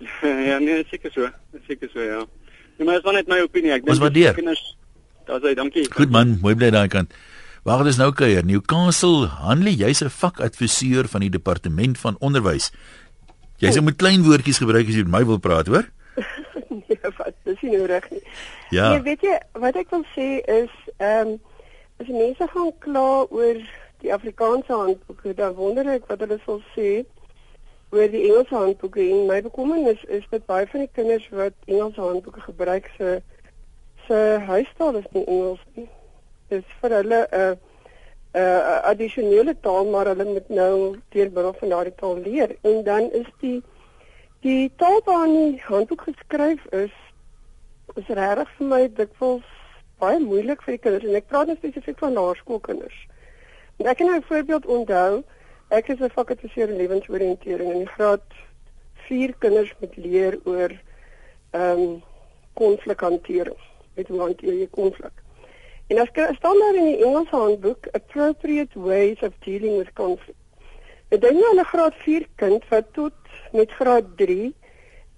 ja, 0.50 0.60
nee, 0.62 0.84
seker 0.92 1.10
so. 1.16 1.32
Seker 1.66 1.90
so, 1.90 2.04
ja. 2.04 2.20
Nee, 2.78 2.86
maar 2.86 3.00
dit 3.00 3.08
is 3.10 3.18
net 3.18 3.32
my 3.32 3.40
opinie. 3.48 3.74
Ek 3.80 3.88
dink 3.88 4.36
kinders 4.36 4.62
Daar's 5.30 5.44
hy, 5.46 5.54
dankie. 5.54 5.84
Goed 5.94 6.10
man, 6.10 6.38
mooi 6.42 6.56
bly 6.58 6.72
daai 6.74 6.88
kant. 6.90 7.12
Waar 7.62 7.86
is 7.86 7.96
nou 8.00 8.12
kuier? 8.16 8.44
Newcastle, 8.44 9.26
Hanlie, 9.26 9.76
jy's 9.76 10.00
'n 10.00 10.08
vakadviseur 10.08 11.08
van 11.08 11.20
die 11.20 11.30
departement 11.30 11.98
van 11.98 12.16
onderwys. 12.18 12.72
Jy 13.58 13.68
sê 13.72 13.82
met 13.84 13.96
klein 13.96 14.22
woordjies 14.22 14.58
gebruik 14.58 14.88
as 14.88 14.94
jy 14.94 15.04
met 15.04 15.20
my 15.20 15.24
wil 15.26 15.38
praat, 15.38 15.66
hoor? 15.66 15.84
nee, 16.88 16.98
wat? 17.18 17.34
Dis 17.44 17.60
nie 17.60 17.84
reg 17.86 18.10
nie. 18.10 18.22
Ja. 18.70 18.88
Nee, 18.90 19.02
weet 19.02 19.20
jy, 19.20 19.36
wat 19.52 19.76
ek 19.76 19.90
wil 19.90 20.04
sê 20.16 20.40
is, 20.40 20.72
ehm 20.96 21.36
um, 21.36 21.40
as 22.00 22.08
mense 22.08 22.48
gaan 22.48 22.72
kla 22.78 23.26
oor 23.28 23.60
die 24.00 24.12
Afrikaanse 24.12 24.72
handboeke, 24.72 25.34
dan 25.34 25.52
wonder 25.54 25.84
ek 25.86 26.08
wat 26.08 26.20
hulle 26.24 26.40
sal 26.46 26.62
sê 26.72 27.04
oor 27.92 28.08
die 28.08 28.24
Engelse 28.30 28.56
handboeke. 28.56 29.04
En 29.04 29.26
my 29.28 29.42
bekommernis 29.44 30.00
is 30.08 30.24
dat 30.30 30.48
baie 30.48 30.64
van 30.66 30.80
die 30.80 30.92
kinders 30.96 31.28
wat 31.28 31.52
Engelse 31.66 32.00
handboeke 32.00 32.40
gebruik 32.40 32.88
se 32.96 33.20
se 34.08 34.40
huistaal 34.48 34.96
is 34.96 35.12
nie 35.12 35.26
Engels 35.26 35.60
nie. 35.76 35.90
Is 36.50 36.64
vir 36.80 36.90
hulle 36.98 37.20
'n 37.30 37.40
uh, 37.40 37.56
'n 38.34 38.38
uh, 38.38 38.80
addisionele 38.90 39.54
taal, 39.60 39.86
maar 39.90 40.06
hulle 40.06 40.24
moet 40.24 40.48
nou 40.48 40.74
deur 41.14 41.30
middel 41.34 41.54
van 41.60 41.68
daardie 41.68 41.94
taal 41.94 42.18
leer. 42.26 42.56
En 42.62 42.82
dan 42.84 43.10
is 43.12 43.30
die 43.40 43.62
die 44.40 44.72
taal 44.76 45.00
waarin 45.04 45.52
die 45.52 45.62
handboek 45.62 46.02
geskryf 46.08 46.66
is 46.72 46.94
is 47.94 48.06
regtig 48.06 48.50
vir 48.58 48.66
my 48.66 48.82
dikwels 48.98 49.48
baie 50.00 50.18
moeilik 50.18 50.62
vir 50.64 50.76
die 50.76 50.82
kinders 50.84 51.06
en 51.08 51.18
ek 51.18 51.26
praat 51.32 51.50
nou 51.50 51.56
spesifiek 51.58 51.98
van 51.98 52.14
laerskoolkinders. 52.16 52.98
En 53.80 53.90
ek 53.90 53.98
kan 53.98 54.06
nou 54.06 54.18
'n 54.18 54.28
voorbeeld 54.28 54.66
onthou. 54.66 55.22
Ek 55.70 55.88
is 55.88 56.00
'n 56.00 56.16
vakadviseur 56.18 56.68
in 56.68 56.76
lewensoriëntering 56.76 57.70
en 57.70 57.80
in 57.80 57.94
graad 57.96 58.22
4 59.08 59.34
kinders 59.38 59.74
moet 59.80 59.96
leer 59.96 60.38
oor 60.44 60.70
ehm 61.50 61.80
um, 61.80 62.02
konflikhantering. 62.54 63.60
Met 63.94 64.08
hoe 64.08 64.20
hanteer 64.20 64.54
jy 64.54 64.68
konflik? 64.70 65.12
En 65.90 65.96
jy 65.96 66.34
staan 66.34 66.58
daar 66.58 66.76
in 66.78 66.84
die 66.84 67.04
Engelse 67.04 67.36
handboek 67.36 67.86
appropriate 67.98 68.80
ways 68.80 69.18
of 69.26 69.32
dealing 69.42 69.76
with 69.76 69.92
conflict. 69.92 70.38
Ek 71.10 71.18
dink 71.24 71.40
nou 71.42 71.54
'n 71.58 71.64
graad 71.66 71.94
4 72.02 72.26
kind 72.36 72.68
wat 72.70 72.86
tot 72.94 73.12
met 73.52 73.72
graad 73.72 74.06
3 74.16 74.54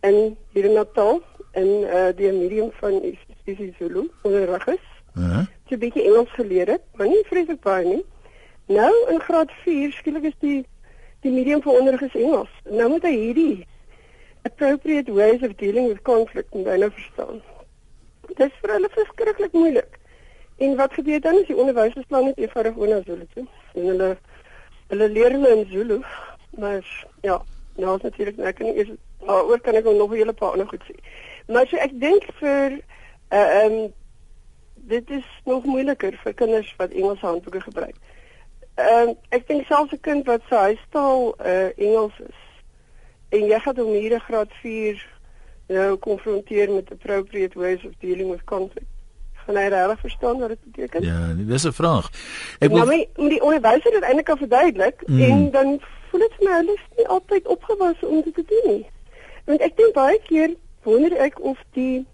in 0.00 0.36
hier 0.52 0.64
in 0.64 0.72
Natal 0.72 1.20
in 1.52 1.68
uh, 1.84 2.08
die 2.16 2.32
medium 2.32 2.70
van 2.80 2.96
isiZulu 3.44 4.08
onderrig 4.22 4.66
is. 4.66 4.86
Uh 5.14 5.28
-huh. 5.34 5.44
Sy 5.68 5.76
bietjie 5.76 6.08
Engels 6.08 6.32
geleer 6.40 6.66
het, 6.66 6.82
maar 6.96 7.06
nie 7.06 7.24
vreeslik 7.28 7.60
baie 7.60 7.84
nie. 7.84 8.04
Nou 8.66 8.92
in 9.12 9.20
graad 9.20 9.50
4 9.64 9.92
skielik 9.92 10.24
is 10.24 10.38
die 10.38 10.64
die 11.20 11.32
medium 11.32 11.62
van 11.62 11.74
onderrig 11.74 12.00
is 12.00 12.14
Engels. 12.14 12.52
Nou 12.64 12.88
moet 12.88 13.02
hy 13.02 13.16
hierdie 13.16 13.66
appropriate 14.42 15.12
ways 15.12 15.42
of 15.42 15.54
dealing 15.54 15.88
with 15.88 16.02
conflict 16.02 16.54
en 16.54 16.64
dan 16.64 16.92
verstaan. 16.92 17.42
Dit 18.26 18.40
is 18.40 18.56
vir 18.60 18.72
hulle 18.72 18.88
verskriklik 18.90 19.52
moeilik. 19.52 20.00
En 20.62 20.76
wat 20.76 20.92
gebeur 20.92 21.20
dan 21.20 21.38
as 21.40 21.46
die 21.46 21.56
onderwysers 21.56 22.06
plan 22.06 22.24
net 22.24 22.38
eenvoudig 22.38 22.76
oor 22.76 22.88
na 22.88 23.00
Zulu 23.06 23.26
toe? 23.34 23.46
En 23.74 23.86
hulle 23.92 24.10
hulle 24.92 25.08
leer 25.08 25.34
hulle 25.34 25.56
in 25.56 25.64
Zulu, 25.70 25.96
maar 26.50 27.06
ja, 27.20 27.38
nou 27.76 27.96
is 27.96 28.02
natuurlik 28.02 28.36
kan 28.36 28.46
ek 28.52 28.60
eers 28.76 28.92
daaroor 29.24 29.60
kan 29.60 29.74
ek 29.74 29.84
nog 29.84 30.10
'n 30.10 30.20
hele 30.20 30.32
paar 30.32 30.52
ander 30.52 30.68
goed 30.68 30.84
sê. 30.90 30.94
Maar 31.46 31.66
so 31.66 31.76
ek 31.76 32.00
dink 32.00 32.28
vir 32.38 32.70
uh, 32.72 32.78
eh, 33.28 33.64
ehm 33.64 33.72
um, 33.72 33.92
dit 34.74 35.10
is 35.10 35.26
nog 35.44 35.64
moeiliker 35.64 36.18
vir 36.22 36.34
kinders 36.34 36.74
wat 36.76 36.90
Engels 36.90 37.20
handboeke 37.20 37.60
gebruik. 37.60 37.96
Ehm 38.74 39.08
uh, 39.08 39.14
ek 39.28 39.48
dink 39.48 39.66
selfs 39.66 39.92
'n 39.92 40.00
kind 40.00 40.26
wat 40.26 40.42
sy 40.48 40.62
huistaal 40.68 41.34
uh, 41.46 41.70
Engels 41.78 42.18
is 42.28 42.40
en 43.28 43.46
jy 43.48 43.58
gaan 43.58 43.76
hom 43.76 43.92
hier 43.92 44.12
in 44.12 44.26
graad 44.28 44.52
4 44.62 45.06
nou 45.66 45.96
konfronteer 45.96 46.70
met 46.70 46.92
appropriate 46.92 47.58
ways 47.58 47.84
of 47.84 47.92
dealing 47.98 48.30
with 48.30 48.44
conflict. 48.44 48.91
Gaan 49.46 49.56
hy 49.56 49.68
reg 49.68 50.00
verstaan 50.00 50.38
wat 50.38 50.48
dit 50.48 50.58
beteken? 50.64 51.02
Ja, 51.02 51.34
dis 51.36 51.66
'n 51.66 51.72
vraag. 51.72 52.10
Ek 52.58 52.68
wil 52.68 52.78
nou, 52.78 52.86
maar 52.86 53.28
die 53.28 53.42
onderwyser 53.42 53.90
dit 53.90 54.02
eintlik 54.02 54.24
kan 54.24 54.38
verduidelik 54.38 55.02
mm. 55.06 55.20
en 55.20 55.50
dan 55.50 55.80
voel 56.10 56.20
dit 56.20 56.34
vir 56.38 56.48
my 56.48 56.56
hulle 56.56 56.72
is 56.72 56.86
nie 56.96 57.08
altyd 57.08 57.46
opgewas 57.46 58.00
om 58.00 58.22
dit 58.22 58.34
te 58.34 58.44
doen 58.46 58.74
nie. 58.74 58.86
Want 59.44 59.60
ek 59.60 59.76
dink 59.76 59.94
baie 59.94 60.20
keer 60.28 60.54
wonder 60.82 61.16
ek 61.18 61.40
of 61.40 61.58
die 61.72 62.06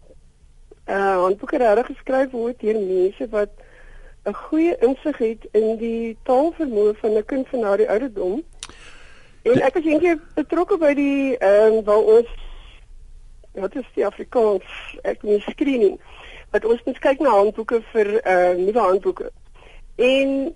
uh 0.89 1.17
handboeke 1.23 1.57
reg 1.57 1.87
geskryf 1.87 2.31
word 2.31 2.61
deur 2.61 2.81
mense 2.81 3.29
wat 3.31 3.51
'n 4.25 4.35
goeie 4.35 4.77
insig 4.81 5.19
het 5.19 5.49
in 5.53 5.77
die 5.77 6.17
taalvermoë 6.23 6.95
van 7.01 7.17
'n 7.17 7.25
kind 7.25 7.49
van 7.49 7.61
daardie 7.61 7.91
ouderdom. 7.91 8.43
En 9.43 9.61
ek 9.63 9.75
is 9.75 9.85
eendag 9.85 10.19
betrokke 10.35 10.77
by 10.79 10.95
die 10.95 11.37
ehm 11.37 11.73
um, 11.73 11.85
waar 11.85 12.05
ons 12.17 12.29
wat 13.53 13.75
is 13.75 13.89
die 13.95 14.07
Afrikaans 14.07 14.99
ek 15.03 15.23
moet 15.23 15.41
screening. 15.41 16.01
Wat 16.51 16.65
ons 16.65 16.83
moet 16.85 16.99
kyk 16.99 17.21
na 17.21 17.31
handboeke 17.31 17.83
vir 17.93 18.13
uh 18.17 18.55
nuwe 18.57 18.79
handboeke. 18.79 19.31
En 19.97 20.55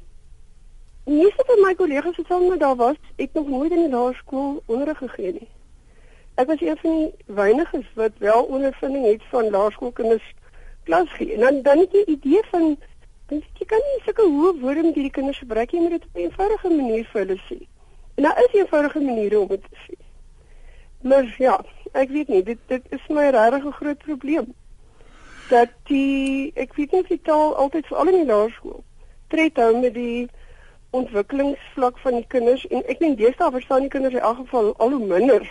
meeste 1.05 1.44
van 1.46 1.61
my 1.61 1.74
kollegas 1.74 2.16
het 2.16 2.31
al 2.31 2.59
daar 2.59 2.76
was, 2.76 3.00
ek 3.16 3.33
nog 3.33 3.48
nooit 3.48 3.72
in 3.72 3.85
die 3.87 3.90
laerskool 3.96 4.62
onderrig 4.66 4.98
gegee 4.98 5.33
nie. 5.33 5.48
Ek 6.35 6.46
was 6.46 6.61
een 6.61 6.78
van 6.81 6.96
die 6.98 7.35
weiniges 7.35 7.88
wat 7.94 8.12
wel 8.18 8.42
ondervinding 8.42 9.05
het 9.05 9.22
van 9.31 9.50
laerskoolkinders 9.50 10.33
klas 10.85 11.11
gee. 11.12 11.35
En 11.35 11.40
dan 11.40 11.62
dan 11.62 11.78
het 11.78 11.92
jy 11.92 12.05
idee 12.07 12.42
van 12.50 12.76
Dink 13.33 13.44
jy 13.57 13.66
kan 13.70 13.81
nie 13.81 14.00
sulke 14.05 14.24
hoë 14.28 14.57
woorde 14.61 14.83
met 14.85 14.96
hierdie 14.98 15.12
kinders 15.16 15.38
gebruik 15.40 15.70
nie, 15.72 15.78
jy 15.78 15.85
moet 15.85 15.94
dit 15.94 16.09
op 16.09 16.16
'n 16.16 16.24
eenvoudige 16.24 16.70
manier 16.70 17.05
vir 17.12 17.20
hulle 17.20 17.37
sê. 17.48 17.59
En 18.16 18.26
daar 18.26 18.40
is 18.44 18.57
eenvoudige 18.59 19.00
maniere 19.00 19.38
om 19.40 19.46
dit 19.48 19.62
te 19.62 19.78
sê. 19.85 19.94
Maar 21.09 21.35
ja, 21.38 21.55
ek 21.92 22.09
weet 22.09 22.28
nie, 22.28 22.42
dit 22.42 22.59
dit 22.66 22.83
is 22.90 23.07
my 23.09 23.31
regtig 23.37 23.64
'n 23.64 23.78
groot 23.78 23.98
probleem. 23.98 24.52
Dat 25.48 25.74
die 25.90 26.52
ek 26.55 26.74
weet 26.74 26.92
nie 26.92 27.00
of 27.00 27.11
die 27.11 27.20
taal 27.22 27.57
altyd 27.57 27.87
vir 27.87 27.96
al 27.96 28.12
in 28.12 28.20
die 28.22 28.31
laerskool 28.31 28.83
tred 29.33 29.57
hou 29.57 29.72
met 29.81 29.94
die 29.96 30.28
ontwikkelingsvlak 30.92 31.98
van 32.05 32.18
die 32.20 32.28
kinders 32.35 32.64
en 32.68 32.85
ek 32.92 33.00
dink 33.00 33.16
deesdae 33.20 33.52
verstaan 33.55 33.87
die 33.87 33.92
kinders 33.92 34.18
in 34.18 34.26
elk 34.28 34.42
geval 34.44 34.74
al 34.76 34.96
hoe 34.96 35.07
minder 35.14 35.46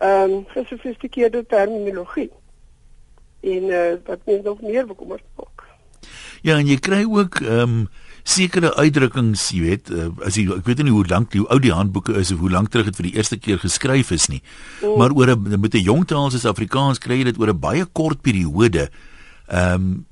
ehm 0.00 0.34
um, 0.34 0.44
gesofistikeerde 0.48 1.46
terminologie. 1.46 2.30
En 3.40 3.64
uh, 3.68 3.96
wat 4.06 4.20
my 4.26 4.38
nog 4.44 4.60
meer 4.60 4.86
bekommerd 4.86 5.24
maak. 5.36 5.64
Ja, 6.42 6.56
en 6.56 6.68
jy 6.68 6.78
kry 6.80 7.02
ook 7.04 7.42
ehm 7.44 7.60
um, 7.60 7.82
sekere 8.24 8.74
uitdrukkings, 8.76 9.50
jy 9.50 9.60
weet, 9.60 9.90
uh, 9.90 10.08
as 10.26 10.36
jy 10.36 10.46
ek 10.56 10.66
weet 10.66 10.82
nie 10.84 10.92
hoe 10.92 11.06
lank 11.06 11.30
die 11.30 11.40
ou 11.40 11.58
die 11.58 11.72
handboeke 11.72 12.14
is 12.20 12.32
of 12.32 12.38
hoe 12.38 12.50
lank 12.50 12.70
terug 12.70 12.86
dit 12.86 12.96
vir 12.96 13.08
die 13.10 13.16
eerste 13.16 13.36
keer 13.36 13.58
geskryf 13.58 14.10
is 14.10 14.28
nie. 14.28 14.42
Mm. 14.82 14.98
Maar 14.98 15.10
oor 15.12 15.30
'n 15.36 15.60
met 15.60 15.74
'n 15.74 15.82
jong 15.82 16.06
taal 16.06 16.30
soos 16.30 16.44
Afrikaans 16.44 16.98
kry 16.98 17.18
jy 17.18 17.24
dit 17.24 17.38
oor 17.38 17.50
'n 17.50 17.60
baie 17.60 17.84
kort 17.86 18.22
periode. 18.22 18.90
Ehm 19.48 19.74
um, 19.74 20.06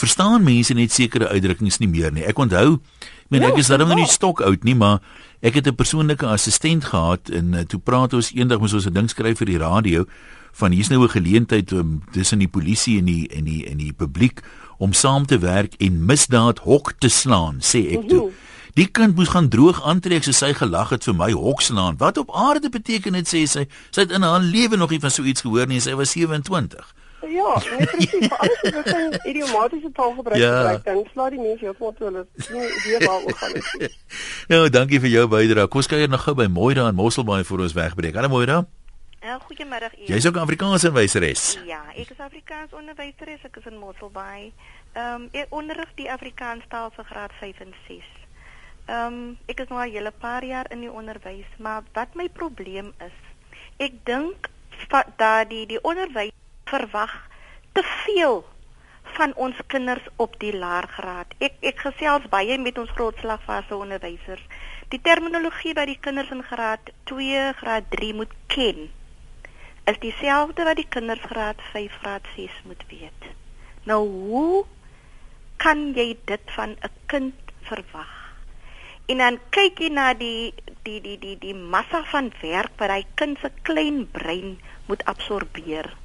verstaan 0.00 0.44
mense 0.44 0.74
net 0.74 0.92
sekere 0.92 1.28
uitdrukkings 1.28 1.78
nie 1.78 1.88
meer 1.88 2.12
nie. 2.12 2.24
Ek 2.24 2.38
onthou, 2.38 2.74
ek 2.74 3.30
meen 3.30 3.42
ek 3.42 3.58
is 3.58 3.68
darem 3.68 3.92
nie 3.94 4.06
stok 4.06 4.40
oud 4.40 4.64
nie, 4.64 4.74
maar 4.74 5.00
ek 5.42 5.54
het 5.54 5.66
'n 5.66 5.74
persoonlike 5.74 6.26
assistent 6.26 6.84
gehad 6.84 7.28
en 7.30 7.54
uh, 7.54 7.60
toe 7.60 7.80
praat 7.80 8.12
ons 8.12 8.32
eendag 8.32 8.60
moes 8.60 8.74
ons 8.74 8.86
'n 8.86 8.92
ding 8.92 9.08
skryf 9.10 9.38
vir 9.38 9.46
die 9.46 9.58
radio 9.58 10.06
van 10.52 10.72
hier's 10.72 10.88
nou 10.88 11.02
'n 11.04 11.08
geleentheid 11.08 11.72
um, 11.72 12.02
tussen 12.12 12.38
die 12.38 12.48
polisie 12.48 12.98
en 12.98 13.04
die 13.04 13.28
en 13.28 13.44
die 13.44 13.66
en 13.66 13.76
die 13.76 13.92
publiek 13.92 14.42
om 14.80 14.92
saam 14.96 15.26
te 15.28 15.38
werk 15.38 15.76
en 15.78 16.04
misdaad 16.08 16.62
hok 16.64 16.94
te 16.98 17.08
slaan, 17.12 17.60
sê 17.60 17.84
ek 17.98 18.08
toe. 18.08 18.30
Die 18.78 18.86
kind 18.86 19.18
moes 19.18 19.32
gaan 19.34 19.50
droog 19.52 19.82
aantrek 19.84 20.24
soos 20.24 20.40
sy 20.40 20.54
gelag 20.56 20.94
het 20.94 21.04
vir 21.04 21.16
my 21.18 21.28
hok 21.36 21.60
slaan. 21.60 21.98
Wat 22.00 22.16
op 22.22 22.32
aarde 22.32 22.70
beteken 22.72 23.18
dit 23.18 23.28
sê 23.28 23.44
sy? 23.50 23.66
Sy 23.90 24.06
het 24.06 24.14
in 24.16 24.24
haar 24.24 24.40
lewe 24.40 24.78
nog 24.80 24.94
nie 24.94 25.02
van 25.02 25.12
so 25.12 25.26
iets 25.26 25.44
gehoor 25.44 25.68
nie. 25.68 25.82
Sy 25.84 25.98
was 25.98 26.14
27. 26.16 26.94
Ja, 27.28 27.60
nee 27.76 27.86
presies. 27.86 28.30
Alles 28.38 28.62
is 28.62 28.72
begin 28.72 29.18
idiomatiese 29.28 29.90
taal 29.92 30.14
gebruik 30.16 30.40
ja. 30.40 30.56
gebruik 30.56 30.84
dan 30.84 31.04
slaan 31.12 31.34
die 31.34 31.40
mense 31.40 31.64
heeltemal 31.64 31.92
toe 31.98 32.06
hulle 32.08 32.26
nie 32.54 32.68
idee 32.78 33.00
waaroor 33.04 33.36
gaan 33.42 33.56
nie. 33.58 33.90
Ja, 34.52 34.68
dankie 34.72 35.00
vir 35.04 35.12
jou 35.12 35.28
bydrae. 35.28 35.68
Kom 35.68 35.84
ons 35.84 35.90
kuier 35.90 36.08
nog 36.08 36.24
gou 36.24 36.34
by 36.38 36.48
Moira 36.48 36.88
en 36.88 36.96
Mosselbaai 36.96 37.44
voor 37.44 37.66
ons 37.68 37.76
wegbreek. 37.76 38.16
Hallo 38.16 38.32
Moira. 38.32 38.62
Uh, 39.20 39.34
goeiemiddag. 39.44 39.92
Jy's 40.08 40.26
ook 40.26 40.36
Afrikaans 40.36 40.84
onderwyseres. 40.84 41.58
Ja, 41.68 41.82
ek 41.92 42.08
is 42.08 42.20
Afrikaans 42.24 42.72
onderwyseres. 42.72 43.42
Ek 43.44 43.56
is 43.60 43.66
in 43.68 43.76
Mosselbaai. 43.76 44.46
Ehm 44.94 45.14
um, 45.14 45.24
ek 45.36 45.50
onderrig 45.52 45.90
die 45.98 46.06
Afrikaans 46.08 46.64
taal 46.72 46.88
vir 46.94 47.04
graad 47.04 47.34
5 47.40 47.58
en 47.60 47.74
6. 47.88 48.06
Ehm 48.86 49.18
um, 49.18 49.18
ek 49.52 49.58
is 49.60 49.68
nou 49.68 49.80
al 49.82 50.08
'n 50.08 50.12
paar 50.22 50.44
jaar 50.44 50.70
in 50.72 50.80
die 50.80 50.92
onderwys, 50.92 51.50
maar 51.58 51.82
wat 51.92 52.16
my 52.16 52.28
probleem 52.32 52.94
is, 53.04 53.18
ek 53.76 53.98
dink 54.08 54.48
dat 54.88 55.50
die 55.50 55.66
die 55.66 55.82
onderwys 55.84 56.32
verwag 56.64 57.12
te 57.72 57.84
veel 57.84 58.40
van 59.18 59.34
ons 59.34 59.58
kinders 59.66 60.06
op 60.16 60.38
die 60.40 60.56
laergraad. 60.56 61.34
Ek 61.38 61.60
ek 61.60 61.84
gesels 61.84 62.24
baie 62.32 62.56
met 62.58 62.78
ons 62.78 62.96
grootslagfase 62.96 63.76
onderwysers. 63.76 64.46
Die 64.88 65.00
terminologie 65.00 65.74
wat 65.74 65.92
die 65.92 66.00
kinders 66.00 66.30
in 66.30 66.42
graad 66.42 66.88
2, 67.04 67.52
graad 67.60 67.84
3 67.90 68.14
moet 68.14 68.32
ken, 68.46 68.88
is 69.90 69.98
dieselfde 70.02 70.64
wat 70.68 70.78
die 70.78 70.88
kinders 70.88 71.22
graad 71.26 71.60
5, 71.72 71.98
graad 72.02 72.26
6 72.36 72.62
moet 72.68 72.82
weet. 72.88 73.30
Nou 73.88 74.00
hoe 74.08 74.64
kan 75.60 75.92
jy 75.96 76.16
dit 76.24 76.56
van 76.56 76.76
'n 76.80 76.94
kind 77.06 77.34
verwag? 77.68 78.12
En 79.10 79.18
dan 79.18 79.38
kyk 79.50 79.78
jy 79.82 79.88
na 79.90 80.14
die 80.14 80.54
die 80.86 81.00
die 81.00 81.18
die 81.18 81.38
die 81.38 81.54
massa 81.54 82.04
van 82.12 82.30
werk 82.40 82.72
wat 82.78 82.90
hy 82.90 83.04
kind 83.14 83.38
se 83.42 83.50
klein 83.62 84.06
brein 84.10 84.58
moet 84.86 85.04
absorbeer. 85.04 85.96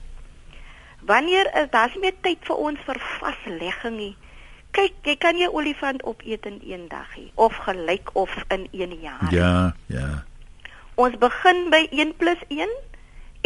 Wanneer 1.06 1.45
is 1.62 1.69
daar 1.69 1.91
nie 1.93 2.00
meer 2.00 2.15
tyd 2.21 2.39
vir 2.41 2.56
ons 2.56 2.80
vir 2.86 3.00
vaslegging 3.19 3.98
nie? 3.98 4.15
Kyk, 4.71 4.93
jy 5.04 5.15
kan 5.15 5.38
jou 5.38 5.52
olifant 5.54 6.04
opeet 6.04 6.45
in 6.45 6.62
een 6.65 6.88
dagie 6.88 7.32
of 7.36 7.56
gelyk 7.56 8.10
of 8.13 8.34
in 8.50 8.67
1 8.71 9.00
jaar. 9.02 9.30
Ja, 9.32 9.76
ja. 9.86 10.26
Ons 10.95 11.17
begin 11.19 11.69
by 11.69 11.88
1 11.91 12.13
+ 12.17 12.50
1 12.50 12.69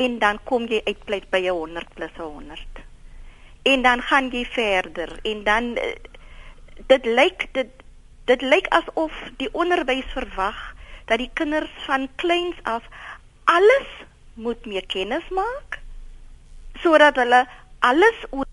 en 0.04 0.20
dan 0.20 0.40
kom 0.44 0.68
jy 0.72 0.82
uit 0.86 1.30
by 1.30 1.42
100 1.48 1.88
+ 1.96 2.18
100. 2.18 2.84
En 3.64 3.82
dan 3.82 4.02
gaan 4.02 4.30
jy 4.32 4.46
verder 4.46 5.20
en 5.24 5.44
dan 5.44 5.76
eh, 5.76 5.96
dit 6.88 7.06
lyk 7.06 7.48
dit 7.54 7.72
dit 8.30 8.42
lyk 8.42 8.68
asof 8.78 9.14
die 9.42 9.50
onderwys 9.52 10.06
verwag 10.14 10.58
dat 11.10 11.18
die 11.18 11.32
kinders 11.34 11.72
van 11.86 12.08
kleins 12.22 12.56
af 12.64 12.86
alles 13.44 13.90
moet 14.34 14.66
meer 14.66 14.86
kennis 14.86 15.26
maak 15.34 15.80
sodat 16.84 17.18
hulle 17.18 17.44
alles 17.80 18.20
oor 18.30 18.46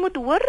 moet 0.00 0.16
hoor 0.16 0.44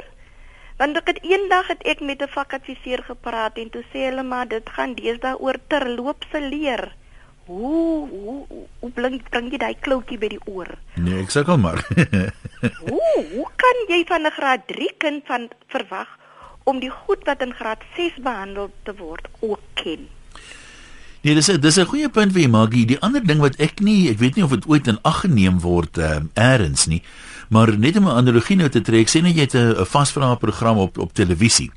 want 0.80 0.98
ek 1.02 1.12
het 1.14 1.20
eendag 1.24 1.68
het 1.72 1.84
ek 1.94 2.02
met 2.02 2.22
'n 2.24 2.32
vakadviseur 2.38 3.04
gepraat 3.10 3.58
en 3.58 3.70
toe 3.70 3.84
sê 3.92 4.08
hulle 4.08 4.24
maar 4.24 4.48
dit 4.48 4.70
gaan 4.78 4.96
deesdae 4.96 5.40
oor 5.40 5.58
terloopse 5.68 6.40
leer 6.42 6.96
hoe 7.46 8.08
hoe 8.10 8.66
hoe 8.80 8.92
blink 8.92 9.30
bring 9.30 9.52
jy 9.52 9.58
daai 9.62 9.76
kloutjie 9.88 10.18
by 10.18 10.30
die 10.34 10.42
oor 10.50 10.72
nee 10.98 11.22
ek 11.22 11.46
kom 11.46 11.62
maar 11.62 11.82
hoe 12.90 13.16
hoe 13.34 13.48
kan 13.64 13.82
jy 13.90 14.02
van 14.10 14.26
'n 14.26 14.36
graad 14.38 14.68
3 14.68 14.90
kind 14.98 15.24
van 15.28 15.50
verwag 15.68 16.10
om 16.66 16.80
die 16.80 16.90
goed 16.90 17.26
wat 17.30 17.42
in 17.42 17.54
graad 17.54 17.82
6 17.96 18.22
behandel 18.26 18.72
te 18.84 18.96
word 18.98 19.28
ook 19.40 19.62
ken 19.74 20.10
Nee, 21.26 21.34
dis 21.34 21.50
'n 21.50 21.60
dis 21.60 21.78
'n 21.78 21.90
goeie 21.90 22.10
punt 22.10 22.34
wat 22.34 22.42
jy 22.42 22.48
maak. 22.48 22.70
Die 22.70 23.00
ander 23.02 23.24
ding 23.26 23.40
wat 23.42 23.56
ek 23.58 23.80
nie, 23.80 24.10
ek 24.10 24.20
weet 24.20 24.36
nie 24.36 24.44
of 24.44 24.52
dit 24.54 24.68
ooit 24.68 24.88
in 24.88 25.02
ag 25.02 25.20
geneem 25.26 25.60
word 25.60 25.98
uh, 25.98 26.22
eers 26.34 26.86
nie, 26.86 27.02
maar 27.50 27.78
net 27.78 27.98
om 27.98 28.06
'n 28.06 28.18
analogie 28.22 28.56
nou 28.56 28.70
te 28.70 28.82
trek, 28.82 29.10
sê 29.10 29.22
net 29.22 29.34
jy 29.34 29.42
het 29.42 29.56
'n 29.56 29.86
vasvrae 29.86 30.38
program 30.38 30.78
op 30.78 30.98
op 30.98 31.14
televisie. 31.14 31.72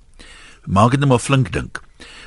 Maak 0.69 0.93
dit 0.93 1.01
net 1.01 1.09
maar 1.09 1.23
flink 1.23 1.49
dink. 1.53 1.81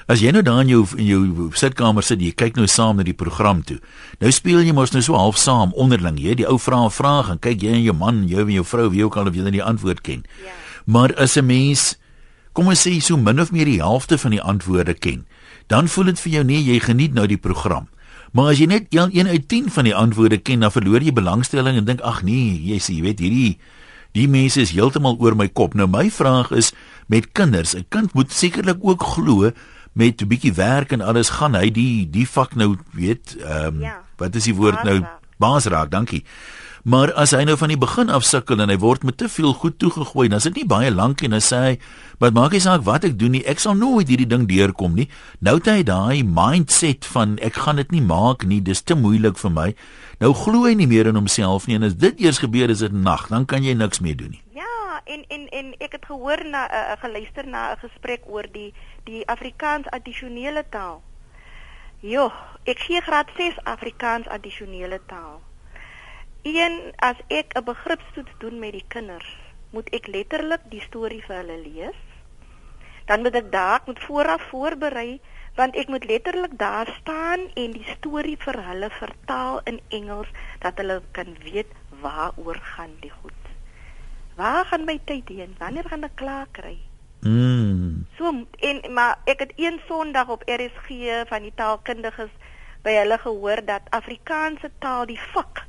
As 0.09 0.19
jy 0.19 0.31
nou 0.33 0.41
daar 0.43 0.63
in 0.63 0.71
jou 0.71 0.81
in 0.97 1.05
jou 1.05 1.49
sitkamer 1.55 2.03
sit, 2.03 2.19
jy 2.19 2.33
kyk 2.35 2.57
nou 2.57 2.65
saam 2.67 2.97
na 2.97 3.05
die 3.05 3.15
program 3.15 3.61
toe. 3.63 3.77
Nou 4.19 4.31
speel 4.33 4.63
jy 4.65 4.73
mos 4.75 4.91
nou 4.95 5.03
so 5.05 5.15
half 5.15 5.37
saam 5.39 5.75
onderling, 5.79 6.17
jy, 6.19 6.33
die 6.41 6.47
ou 6.49 6.57
vra 6.57 6.83
'n 6.85 6.89
vraag 6.89 7.29
en 7.29 7.39
kyk 7.39 7.61
jy 7.61 7.73
en 7.77 7.83
jou 7.83 7.93
man, 7.93 8.27
jou 8.27 8.41
en 8.41 8.51
jou 8.51 8.65
vrou, 8.65 8.89
wie 8.89 9.05
ook 9.05 9.15
al 9.15 9.27
of 9.27 9.35
julle 9.35 9.51
die 9.51 9.63
antwoord 9.63 10.01
ken. 10.01 10.25
Ja. 10.43 10.51
Maar 10.85 11.13
as 11.15 11.37
'n 11.37 11.45
mens 11.45 11.97
kom 12.53 12.67
ons 12.67 12.87
sê 12.87 12.99
so 12.99 13.15
min 13.17 13.39
of 13.39 13.51
meer 13.51 13.65
die 13.65 13.79
helfte 13.79 14.17
van 14.17 14.31
die 14.31 14.41
antwoorde 14.41 14.93
ken, 14.93 15.25
dan 15.67 15.87
voel 15.87 16.05
dit 16.05 16.19
vir 16.19 16.31
jou 16.31 16.43
nee, 16.43 16.63
jy 16.63 16.79
geniet 16.79 17.13
nou 17.13 17.27
die 17.27 17.37
program. 17.37 17.87
Maar 18.33 18.51
as 18.51 18.59
jy 18.59 18.65
net 18.65 18.87
1 18.89 19.27
uit 19.27 19.47
10 19.47 19.69
van 19.69 19.83
die 19.83 19.95
antwoorde 19.95 20.37
ken, 20.37 20.59
dan 20.59 20.71
verloor 20.71 21.01
jy 21.01 21.13
belangstelling 21.13 21.77
en 21.77 21.85
dink 21.85 22.01
ag 22.01 22.23
nee, 22.23 22.59
jy 22.63 22.79
sê 22.79 22.93
jy 22.93 23.01
weet 23.01 23.19
hierdie 23.19 23.57
die 24.11 24.27
mense 24.27 24.59
is 24.61 24.73
heeltemal 24.75 25.15
oor 25.19 25.35
my 25.35 25.47
kop. 25.47 25.75
Nou 25.77 25.87
my 25.87 26.09
vraag 26.11 26.51
is 26.51 26.73
met 27.11 27.31
kinders, 27.35 27.75
'n 27.75 27.85
kind 27.89 28.13
moet 28.13 28.31
sekerlik 28.31 28.79
ook 28.79 29.03
glo 29.03 29.51
met 29.93 30.21
'n 30.21 30.27
bietjie 30.27 30.53
werk 30.53 30.91
en 30.91 31.01
alles 31.01 31.29
gaan 31.29 31.55
hy 31.55 31.69
die 31.71 32.09
die 32.09 32.27
vak 32.27 32.55
nou 32.55 32.77
weet 32.95 33.35
ehm 33.43 33.75
um, 33.75 33.81
ja, 33.81 34.01
wat 34.17 34.35
is 34.35 34.47
die 34.47 34.55
woord 34.55 34.83
nou 34.83 35.03
baas 35.37 35.65
raak 35.65 35.91
dankie 35.91 36.23
Maar 36.81 37.11
as 37.13 37.29
hy 37.35 37.43
nou 37.45 37.53
van 37.61 37.69
die 37.69 37.77
begin 37.77 38.09
af 38.09 38.23
sukkel 38.25 38.61
en 38.63 38.71
hy 38.73 38.77
word 38.81 39.03
met 39.05 39.19
te 39.21 39.27
veel 39.29 39.53
goed 39.53 39.75
toegegooi, 39.77 40.25
dan 40.31 40.41
is 40.41 40.47
dit 40.49 40.55
nie 40.61 40.65
baie 40.65 40.89
lank 40.89 41.21
en 41.21 41.35
dan 41.35 41.43
sê 41.45 41.57
hy, 41.61 41.77
"Wat 42.17 42.33
maak 42.33 42.51
nie 42.51 42.59
saak 42.59 42.81
wat 42.81 43.03
ek 43.03 43.19
doen 43.19 43.31
nie, 43.31 43.45
ek 43.45 43.59
sal 43.59 43.75
nooit 43.75 44.07
hierdie 44.07 44.27
ding 44.27 44.47
deurkom 44.47 44.95
nie." 44.95 45.07
Nou 45.39 45.55
het 45.55 45.65
hy 45.65 45.83
daai 45.83 46.23
mindset 46.23 47.05
van 47.05 47.37
ek 47.37 47.53
gaan 47.53 47.75
dit 47.75 47.91
nie 47.91 48.01
maak 48.01 48.45
nie, 48.45 48.61
dis 48.61 48.81
te 48.81 48.95
moeilik 48.95 49.37
vir 49.37 49.51
my. 49.51 49.75
Nou 50.19 50.33
glo 50.33 50.65
hy 50.65 50.73
nie 50.73 50.87
meer 50.87 51.05
in 51.07 51.15
homself 51.15 51.67
nie 51.67 51.75
en 51.75 51.83
as 51.83 51.93
dit 51.93 52.19
eers 52.19 52.39
gebeur 52.39 52.69
is 52.69 52.79
dit 52.79 52.93
nag, 52.93 53.27
dan 53.29 53.45
kan 53.45 53.63
jy 53.63 53.73
niks 53.73 53.99
meer 53.99 54.17
doen 54.17 54.31
nie. 54.31 54.41
En 55.03 55.25
en 55.27 55.47
en 55.49 55.73
ek 55.77 55.91
het 55.91 56.05
gehoor 56.05 56.45
na 56.45 56.65
uh, 56.69 56.97
geluister 57.01 57.47
na 57.47 57.71
'n 57.71 57.77
gesprek 57.77 58.21
oor 58.25 58.47
die 58.51 58.73
die 59.03 59.27
Afrikaans 59.27 59.87
addisionele 59.89 60.63
taal. 60.69 61.01
Jo, 61.99 62.31
ek 62.63 62.79
gee 62.79 63.01
graad 63.01 63.29
6 63.37 63.57
Afrikaans 63.63 64.27
addisionele 64.27 64.99
taal. 65.05 65.41
Een 66.43 66.93
as 66.95 67.17
ek 67.27 67.53
'n 67.57 67.63
begripstoets 67.63 68.33
doen 68.37 68.59
met 68.59 68.71
die 68.71 68.85
kinders, 68.87 69.37
moet 69.69 69.89
ek 69.89 70.07
letterlik 70.07 70.63
die 70.69 70.81
storie 70.81 71.21
vir 71.25 71.35
hulle 71.35 71.57
lees. 71.57 71.99
Dan 73.05 73.21
moet 73.21 73.35
ek 73.35 73.51
daar 73.51 73.81
moet 73.85 73.99
vooraf 73.99 74.41
voorberei 74.49 75.19
want 75.55 75.75
ek 75.75 75.87
moet 75.87 76.05
letterlik 76.05 76.57
daar 76.57 76.87
staan 76.99 77.41
en 77.53 77.71
die 77.75 77.87
storie 77.97 78.37
vir 78.39 78.57
hulle 78.69 78.89
vertaal 78.89 79.61
in 79.71 79.79
Engels 79.89 80.29
dat 80.59 80.77
hulle 80.77 81.01
kan 81.11 81.35
weet 81.43 81.71
waaroor 82.01 82.59
gaan 82.73 82.95
die 83.01 83.11
goed. 83.21 83.40
Waar 84.35 84.65
gaan 84.65 84.85
my 84.85 84.99
tyd 85.05 85.29
heen? 85.29 85.55
Wanneer 85.59 85.87
gaan 85.89 86.03
ek 86.07 86.15
klaar 86.15 86.47
kry? 86.51 86.77
Mm. 87.21 88.05
So 88.17 88.31
en 88.59 88.79
maar 88.93 89.19
ek 89.29 89.39
het 89.45 89.53
een 89.55 89.79
Sondag 89.87 90.27
op 90.27 90.43
RSG 90.49 91.27
van 91.29 91.45
die 91.45 91.53
taalkundiges 91.55 92.31
by 92.81 92.95
hulle 92.97 93.17
gehoor 93.21 93.61
dat 93.65 93.89
Afrikaanse 93.93 94.71
taal 94.81 95.05
die 95.05 95.19
vak 95.33 95.65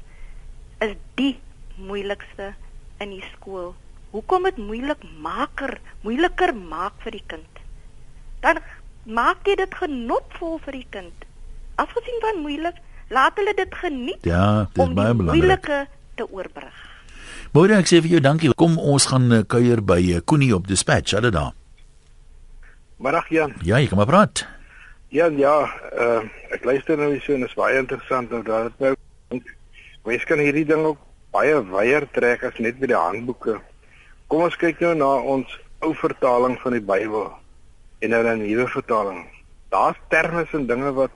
is 0.81 0.95
die 1.21 1.37
moeilikste 1.77 2.55
in 2.99 3.13
die 3.13 3.25
skool. 3.35 3.75
Hoekom 4.13 4.49
dit 4.49 4.57
moeilik 4.61 5.05
maker, 5.25 5.79
moeiliker 6.05 6.55
maak 6.57 6.97
vir 7.05 7.17
die 7.17 7.27
kind? 7.27 7.61
Dan 8.45 8.61
maak 9.05 9.45
jy 9.49 9.57
dit 9.61 9.75
genotvol 9.75 10.59
vir 10.65 10.79
die 10.81 10.89
kind. 10.91 11.29
Afgesien 11.81 12.21
van 12.25 12.43
moeilik, 12.45 12.81
laat 13.13 13.37
hulle 13.41 13.55
dit 13.57 13.75
geniet. 13.75 14.25
Ja, 14.29 14.69
dit 14.73 14.85
is 14.85 14.97
baie 14.97 15.15
belangrik. 15.15 15.45
Moeilike 15.45 15.87
te 16.17 16.29
oorbrug. 16.29 16.92
Môre 17.53 17.77
ek 17.77 17.85
sê 17.91 17.99
vir 18.01 18.15
jou 18.15 18.21
dankie. 18.25 18.49
Kom 18.57 18.79
ons 18.81 19.05
gaan 19.11 19.27
uh, 19.29 19.43
kuier 19.45 19.83
by 19.85 19.99
uh, 20.15 20.21
Koenie 20.25 20.55
op 20.57 20.65
Dispatch. 20.71 21.13
Hallo 21.13 21.29
daar. 21.29 21.51
Middag 22.97 23.27
Jan. 23.29 23.53
Ja, 23.61 23.77
jy 23.77 23.91
kom 23.91 23.99
maar 24.01 24.09
praat. 24.09 24.47
Jan, 25.13 25.37
ja, 25.37 25.59
uh, 25.93 26.23
ek 26.57 26.65
luister 26.65 26.97
nou 26.97 27.11
hier 27.13 27.21
so 27.21 27.35
en 27.37 27.45
dit 27.45 27.53
is 27.53 27.59
baie 27.59 27.77
interessant 27.77 28.33
nou 28.33 28.41
dat 28.47 28.71
dit 28.71 28.87
nou 28.87 28.95
Mens 30.03 30.25
kan 30.27 30.41
hierdie 30.41 30.65
ding 30.67 30.81
ook 30.83 31.03
baie 31.31 31.59
wyer 31.69 32.09
trek 32.17 32.41
as 32.49 32.57
net 32.59 32.81
by 32.81 32.89
die 32.91 32.97
handboeke. 32.97 33.59
Kom 34.33 34.47
ons 34.49 34.57
kyk 34.59 34.81
nou 34.83 34.95
na 34.97 35.11
ons 35.35 35.53
ou 35.85 35.93
vertaling 36.01 36.57
van 36.65 36.75
die 36.79 36.83
Bybel 36.83 37.29
en 38.01 38.11
nou 38.17 38.23
'n 38.33 38.43
nuwe 38.43 38.67
vertaling. 38.73 39.29
Daar's 39.71 40.01
terme 40.09 40.47
en 40.53 40.67
dinge 40.67 40.93
wat 40.97 41.13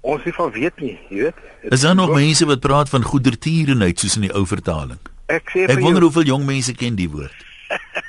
ons 0.00 0.24
nie 0.24 0.32
van 0.32 0.50
weet 0.50 0.80
nie, 0.80 0.98
jy 1.10 1.26
weet. 1.26 1.42
Is 1.74 1.82
daar 1.82 1.98
nog 1.98 2.14
mense 2.14 2.46
wat 2.46 2.60
praat 2.60 2.88
van 2.88 3.02
goedertierenheid 3.02 3.98
soos 3.98 4.16
in 4.16 4.30
die 4.30 4.34
ou 4.34 4.46
vertaling? 4.46 5.02
Ek 5.26 5.50
sê 5.50 5.66
Ek 5.66 5.80
wonder 5.82 6.02
jou, 6.02 6.10
hoeveel 6.10 6.30
jong 6.32 6.46
mense 6.46 6.74
ken 6.78 6.98
die 6.98 7.08
woord. 7.10 7.44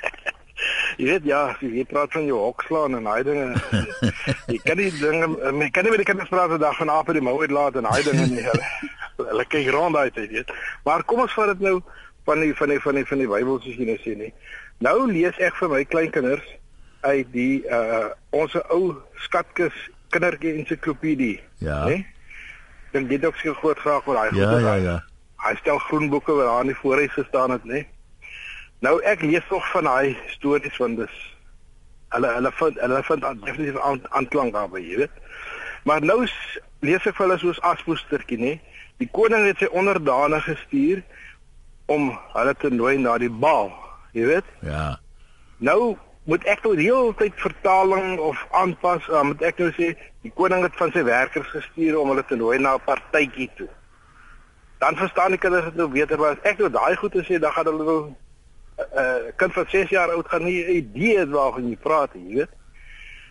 jy 1.02 1.08
weet 1.10 1.26
ja, 1.30 1.42
jy 1.62 1.86
praat 1.90 2.14
van 2.14 2.28
jou 2.30 2.38
hokslaan 2.42 2.98
en 2.98 3.10
daai 3.10 3.24
dinge. 3.26 3.48
jy 4.54 4.60
kan 4.66 4.78
nie 4.78 4.92
dinge, 5.00 5.32
jy 5.64 5.72
kan 5.74 5.88
nie 5.88 5.94
met 5.94 6.04
die 6.04 6.10
kinders 6.10 6.30
praat 6.34 6.54
vandag 6.54 6.78
van 6.82 6.94
af 6.94 7.08
by 7.10 7.18
die 7.18 7.26
mou 7.26 7.38
uitlaat 7.42 7.80
en 7.80 7.90
daai 7.90 8.04
dinge 8.06 8.30
nie 8.36 8.46
hulle 9.18 9.46
kyk 9.50 9.72
rond 9.74 9.98
uit 9.98 10.22
jy 10.22 10.28
weet. 10.36 10.54
Maar 10.86 11.06
kom 11.10 11.24
ons 11.26 11.34
vat 11.38 11.54
dit 11.56 11.66
nou 11.66 11.80
van 12.30 12.44
die 12.44 12.54
van 12.60 12.74
die 12.74 12.80
van 12.84 13.00
die 13.00 13.06
van 13.10 13.24
die 13.24 13.30
Bybel 13.34 13.60
soos 13.64 13.82
jy 13.82 13.90
nou 13.90 13.98
sê 14.04 14.16
nie. 14.20 14.32
Nou 14.86 14.98
lees 15.10 15.38
ek 15.42 15.58
vir 15.58 15.74
my 15.74 15.84
kleinkinders 15.90 16.56
uit 17.08 17.30
die 17.34 17.64
uh 17.66 18.14
ons 18.36 18.54
ou 18.70 18.98
skatkis 19.26 19.76
kindertjie 20.14 20.54
ensiklopedie, 20.62 21.40
ja. 21.64 21.84
né? 21.88 22.06
Dan 22.94 23.08
dit 23.08 23.26
ook 23.26 23.36
seker 23.36 23.58
groot 23.62 23.80
graag 23.80 24.08
oor 24.08 24.20
daai 24.20 24.38
ja, 24.40 24.60
ja, 24.60 24.76
ja. 24.76 24.98
Hy 25.46 25.54
stel 25.62 25.78
groenboeke 25.78 26.34
wat 26.34 26.46
daar 26.50 26.66
in 26.66 26.74
die 26.74 26.80
voorhuis 26.82 27.14
gestaan 27.14 27.52
het, 27.52 27.66
né? 27.66 27.86
Nou 28.86 28.98
ek 29.02 29.22
lees 29.22 29.46
nog 29.50 29.66
van 29.72 29.90
daai 29.90 30.18
stories 30.34 30.76
van 30.78 30.96
dis 30.96 31.18
hulle 32.16 32.30
hulle 32.34 32.52
vind 32.60 32.80
hulle 32.80 33.04
vind 33.04 33.26
definitief 33.44 33.78
aanklank 34.10 34.54
daarby, 34.54 34.82
jy 34.82 34.98
weet. 35.04 35.16
Maar 35.84 36.04
nou 36.06 36.20
lees 36.86 37.06
ek 37.06 37.16
vir 37.16 37.26
hulle 37.26 37.40
soos 37.42 37.62
aspoestertjie, 37.68 38.40
né? 38.42 38.54
Die 39.02 39.10
koning 39.14 39.46
het 39.46 39.62
sy 39.62 39.70
onderdane 39.72 40.40
gestuur 40.46 41.04
om 41.92 42.10
hulle 42.34 42.54
te 42.60 42.72
nooi 42.74 42.98
na 43.02 43.18
die 43.22 43.32
bal, 43.32 43.72
jy 44.18 44.28
weet? 44.32 44.54
Ja. 44.66 44.98
Nou 45.64 45.96
moet 46.28 46.44
ek 46.52 46.64
nou 46.66 46.74
die 46.76 46.90
hele 46.90 47.14
tyd 47.20 47.36
vertaling 47.40 48.18
of 48.20 48.40
aanpas, 48.58 49.06
uh, 49.08 49.24
moet 49.24 49.44
ek 49.48 49.62
nou 49.64 49.70
sê 49.78 49.94
die 50.26 50.34
koning 50.36 50.66
het 50.66 50.76
van 50.80 50.92
sy 50.96 51.06
werkers 51.08 51.48
gestuur 51.54 52.00
om 52.02 52.12
hulle 52.12 52.26
te 52.28 52.36
nooi 52.40 52.58
na 52.60 52.76
'n 52.76 52.84
partytjie 52.88 53.50
toe. 53.56 53.70
Dan 54.78 54.96
verstaan 54.96 55.34
ek 55.34 55.44
hulle 55.48 55.64
dit 55.64 55.76
nou 55.76 55.88
beter, 55.90 56.20
maar 56.20 56.36
as 56.36 56.50
ek 56.52 56.60
nou 56.62 56.70
daai 56.70 56.96
goed 56.96 57.16
sê, 57.26 57.40
dan 57.42 57.52
gaan 57.52 57.66
hulle 57.66 57.84
nou 57.84 58.02
'n 58.08 58.16
uh, 59.02 59.32
kind 59.36 59.54
van 59.54 59.66
6 59.70 59.90
jaar 59.90 60.12
oud 60.14 60.28
gaan 60.30 60.44
nie 60.44 60.64
'n 60.64 60.76
idee 60.82 61.18
hê 61.18 61.30
waarvan 61.30 61.70
jy 61.70 61.78
praat, 61.78 62.14
jy 62.14 62.36
weet. 62.36 62.54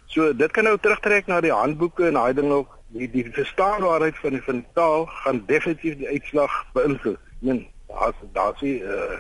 So 0.07 0.33
dit 0.33 0.51
kan 0.51 0.65
nou 0.65 0.79
terugtrek 0.79 1.27
na 1.27 1.41
die 1.41 1.53
handboeke 1.53 2.07
en 2.07 2.19
daai 2.19 2.35
ding 2.35 2.51
ook 2.51 2.79
die 2.89 3.11
die 3.11 3.31
verstaanbaarheid 3.31 4.19
van 4.19 4.31
die 4.31 4.43
van 4.43 4.55
die 4.55 4.73
taal 4.75 5.07
gaan 5.07 5.43
definitief 5.47 5.97
die 5.99 6.09
uitslag 6.09 6.67
beïnvloed. 6.73 7.19
Men, 7.39 7.67
daar's 7.87 8.15
daar's 8.33 8.63
ie 8.63 8.83
uh 8.83 9.19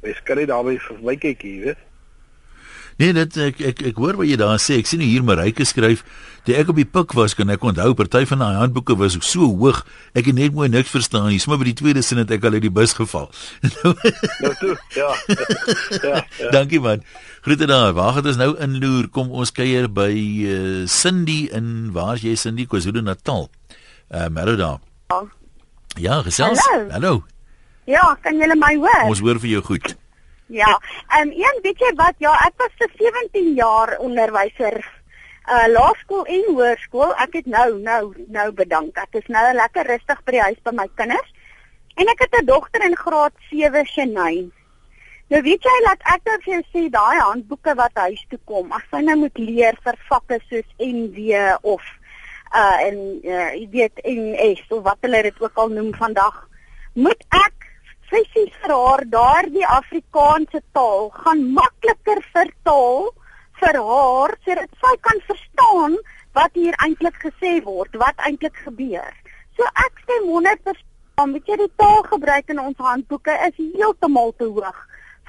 mens 0.00 0.22
kan 0.22 0.36
nie 0.36 0.46
daarby 0.46 0.78
verby 0.78 1.16
kyk 1.16 1.42
hier, 1.42 1.64
weet. 1.64 1.80
Nee, 3.00 3.14
dit 3.16 3.36
ek 3.40 3.60
ek 3.64 3.78
ek 3.90 4.00
hoor 4.00 4.18
wat 4.18 4.28
jy 4.28 4.36
daar 4.36 4.58
sê. 4.60 4.76
Ek 4.82 4.88
sien 4.88 5.00
hier 5.00 5.22
Marike 5.24 5.64
skryf, 5.64 6.02
"Toe 6.44 6.54
ek 6.54 6.68
op 6.68 6.76
die 6.76 6.84
pik 6.84 7.14
was, 7.16 7.32
kan 7.34 7.48
ek 7.48 7.62
onthou 7.64 7.94
party 7.96 8.26
van 8.28 8.38
daai 8.38 8.56
handboeke 8.60 8.96
was 8.96 9.16
so 9.24 9.48
hoog, 9.48 9.86
ek 10.14 10.26
het 10.26 10.34
net 10.34 10.52
mooi 10.52 10.68
niks 10.68 10.90
verstaan 10.90 11.28
nie. 11.28 11.38
Sommige 11.38 11.64
by 11.64 11.64
die 11.64 11.80
tweede 11.80 12.02
sin 12.02 12.18
het 12.18 12.30
ek 12.30 12.44
al 12.44 12.52
uit 12.52 12.62
die 12.62 12.70
bus 12.70 12.92
geval." 12.92 13.30
nou 14.42 14.54
toe, 14.60 14.76
ja. 14.92 15.14
ja, 16.04 16.26
ja. 16.38 16.50
Dankie 16.50 16.80
man. 16.80 17.00
Groete 17.40 17.66
daar. 17.66 17.94
Waar 17.94 18.12
gaan 18.12 18.26
ons 18.26 18.36
nou 18.36 18.56
inloer? 18.60 19.08
Kom 19.08 19.30
ons 19.30 19.52
kuier 19.52 19.88
by 19.88 20.12
uh, 20.12 20.86
Cindy 20.86 21.48
in 21.52 21.92
waar 21.92 22.14
is 22.14 22.22
jy 22.22 22.36
Cindy? 22.36 22.66
KwaZulu-Natal. 22.66 23.48
Uh 24.12 24.28
Mello 24.28 24.56
daar. 24.56 24.78
Ja, 25.08 25.24
ja 25.96 26.22
gesels. 26.22 26.60
Hallo. 26.68 26.90
Hallo. 26.90 27.24
Ja, 27.86 28.14
kan 28.20 28.36
julle 28.36 28.54
my 28.56 28.76
hoor? 28.76 29.08
Ons 29.08 29.20
hoor 29.24 29.40
vir 29.40 29.56
jou 29.56 29.62
goed. 29.62 29.96
Ja. 30.50 30.80
Ehm 31.08 31.28
um, 31.28 31.30
een 31.30 31.58
weet 31.62 31.78
jy 31.78 31.92
wat? 31.94 32.14
Ja, 32.18 32.32
ek 32.46 32.56
was 32.58 32.72
vir 32.78 32.90
17 32.98 33.52
jaar 33.54 33.98
onderwyser 34.02 34.78
uh 35.46 35.66
laerskool 35.70 36.24
en 36.26 36.48
hoërskool. 36.48 37.12
Ek 37.22 37.36
het 37.38 37.46
nou 37.46 37.78
nou 37.78 38.14
nou 38.26 38.48
bedank. 38.52 38.98
Ek 38.98 39.20
is 39.22 39.28
nou 39.30 39.44
lekker 39.54 39.86
rustig 39.86 40.24
by 40.26 40.34
die 40.36 40.42
huis 40.48 40.58
by 40.66 40.72
my 40.74 40.88
kinders. 40.98 41.30
En 41.94 42.10
ek 42.10 42.24
het 42.26 42.34
'n 42.40 42.50
dogter 42.50 42.82
in 42.84 42.96
graad 42.96 43.32
7 43.50 43.86
Shanay. 43.86 44.50
Nou 45.30 45.42
weet 45.42 45.62
jy 45.62 45.76
dat 45.86 46.02
ek 46.14 46.24
dan 46.24 46.42
vir 46.42 46.52
jou 46.54 46.64
sê 46.74 46.82
daai 46.90 47.18
handboeke 47.18 47.74
wat 47.74 47.94
huis 47.94 48.26
toe 48.30 48.38
kom, 48.44 48.72
as 48.72 48.82
sy 48.90 49.00
nou 49.06 49.16
moet 49.16 49.38
leer 49.38 49.78
vir 49.84 49.96
vakke 50.08 50.40
soos 50.48 50.70
NW 50.78 51.58
of 51.62 51.82
uh 52.54 52.78
en 52.88 52.96
uh, 53.22 53.52
jy 53.54 53.68
weet 53.70 54.02
NS 54.02 54.66
of 54.70 54.82
wat 54.82 54.98
hulle 55.06 55.22
dit 55.22 55.40
ook 55.40 55.54
al 55.54 55.68
noem 55.68 55.94
vandag, 55.94 56.48
moet 56.94 57.22
ek 57.30 57.59
fisies 58.10 58.54
vir 58.62 58.74
haar 58.74 59.04
daardie 59.14 59.66
Afrikaanse 59.66 60.62
taal 60.76 61.10
gaan 61.22 61.42
makliker 61.56 62.22
vertaal 62.34 63.10
vir 63.60 63.78
haar 63.90 64.36
sodat 64.44 64.78
sy 64.82 64.94
kan 65.06 65.22
verstaan 65.28 65.96
wat 66.38 66.54
hier 66.54 66.76
eintlik 66.84 67.16
gesê 67.22 67.58
word, 67.64 67.96
wat 67.98 68.18
eintlik 68.26 68.56
gebeur. 68.66 69.10
So 69.58 69.66
ek 69.86 70.04
stem 70.04 70.28
100% 70.30 70.86
weet 71.34 71.50
jy 71.52 71.56
die 71.60 71.72
taalgebruik 71.76 72.52
in 72.52 72.62
ons 72.62 72.78
handboeke 72.80 73.34
is 73.46 73.58
heeltemal 73.58 74.32
te 74.38 74.46
hoog 74.48 74.78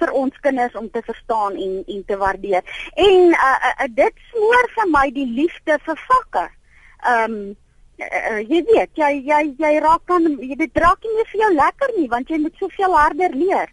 vir 0.02 0.14
ons 0.18 0.38
kinders 0.46 0.78
om 0.80 0.88
te 0.90 1.02
verstaan 1.06 1.58
en 1.60 1.74
en 1.96 2.06
te 2.08 2.18
waardeer. 2.18 2.64
En 2.96 3.36
uh, 3.36 3.50
uh, 3.72 3.90
dit 3.98 4.24
smoor 4.32 4.70
vir 4.78 4.88
my 4.94 5.04
die 5.18 5.28
liefde 5.42 5.78
vir 5.88 6.00
vakke. 6.08 6.48
Ehm 7.02 7.36
um, 7.42 7.44
uh, 8.08 8.40
jy 8.42 8.62
weet, 8.70 8.92
jy 8.96 9.12
jy 9.28 9.42
jy 9.60 9.72
raak 9.84 10.04
dan 10.08 10.28
jy 10.40 10.58
dit 10.60 10.84
raak 10.84 11.08
nie 11.08 11.26
vir 11.32 11.40
jou 11.44 11.54
lekker 11.56 11.96
nie 11.98 12.10
want 12.12 12.30
jy 12.30 12.40
moet 12.44 12.56
soveel 12.60 12.98
harder 12.98 13.36
leer. 13.36 13.70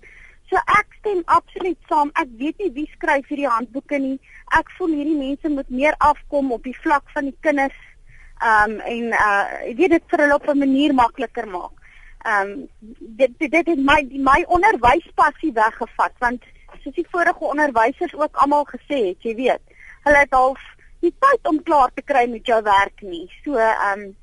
So 0.48 0.56
ek 0.78 0.94
stem 1.00 1.22
absoluut 1.26 1.78
saam. 1.88 2.10
Ek 2.16 2.30
weet 2.40 2.58
nie 2.62 2.70
wie 2.76 2.86
skryf 2.94 3.26
hierdie 3.28 3.50
handboeke 3.50 3.98
nie. 4.00 4.16
Ek 4.56 4.70
voel 4.78 4.94
hierdie 4.96 5.18
mense 5.18 5.52
moet 5.52 5.68
meer 5.70 5.96
afkom 5.98 6.52
op 6.56 6.64
die 6.64 6.76
vlak 6.84 7.04
van 7.16 7.28
die 7.28 7.36
kinders 7.46 7.76
um 8.38 8.78
en 8.86 9.12
uh 9.12 9.44
jy 9.66 9.74
weet 9.82 9.96
dit 9.96 10.04
vir 10.12 10.24
hulle 10.24 10.38
op 10.38 10.48
'n 10.48 10.58
manier 10.58 10.94
makliker 10.94 11.48
maak. 11.48 11.74
Um 12.32 12.68
dit 13.18 13.32
dit, 13.38 13.50
dit 13.50 13.66
het 13.66 13.78
my 13.90 14.00
my 14.30 14.44
onderwyspassie 14.46 15.52
weggevat 15.52 16.14
want 16.18 16.42
soos 16.82 16.94
die 16.94 17.08
vorige 17.10 17.44
onderwysers 17.44 18.14
ook 18.14 18.36
almal 18.36 18.64
gesê 18.64 18.98
het, 19.08 19.22
jy 19.22 19.34
weet, 19.34 19.62
hulle 20.04 20.18
het 20.24 20.32
half 20.32 20.60
die 21.04 21.14
tyd 21.24 21.50
om 21.50 21.61
klaar 21.62 21.90
te 21.94 22.02
kry 22.02 22.26
met 22.30 22.46
jou 22.46 22.61
werk 22.62 23.02
nie. 23.02 23.26
So 23.44 23.56
ehm 23.56 24.08
um, 24.08 24.14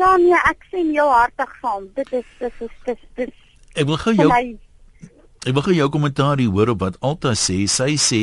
ja 0.00 0.16
nee, 0.18 0.38
ek 0.50 0.66
sien 0.70 0.92
jou 0.94 1.06
hartig 1.10 1.50
saam. 1.60 1.88
Dit 1.94 2.12
is 2.12 2.28
dis 2.40 2.60
is 2.66 2.76
dis 2.86 3.02
dis 3.20 3.34
Ek 3.74 3.86
wil 3.86 3.98
gou 3.98 4.14
jou 4.14 4.28
my, 4.30 4.54
Ek 5.44 5.52
wil 5.52 5.64
gou 5.66 5.74
jou 5.74 5.88
kommentaar 5.92 6.40
hoor 6.40 6.72
op 6.72 6.80
wat 6.80 7.00
Alta 7.04 7.34
sê. 7.36 7.64
Sy 7.68 7.94
sê 8.00 8.22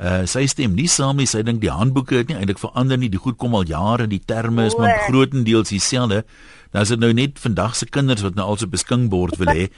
uh 0.00 0.24
sy 0.28 0.46
stem 0.48 0.74
nie 0.76 0.88
saam 0.88 1.16
nie. 1.20 1.28
Sy 1.28 1.42
dink 1.46 1.60
die 1.62 1.72
handboeke 1.72 2.20
het 2.20 2.28
nie 2.28 2.36
eintlik 2.36 2.60
verander 2.60 3.00
nie. 3.00 3.10
Die 3.12 3.20
goed 3.20 3.38
kom 3.40 3.54
al 3.54 3.68
jare, 3.68 4.08
die 4.10 4.20
terme 4.20 4.66
is 4.68 4.76
maar 4.76 5.06
grootendeels 5.08 5.72
dieselfde. 5.72 6.24
Nou 6.72 6.84
is 6.84 6.92
dit 6.92 7.00
nou 7.00 7.12
net 7.16 7.40
vandag 7.40 7.76
se 7.76 7.88
kinders 7.88 8.22
wat 8.22 8.36
nou 8.38 8.46
also 8.52 8.68
beskikbaar 8.70 9.34
wil 9.40 9.52
hê. 9.54 9.68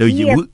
Nou 0.00 0.08
jy 0.10 0.34
nee. 0.34 0.46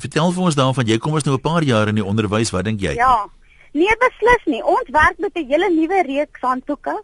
vertel 0.00 0.32
vir 0.34 0.46
ons 0.48 0.58
daarvan 0.58 0.88
jy 0.88 0.98
kom 0.98 1.14
ons 1.14 1.26
nou 1.26 1.34
'n 1.36 1.44
paar 1.44 1.62
jaar 1.62 1.88
in 1.88 1.98
die 1.98 2.04
onderwys, 2.04 2.50
wat 2.50 2.64
dink 2.64 2.80
jy? 2.80 2.94
Ja. 2.94 3.26
Nee, 3.74 3.94
beslis 3.98 4.44
nie. 4.46 4.62
Ons 4.62 4.90
werk 4.94 5.18
met 5.18 5.34
'n 5.34 5.48
hele 5.50 5.68
nuwe 5.70 6.02
reeks 6.06 6.40
handboeke. 6.40 6.94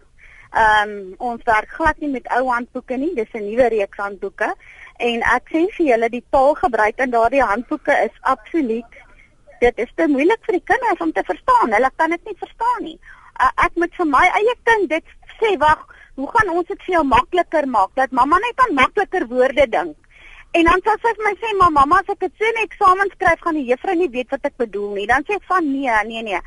Ehm 0.51 0.91
um, 0.91 1.15
ons 1.19 1.43
werk 1.45 1.71
glad 1.79 1.99
nie 1.99 2.11
met 2.11 2.27
ou 2.37 2.47
handboeke 2.49 2.97
nie. 2.97 3.15
Dis 3.15 3.33
'n 3.35 3.45
nuwe 3.51 3.69
reeks 3.69 3.99
handboeke 3.99 4.55
en 4.97 5.23
ek 5.37 5.51
sê 5.53 5.61
vir 5.77 5.87
julle 5.87 6.09
die 6.09 6.25
taalgebruik 6.31 6.99
in 6.99 7.11
daardie 7.11 7.43
handboeke 7.43 7.95
is 8.07 8.17
absoluut 8.21 8.99
dit 9.61 9.79
is 9.85 9.93
te 9.95 10.07
moeilik 10.09 10.45
vir 10.47 10.59
die 10.59 10.69
kinders 10.73 11.01
om 11.05 11.13
te 11.13 11.25
verstaan. 11.31 11.73
Hulle 11.77 11.91
kan 11.97 12.11
dit 12.11 12.25
nie 12.25 12.37
verstaan 12.45 12.83
nie. 12.83 12.99
Uh, 13.41 13.51
ek 13.67 13.75
moet 13.75 13.95
vir 13.99 14.07
my 14.07 14.27
eie 14.41 14.55
kind 14.69 14.89
dit 14.89 15.05
sê, 15.41 15.57
wag, 15.59 15.83
hoe 16.15 16.29
gaan 16.35 16.53
ons 16.55 16.69
dit 16.69 16.87
vir 16.87 16.95
jou 16.95 17.05
makliker 17.05 17.67
maak 17.67 17.93
dat 17.95 18.13
mamma 18.13 18.39
net 18.39 18.65
aan 18.65 18.75
makliker 18.79 19.27
woorde 19.27 19.67
dink? 19.77 20.00
En 20.59 20.65
dan 20.67 20.81
sê 20.83 20.97
sy 20.99 21.13
vir 21.17 21.25
my 21.27 21.35
sê, 21.39 21.57
"Maar 21.59 21.71
mamma, 21.71 21.99
as 22.01 22.09
ek 22.15 22.21
dit 22.21 22.33
so 22.39 22.45
in 22.45 22.65
eksamen 22.67 23.11
skryf, 23.15 23.41
gaan 23.41 23.55
die 23.55 23.69
juffrou 23.71 23.95
nie 23.95 24.11
weet 24.11 24.31
wat 24.31 24.45
ek 24.45 24.57
bedoel 24.57 24.95
nie." 24.95 25.07
Dan 25.07 25.23
sê 25.23 25.35
ek 25.35 25.47
van, 25.49 25.73
"Nee, 25.73 26.05
nee, 26.05 26.23
nee. 26.23 26.41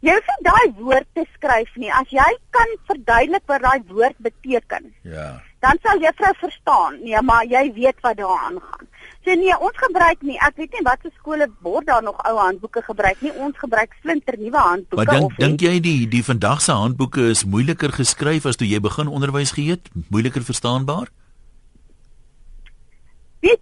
Jy 0.00 0.14
hoef 0.16 0.28
nie 0.32 0.44
daai 0.46 0.68
woord 0.80 1.06
te 1.12 1.26
skryf 1.34 1.74
nie. 1.76 1.90
As 1.92 2.08
jy 2.08 2.28
kan 2.56 2.70
verduidelik 2.88 3.42
wat 3.46 3.60
daai 3.60 3.82
woord 3.88 4.16
beteken. 4.24 4.94
Ja. 5.04 5.42
Dan 5.60 5.76
sal 5.84 6.00
juffrou 6.00 6.32
verstaan. 6.40 6.96
Nee, 7.04 7.20
maar 7.20 7.44
jy 7.44 7.72
weet 7.76 8.00
wat 8.00 8.16
daaraan 8.16 8.56
gaan. 8.64 8.88
So 9.26 9.34
nee, 9.36 9.52
ons 9.60 9.76
gebruik 9.76 10.22
nie. 10.24 10.38
Ek 10.40 10.56
weet 10.56 10.72
nie 10.72 10.84
wat 10.86 11.04
se 11.04 11.12
skole 11.18 11.50
word 11.60 11.90
daar 11.90 12.02
nog 12.02 12.16
ou 12.24 12.36
handboeke 12.38 12.80
gebruik 12.86 13.20
nie. 13.20 13.34
Ons 13.36 13.60
gebruik 13.60 13.92
splinter 14.00 14.38
nuwe 14.40 14.56
handboeke 14.56 15.04
maar 15.04 15.12
dink, 15.12 15.28
of 15.28 15.36
dink 15.36 15.60
jy 15.60 15.76
die 15.84 16.08
die 16.08 16.24
vandag 16.24 16.64
se 16.64 16.72
handboeke 16.72 17.28
is 17.34 17.44
moeiliker 17.44 17.92
geskryf 17.92 18.48
as 18.48 18.56
toe 18.56 18.68
jy 18.68 18.80
begin 18.80 19.12
onderwys 19.12 19.52
gee 19.58 19.76
het? 19.76 19.92
Moeiliker 20.08 20.46
verstaanbaar? 20.48 21.12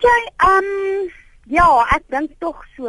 Jy, 0.08 0.18
ehm 0.48 0.68
um, 0.72 1.08
ja, 1.52 1.68
ek 1.96 2.04
dink 2.12 2.36
tog 2.40 2.60
so 2.76 2.88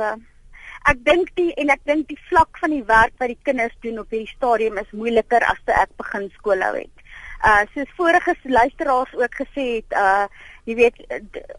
ek 0.88 1.00
dink 1.04 1.32
die 1.36 1.50
en 1.60 1.72
ek 1.74 1.82
dink 1.90 2.08
die 2.08 2.20
vlak 2.30 2.60
van 2.62 2.72
die 2.72 2.86
werk 2.88 3.16
wat 3.20 3.32
die 3.32 3.42
kinders 3.48 3.76
doen 3.84 4.00
op 4.02 4.14
hierdie 4.14 4.32
stadium 4.32 4.80
is 4.80 4.94
moeiliker 4.96 5.44
as 5.52 5.60
te 5.68 5.76
ek 5.76 5.92
begin 6.00 6.30
skool 6.38 6.64
hou 6.64 6.76
het. 6.78 7.04
Uh 7.50 7.64
soos 7.74 7.92
vorige 7.98 8.36
luisteraars 8.44 9.12
ook 9.20 9.36
gesê 9.42 9.66
het, 9.80 9.98
uh 10.06 10.28
jy 10.70 10.78
weet 10.80 11.04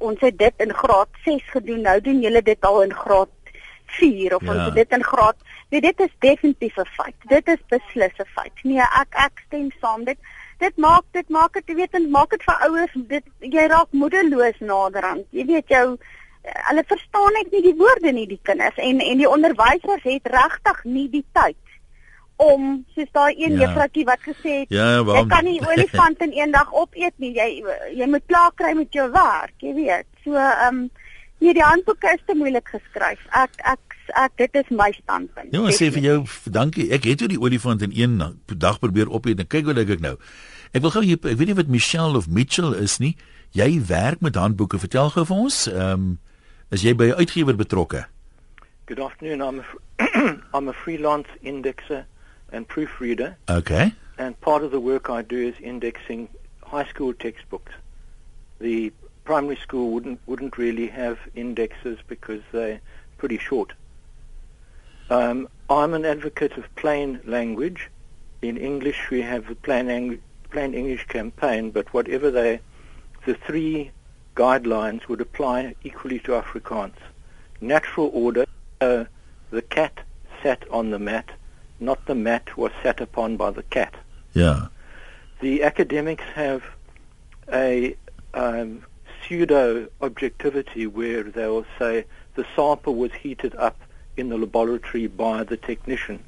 ons 0.00 0.24
het 0.24 0.38
dit 0.38 0.64
in 0.64 0.72
graad 0.82 1.20
6 1.26 1.52
gedoen. 1.56 1.84
Nou 1.88 1.98
doen 2.08 2.24
julle 2.24 2.42
dit 2.46 2.70
al 2.70 2.82
in 2.86 2.96
graad 3.02 3.36
4 4.00 4.36
of 4.36 4.44
ja. 4.44 4.52
ons 4.54 4.64
het 4.68 4.80
dit 4.82 4.98
in 4.98 5.08
graad 5.12 5.48
Nee, 5.70 5.80
dit 5.80 6.00
is 6.00 6.14
definitief 6.18 6.76
'n 6.76 6.88
feit. 6.98 7.14
Dit 7.30 7.48
is 7.48 7.60
beslis 7.68 8.16
'n 8.18 8.30
feit. 8.34 8.52
Nee, 8.62 8.80
ek 8.80 9.14
ek 9.26 9.42
stem 9.46 9.70
saam. 9.80 10.04
Dit 10.04 10.18
dit 10.60 10.76
maak 10.76 11.04
dit 11.16 11.28
maak 11.28 11.58
dit 11.58 11.76
weet 11.76 11.98
en 11.98 12.10
maak 12.14 12.30
dit 12.36 12.46
vir 12.46 12.64
ouers 12.68 12.96
dit 13.12 13.54
jy 13.56 13.66
raak 13.72 13.92
moedeloos 13.92 14.60
naderhand. 14.60 15.26
Jy 15.36 15.46
weet 15.48 15.72
jou 15.72 15.86
hulle 16.42 16.84
verstaan 16.88 17.34
net 17.36 17.50
nie 17.52 17.62
die 17.64 17.76
woorde 17.76 18.12
nie 18.16 18.26
die 18.28 18.40
kinders 18.48 18.78
en 18.80 19.02
en 19.04 19.20
die 19.20 19.28
onderwysers 19.28 20.06
het 20.06 20.30
regtig 20.34 20.84
nie 20.84 21.08
die 21.12 21.24
tyd 21.36 21.58
om 22.40 22.70
soos 22.94 23.10
daai 23.12 23.34
een 23.36 23.58
ja. 23.58 23.66
juffroukie 23.66 24.06
wat 24.08 24.22
gesê 24.24 24.54
het 24.62 24.72
ja, 24.72 24.86
ja 24.96 25.18
jy 25.18 25.26
kan 25.28 25.44
nie 25.44 25.58
olifant 25.60 26.24
in 26.24 26.32
een 26.38 26.54
dag 26.56 26.72
opeet 26.72 27.16
nie 27.20 27.34
jy 27.36 27.48
jy 27.98 28.08
moet 28.08 28.24
klaar 28.32 28.54
kry 28.56 28.72
met 28.78 28.96
jou 28.96 29.10
werk 29.12 29.66
jy 29.66 29.76
weet 29.76 30.08
so 30.24 30.36
ehm 30.36 30.80
um, 30.80 30.82
nee 31.40 31.56
die 31.56 31.64
handboeke 31.64 32.14
is 32.16 32.24
te 32.26 32.36
moeilik 32.36 32.72
geskryf 32.72 33.20
ek 33.44 33.60
ek 33.74 33.89
ek 34.16 34.36
dit 34.36 34.54
is 34.54 34.70
my 34.70 34.90
standpunt 35.02 35.52
ja 35.54 35.74
sê 35.74 35.90
vir 35.94 36.02
jou 36.02 36.16
dankie 36.44 36.90
ek 36.92 37.04
het 37.04 37.22
oor 37.22 37.32
die 37.32 37.40
olifant 37.40 37.82
in 37.82 37.92
een 37.94 38.16
dag 38.46 38.78
probeer 38.78 39.10
opeet 39.10 39.40
en 39.40 39.46
kyk 39.46 39.64
hoe 39.64 39.74
lyk 39.74 39.90
ek 39.98 40.00
nou 40.00 40.16
ek 40.72 40.82
wil 40.82 40.90
gou 40.90 41.02
hier 41.02 41.18
ek 41.20 41.38
weet 41.38 41.52
nie 41.52 41.60
wat 41.60 41.68
Michelle 41.68 42.16
of 42.16 42.28
Mitchell 42.28 42.74
is 42.74 42.98
nie 42.98 43.16
jy 43.52 43.80
werk 43.86 44.20
met 44.20 44.36
handboeke 44.38 44.78
vertel 44.78 45.10
gou 45.10 45.24
vir 45.24 45.36
ons 45.36 45.66
ehm 45.68 45.92
um, 45.92 46.18
Is 46.70 46.84
jy 46.86 46.92
by 46.94 47.06
'n 47.10 47.18
uitgewer 47.18 47.56
betrokke? 47.56 48.06
Good 48.86 49.00
afternoon. 49.00 49.40
I'm 49.42 49.58
a 49.58 50.38
I'm 50.54 50.68
a 50.68 50.72
freelance 50.72 51.28
indexer 51.42 52.04
and 52.52 52.68
proofreader. 52.68 53.36
Okay. 53.48 53.92
And 54.18 54.40
part 54.40 54.62
of 54.62 54.70
the 54.70 54.78
work 54.78 55.10
I 55.10 55.22
do 55.22 55.36
is 55.36 55.54
indexing 55.58 56.28
high 56.62 56.84
school 56.84 57.12
textbooks. 57.12 57.72
The 58.60 58.92
primary 59.24 59.56
school 59.56 59.90
wouldn't 59.90 60.20
wouldn't 60.26 60.58
really 60.58 60.86
have 60.86 61.18
indexes 61.34 61.98
because 62.06 62.42
they're 62.52 62.80
pretty 63.18 63.38
short. 63.38 63.72
Um, 65.10 65.48
I'm 65.68 65.92
an 65.92 66.04
advocate 66.04 66.52
of 66.56 66.72
plain 66.76 67.20
language. 67.24 67.90
In 68.42 68.56
English, 68.56 69.10
we 69.10 69.22
have 69.22 69.48
the 69.48 69.56
plain, 69.56 70.22
plain 70.50 70.72
English 70.72 71.08
campaign, 71.08 71.72
but 71.72 71.92
whatever 71.92 72.30
they, 72.30 72.60
the 73.26 73.34
three 73.34 73.90
guidelines 74.36 75.08
would 75.08 75.20
apply 75.20 75.74
equally 75.82 76.20
to 76.20 76.32
Afrikaans. 76.32 76.94
Natural 77.60 78.08
order, 78.14 78.46
uh, 78.80 79.04
the 79.50 79.62
cat 79.62 79.98
sat 80.42 80.64
on 80.70 80.90
the 80.90 80.98
mat, 80.98 81.28
not 81.80 82.06
the 82.06 82.14
mat 82.14 82.56
was 82.56 82.70
sat 82.82 83.00
upon 83.00 83.36
by 83.36 83.50
the 83.50 83.64
cat. 83.64 83.94
Yeah. 84.32 84.68
The 85.40 85.64
academics 85.64 86.24
have 86.34 86.62
a 87.52 87.96
um, 88.32 88.84
pseudo 89.22 89.88
objectivity 90.00 90.86
where 90.86 91.24
they 91.24 91.48
will 91.48 91.66
say 91.78 92.04
the 92.36 92.46
sample 92.54 92.94
was 92.94 93.12
heated 93.12 93.54
up 93.56 93.76
in 94.16 94.28
the 94.28 94.38
laboratory 94.38 95.06
by 95.06 95.44
the 95.44 95.56
technician, 95.56 96.24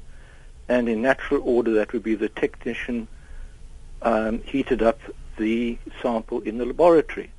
and 0.67 0.89
in 0.89 1.01
natural 1.01 1.41
order 1.43 1.73
that 1.73 1.93
would 1.93 2.03
be 2.03 2.15
the 2.15 2.29
technician 2.29 3.07
um, 4.01 4.41
heated 4.43 4.81
up 4.81 4.99
the 5.37 5.77
sample 6.01 6.41
in 6.41 6.57
the 6.57 6.65
laboratory. 6.65 7.31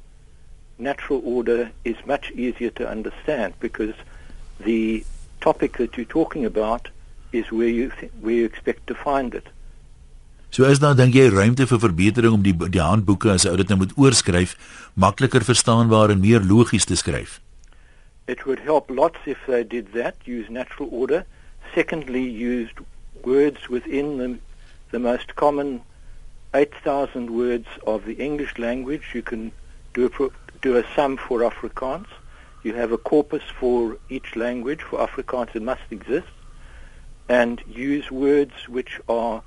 Natural 0.79 1.21
order 1.25 1.71
is 1.85 1.97
much 2.07 2.31
easier 2.33 2.71
to 2.71 2.89
understand 2.89 3.55
because 3.61 3.95
the 4.61 5.05
topic 5.41 5.77
that 5.79 5.97
you're 5.97 6.07
talking 6.07 6.45
about 6.45 6.89
is 7.33 7.51
where 7.51 7.69
you 7.69 7.91
th- 7.91 8.13
where 8.21 8.35
you 8.35 8.45
expect 8.45 8.87
to 8.87 8.95
find 8.95 9.35
it. 9.35 9.47
So 10.51 10.65
is 10.65 10.79
daar 10.79 10.95
dink 10.95 11.15
jy 11.19 11.29
ruimte 11.35 11.67
vir 11.67 11.81
verbetering 11.83 12.37
om 12.37 12.43
die 12.43 12.55
die 12.55 12.83
handboeke 12.83 13.33
as 13.35 13.47
ou 13.51 13.57
dit 13.59 13.71
nou 13.71 13.81
moet 13.83 13.95
oorskryf 13.99 14.55
makliker 14.95 15.43
verstaanbaar 15.43 16.15
en 16.15 16.23
meer 16.23 16.47
logies 16.47 16.87
te 16.87 16.99
skryf? 16.99 17.41
It 18.27 18.47
would 18.47 18.61
help 18.61 18.91
lots 18.91 19.19
if 19.27 19.39
they 19.47 19.65
did 19.65 19.93
that, 19.93 20.17
use 20.25 20.49
natural 20.49 20.89
order. 20.91 21.27
Secondly, 21.75 22.23
used 22.23 22.79
words 23.23 23.69
within 23.69 24.19
the, 24.19 24.39
the 24.91 24.99
most 24.99 25.35
common 25.35 25.83
8,000 26.55 27.31
words 27.31 27.67
of 27.87 28.07
the 28.07 28.15
English 28.15 28.59
language. 28.59 29.11
You 29.13 29.23
can 29.23 29.53
do 29.93 30.07
a, 30.07 30.29
do 30.63 30.77
a 30.77 30.85
sum 30.95 31.19
for 31.19 31.41
Afrikaans. 31.41 32.07
You 32.63 32.75
have 32.75 32.93
a 32.93 32.99
corpus 32.99 33.43
for 33.59 33.99
each 34.09 34.37
language. 34.37 34.83
For 34.83 34.99
Afrikaans, 35.07 35.55
it 35.55 35.63
must 35.63 35.83
exist. 35.91 36.29
And 37.29 37.63
use 37.67 38.11
words 38.11 38.69
which 38.69 39.01
are 39.09 39.43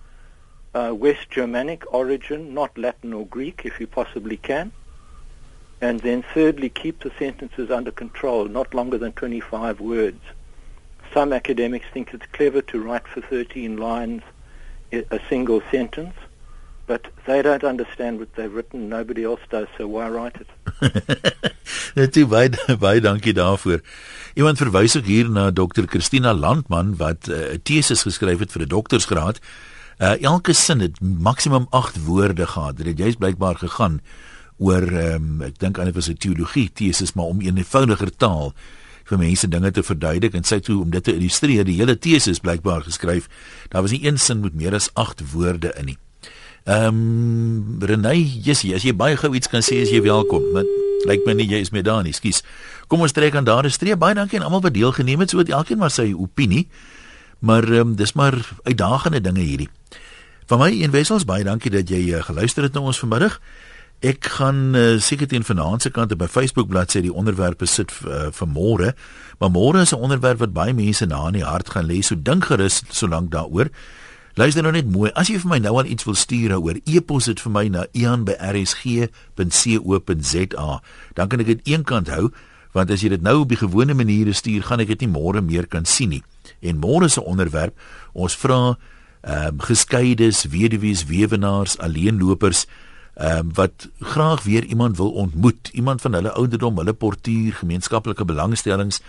uh, 0.75 0.93
West 0.93 1.30
Germanic 1.32 1.91
origin, 1.91 2.53
not 2.53 2.78
Latin 2.78 3.13
or 3.13 3.25
Greek, 3.25 3.61
if 3.65 3.80
you 3.80 3.88
possibly 3.88 4.38
can. 4.38 4.71
And 5.80 5.99
then 6.01 6.23
thirdly, 6.34 6.69
keep 6.69 7.01
the 7.01 7.11
sentences 7.19 7.69
under 7.69 7.91
control, 7.91 8.45
not 8.45 8.73
longer 8.73 8.97
than 8.97 9.11
25 9.11 9.80
words. 9.80 10.21
Some 11.13 11.34
academics 11.34 11.86
think 11.93 12.13
it's 12.13 12.25
clever 12.32 12.61
to 12.61 12.82
write 12.82 13.07
for 13.07 13.21
13 13.21 13.78
lines 13.78 14.23
a 14.91 15.19
single 15.30 15.61
sentence, 15.69 16.15
but 16.86 17.07
they 17.25 17.41
don't 17.41 17.63
understand 17.63 18.19
what 18.19 18.34
they've 18.36 18.53
written. 18.53 18.89
Nobody 18.89 19.23
else 19.23 19.41
does, 19.49 19.67
so 19.78 19.88
why 19.88 20.09
write 20.09 20.38
it? 20.39 20.47
Net 21.97 22.15
baie 22.30 22.78
baie 22.80 23.01
dankie 23.01 23.34
daarvoor. 23.34 23.82
Iemand 24.38 24.57
verwys 24.61 24.95
ook 24.97 25.09
hier 25.09 25.30
na 25.30 25.49
Dr. 25.51 25.88
Christina 25.89 26.34
Landman 26.34 26.95
wat 26.97 27.28
eh, 27.28 27.36
'n 27.36 27.57
uh, 27.57 27.59
teses 27.63 28.05
geskryf 28.07 28.39
het 28.39 28.51
vir 28.51 28.61
'n 28.61 28.73
doktorsgraad. 28.75 29.39
Uh, 29.97 30.21
elke 30.21 30.53
sin 30.53 30.80
het 30.80 31.01
maksimum 31.01 31.67
8 31.69 32.05
woorde 32.05 32.47
gehad. 32.47 32.78
Dit 32.78 32.86
het 32.86 32.97
juist 32.97 33.17
blykbaar 33.17 33.55
gegaan 33.55 34.01
oor 34.57 34.83
um, 34.83 35.41
ek 35.41 35.59
dink 35.59 35.79
aan 35.79 35.85
dit 35.85 35.95
was 35.95 36.09
'n 36.09 36.17
teologie 36.17 36.69
teses 36.73 37.13
maar 37.13 37.25
om 37.25 37.41
'n 37.41 37.57
eenvoudiger 37.57 38.11
taal 38.17 38.53
vir 39.07 39.17
mense 39.17 39.47
dinge 39.47 39.71
te 39.71 39.83
verduidelik 39.83 40.33
en 40.33 40.43
sy 40.43 40.59
toe 40.59 40.81
om 40.81 40.89
dit 40.89 41.03
te 41.03 41.13
illustreer. 41.15 41.63
Die 41.63 41.77
hele 41.79 41.95
teses 41.99 42.39
blykbaar 42.43 42.83
geskryf. 42.87 43.29
Daar 43.69 43.81
was 43.81 43.91
nie 43.91 44.05
een 44.05 44.17
sin 44.17 44.39
met 44.43 44.53
meer 44.53 44.75
as 44.75 44.89
8 44.93 45.31
woorde 45.31 45.73
in 45.79 45.85
nie. 45.85 45.97
Ehm 46.67 46.87
um, 46.87 47.77
Renay, 47.79 48.19
Jessie, 48.43 48.73
as 48.75 48.83
jy 48.83 48.91
baie 48.91 49.15
gou 49.15 49.31
iets 49.35 49.47
kan 49.47 49.63
sê 49.63 49.79
as 49.81 49.91
jy 49.93 50.01
welkom. 50.03 50.43
Want 50.51 50.67
lyk 51.07 51.23
my 51.25 51.37
nie 51.39 51.47
jy 51.47 51.61
is 51.63 51.71
meer 51.71 51.85
daar 51.87 52.03
nie. 52.03 52.11
Skus. 52.13 52.43
Kom 52.91 53.01
ons 53.01 53.15
trek 53.15 53.35
aan 53.35 53.47
daar 53.47 53.63
'n 53.63 53.71
streep. 53.71 53.99
Baie 53.99 54.15
dankie 54.15 54.39
aan 54.39 54.45
almal 54.45 54.61
wat 54.61 54.73
deelgeneem 54.73 55.19
het. 55.19 55.29
So 55.29 55.37
het 55.37 55.49
elkeen 55.49 55.77
maar 55.77 55.91
sy 55.91 56.13
opinie. 56.13 56.67
Maar 57.39 57.63
ehm 57.63 57.79
um, 57.79 57.95
dis 57.95 58.13
maar 58.13 58.35
uitdagende 58.63 59.21
dinge 59.21 59.39
hierdie. 59.39 59.69
Van 60.47 60.59
my 60.59 60.83
en 60.83 60.91
Wessels 60.91 61.25
baie 61.25 61.43
dankie 61.43 61.71
dat 61.71 61.89
jy 61.89 62.15
uh, 62.15 62.23
geluister 62.23 62.63
het 62.63 62.73
na 62.73 62.79
ons 62.79 62.99
vanmiddag. 62.99 63.39
Ek 64.05 64.21
gaan 64.37 64.77
uh, 64.77 64.99
seker 65.01 65.25
teen 65.27 65.43
vanaand 65.43 65.81
se 65.81 65.89
kant 65.89 66.11
op 66.13 66.19
my 66.21 66.27
Facebook 66.29 66.67
bladsy 66.69 67.01
die 67.01 67.13
onderwerpe 67.13 67.65
sit 67.65 67.89
uh, 68.05 68.29
vir 68.29 68.47
môre. 68.47 68.93
Maar 69.41 69.49
môre 69.49 69.81
is 69.81 69.93
'n 69.93 70.03
onderwerp 70.05 70.39
wat 70.39 70.53
baie 70.53 70.73
mense 70.73 71.05
na 71.05 71.27
in 71.27 71.33
die 71.33 71.43
hart 71.43 71.69
gaan 71.69 71.85
lê. 71.89 72.01
So 72.01 72.15
dink 72.15 72.45
gerus 72.45 72.83
solank 72.89 73.31
daaroor. 73.31 73.69
Luister 74.35 74.61
nou 74.61 74.71
net 74.71 74.91
mooi. 74.91 75.11
As 75.15 75.27
jy 75.27 75.39
vir 75.39 75.49
my 75.49 75.57
nou 75.57 75.77
al 75.77 75.85
iets 75.85 76.03
wil 76.05 76.15
stuur 76.15 76.61
oor 76.61 76.75
e-pos 76.85 77.25
dit 77.25 77.41
vir 77.41 77.51
my 77.51 77.67
na 77.67 77.85
ian@rsg.co.za. 77.91 80.81
Dan 81.13 81.27
kan 81.27 81.39
ek 81.39 81.45
dit 81.45 81.59
eenkant 81.63 82.07
hou 82.07 82.31
want 82.73 82.91
as 82.91 83.01
jy 83.01 83.09
dit 83.09 83.21
nou 83.21 83.39
op 83.39 83.49
die 83.49 83.57
gewone 83.57 83.93
maniere 83.93 84.33
stuur, 84.33 84.63
gaan 84.63 84.79
ek 84.79 84.87
dit 84.87 84.99
nie 85.01 85.09
môre 85.09 85.41
meer 85.41 85.67
kan 85.67 85.85
sien 85.85 86.09
nie. 86.09 86.23
En 86.61 86.77
môre 86.77 87.09
se 87.09 87.23
onderwerp, 87.23 87.73
ons 88.13 88.35
vra 88.35 88.77
ehm 89.23 89.47
um, 89.47 89.59
geskeides, 89.59 90.45
weduwees, 90.45 91.05
weewenaars, 91.09 91.77
alleenlopers 91.77 92.65
ehm 93.18 93.38
um, 93.38 93.53
wat 93.53 93.89
graag 93.99 94.43
weer 94.43 94.63
iemand 94.63 94.97
wil 94.97 95.11
ontmoet, 95.11 95.70
iemand 95.74 96.01
van 96.01 96.13
hulle 96.13 96.32
ouderdom, 96.32 96.78
hulle 96.78 96.93
portuur, 96.93 97.53
gemeenskaplike 97.53 98.26
belangstellings, 98.26 99.01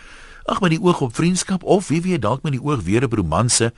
ag 0.44 0.60
met 0.60 0.70
die 0.70 0.80
oog 0.80 1.00
op 1.04 1.14
vriendskap 1.14 1.62
of 1.62 1.88
wie 1.88 2.00
weet 2.02 2.22
dalk 2.22 2.42
met 2.42 2.54
die 2.56 2.62
oog 2.62 2.80
weer 2.82 3.04
op 3.04 3.12
romanse. 3.12 3.72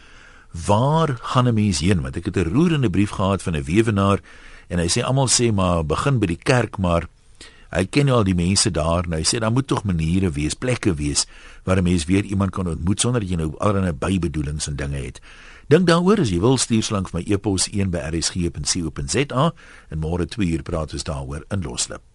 Waar 0.66 1.18
gaan 1.22 1.49
'n 1.49 1.55
mens 1.55 1.81
heen? 1.81 2.01
Want 2.01 2.16
ek 2.16 2.24
het 2.24 2.37
'n 2.37 2.53
roerende 2.53 2.91
brief 2.91 3.11
gehad 3.11 3.43
van 3.43 3.57
'n 3.57 3.62
weewenaar 3.62 4.20
en 4.68 4.78
hy 4.78 4.89
sê 4.89 5.03
almal 5.03 5.28
sê 5.28 5.53
maar 5.53 5.87
begin 5.87 6.18
by 6.18 6.26
die 6.26 6.43
kerk 6.43 6.78
maar 6.78 7.09
hy 7.70 7.87
ken 7.87 8.09
al 8.09 8.24
die 8.24 8.35
mense 8.35 8.70
daar. 8.70 9.05
En 9.05 9.12
hy 9.12 9.22
sê 9.22 9.39
daar 9.39 9.53
moet 9.53 9.66
tog 9.66 9.83
maniere 9.83 10.31
wees 10.31 10.55
plekke 10.55 10.95
wees 10.95 11.26
waar 11.64 11.76
'n 11.76 11.83
mens 11.83 12.05
weer 12.05 12.24
iemand 12.24 12.51
kan 12.51 12.68
ontmoet 12.68 13.01
sonder 13.01 13.20
dat 13.20 13.31
jy 13.31 13.37
nou 13.37 13.55
allerlei 13.59 13.93
bybedoelings 13.93 14.66
en 14.66 14.76
dinge 14.76 14.97
het 14.97 15.20
dink 15.70 15.86
daaroor 15.86 16.18
as 16.18 16.32
jy 16.34 16.40
wil 16.42 16.56
stuur 16.58 16.82
slank 16.82 17.12
vir 17.12 17.20
my 17.20 17.24
e-pos 17.30 17.68
1 17.70 17.92
by 17.94 18.02
rsg.co.za 18.10 19.44
en 19.94 20.02
môre 20.02 20.26
2 20.26 20.48
uur 20.56 20.64
praat 20.66 20.96
ons 20.98 21.06
daaroor 21.06 21.46
in 21.54 21.62
loslip 21.62 22.09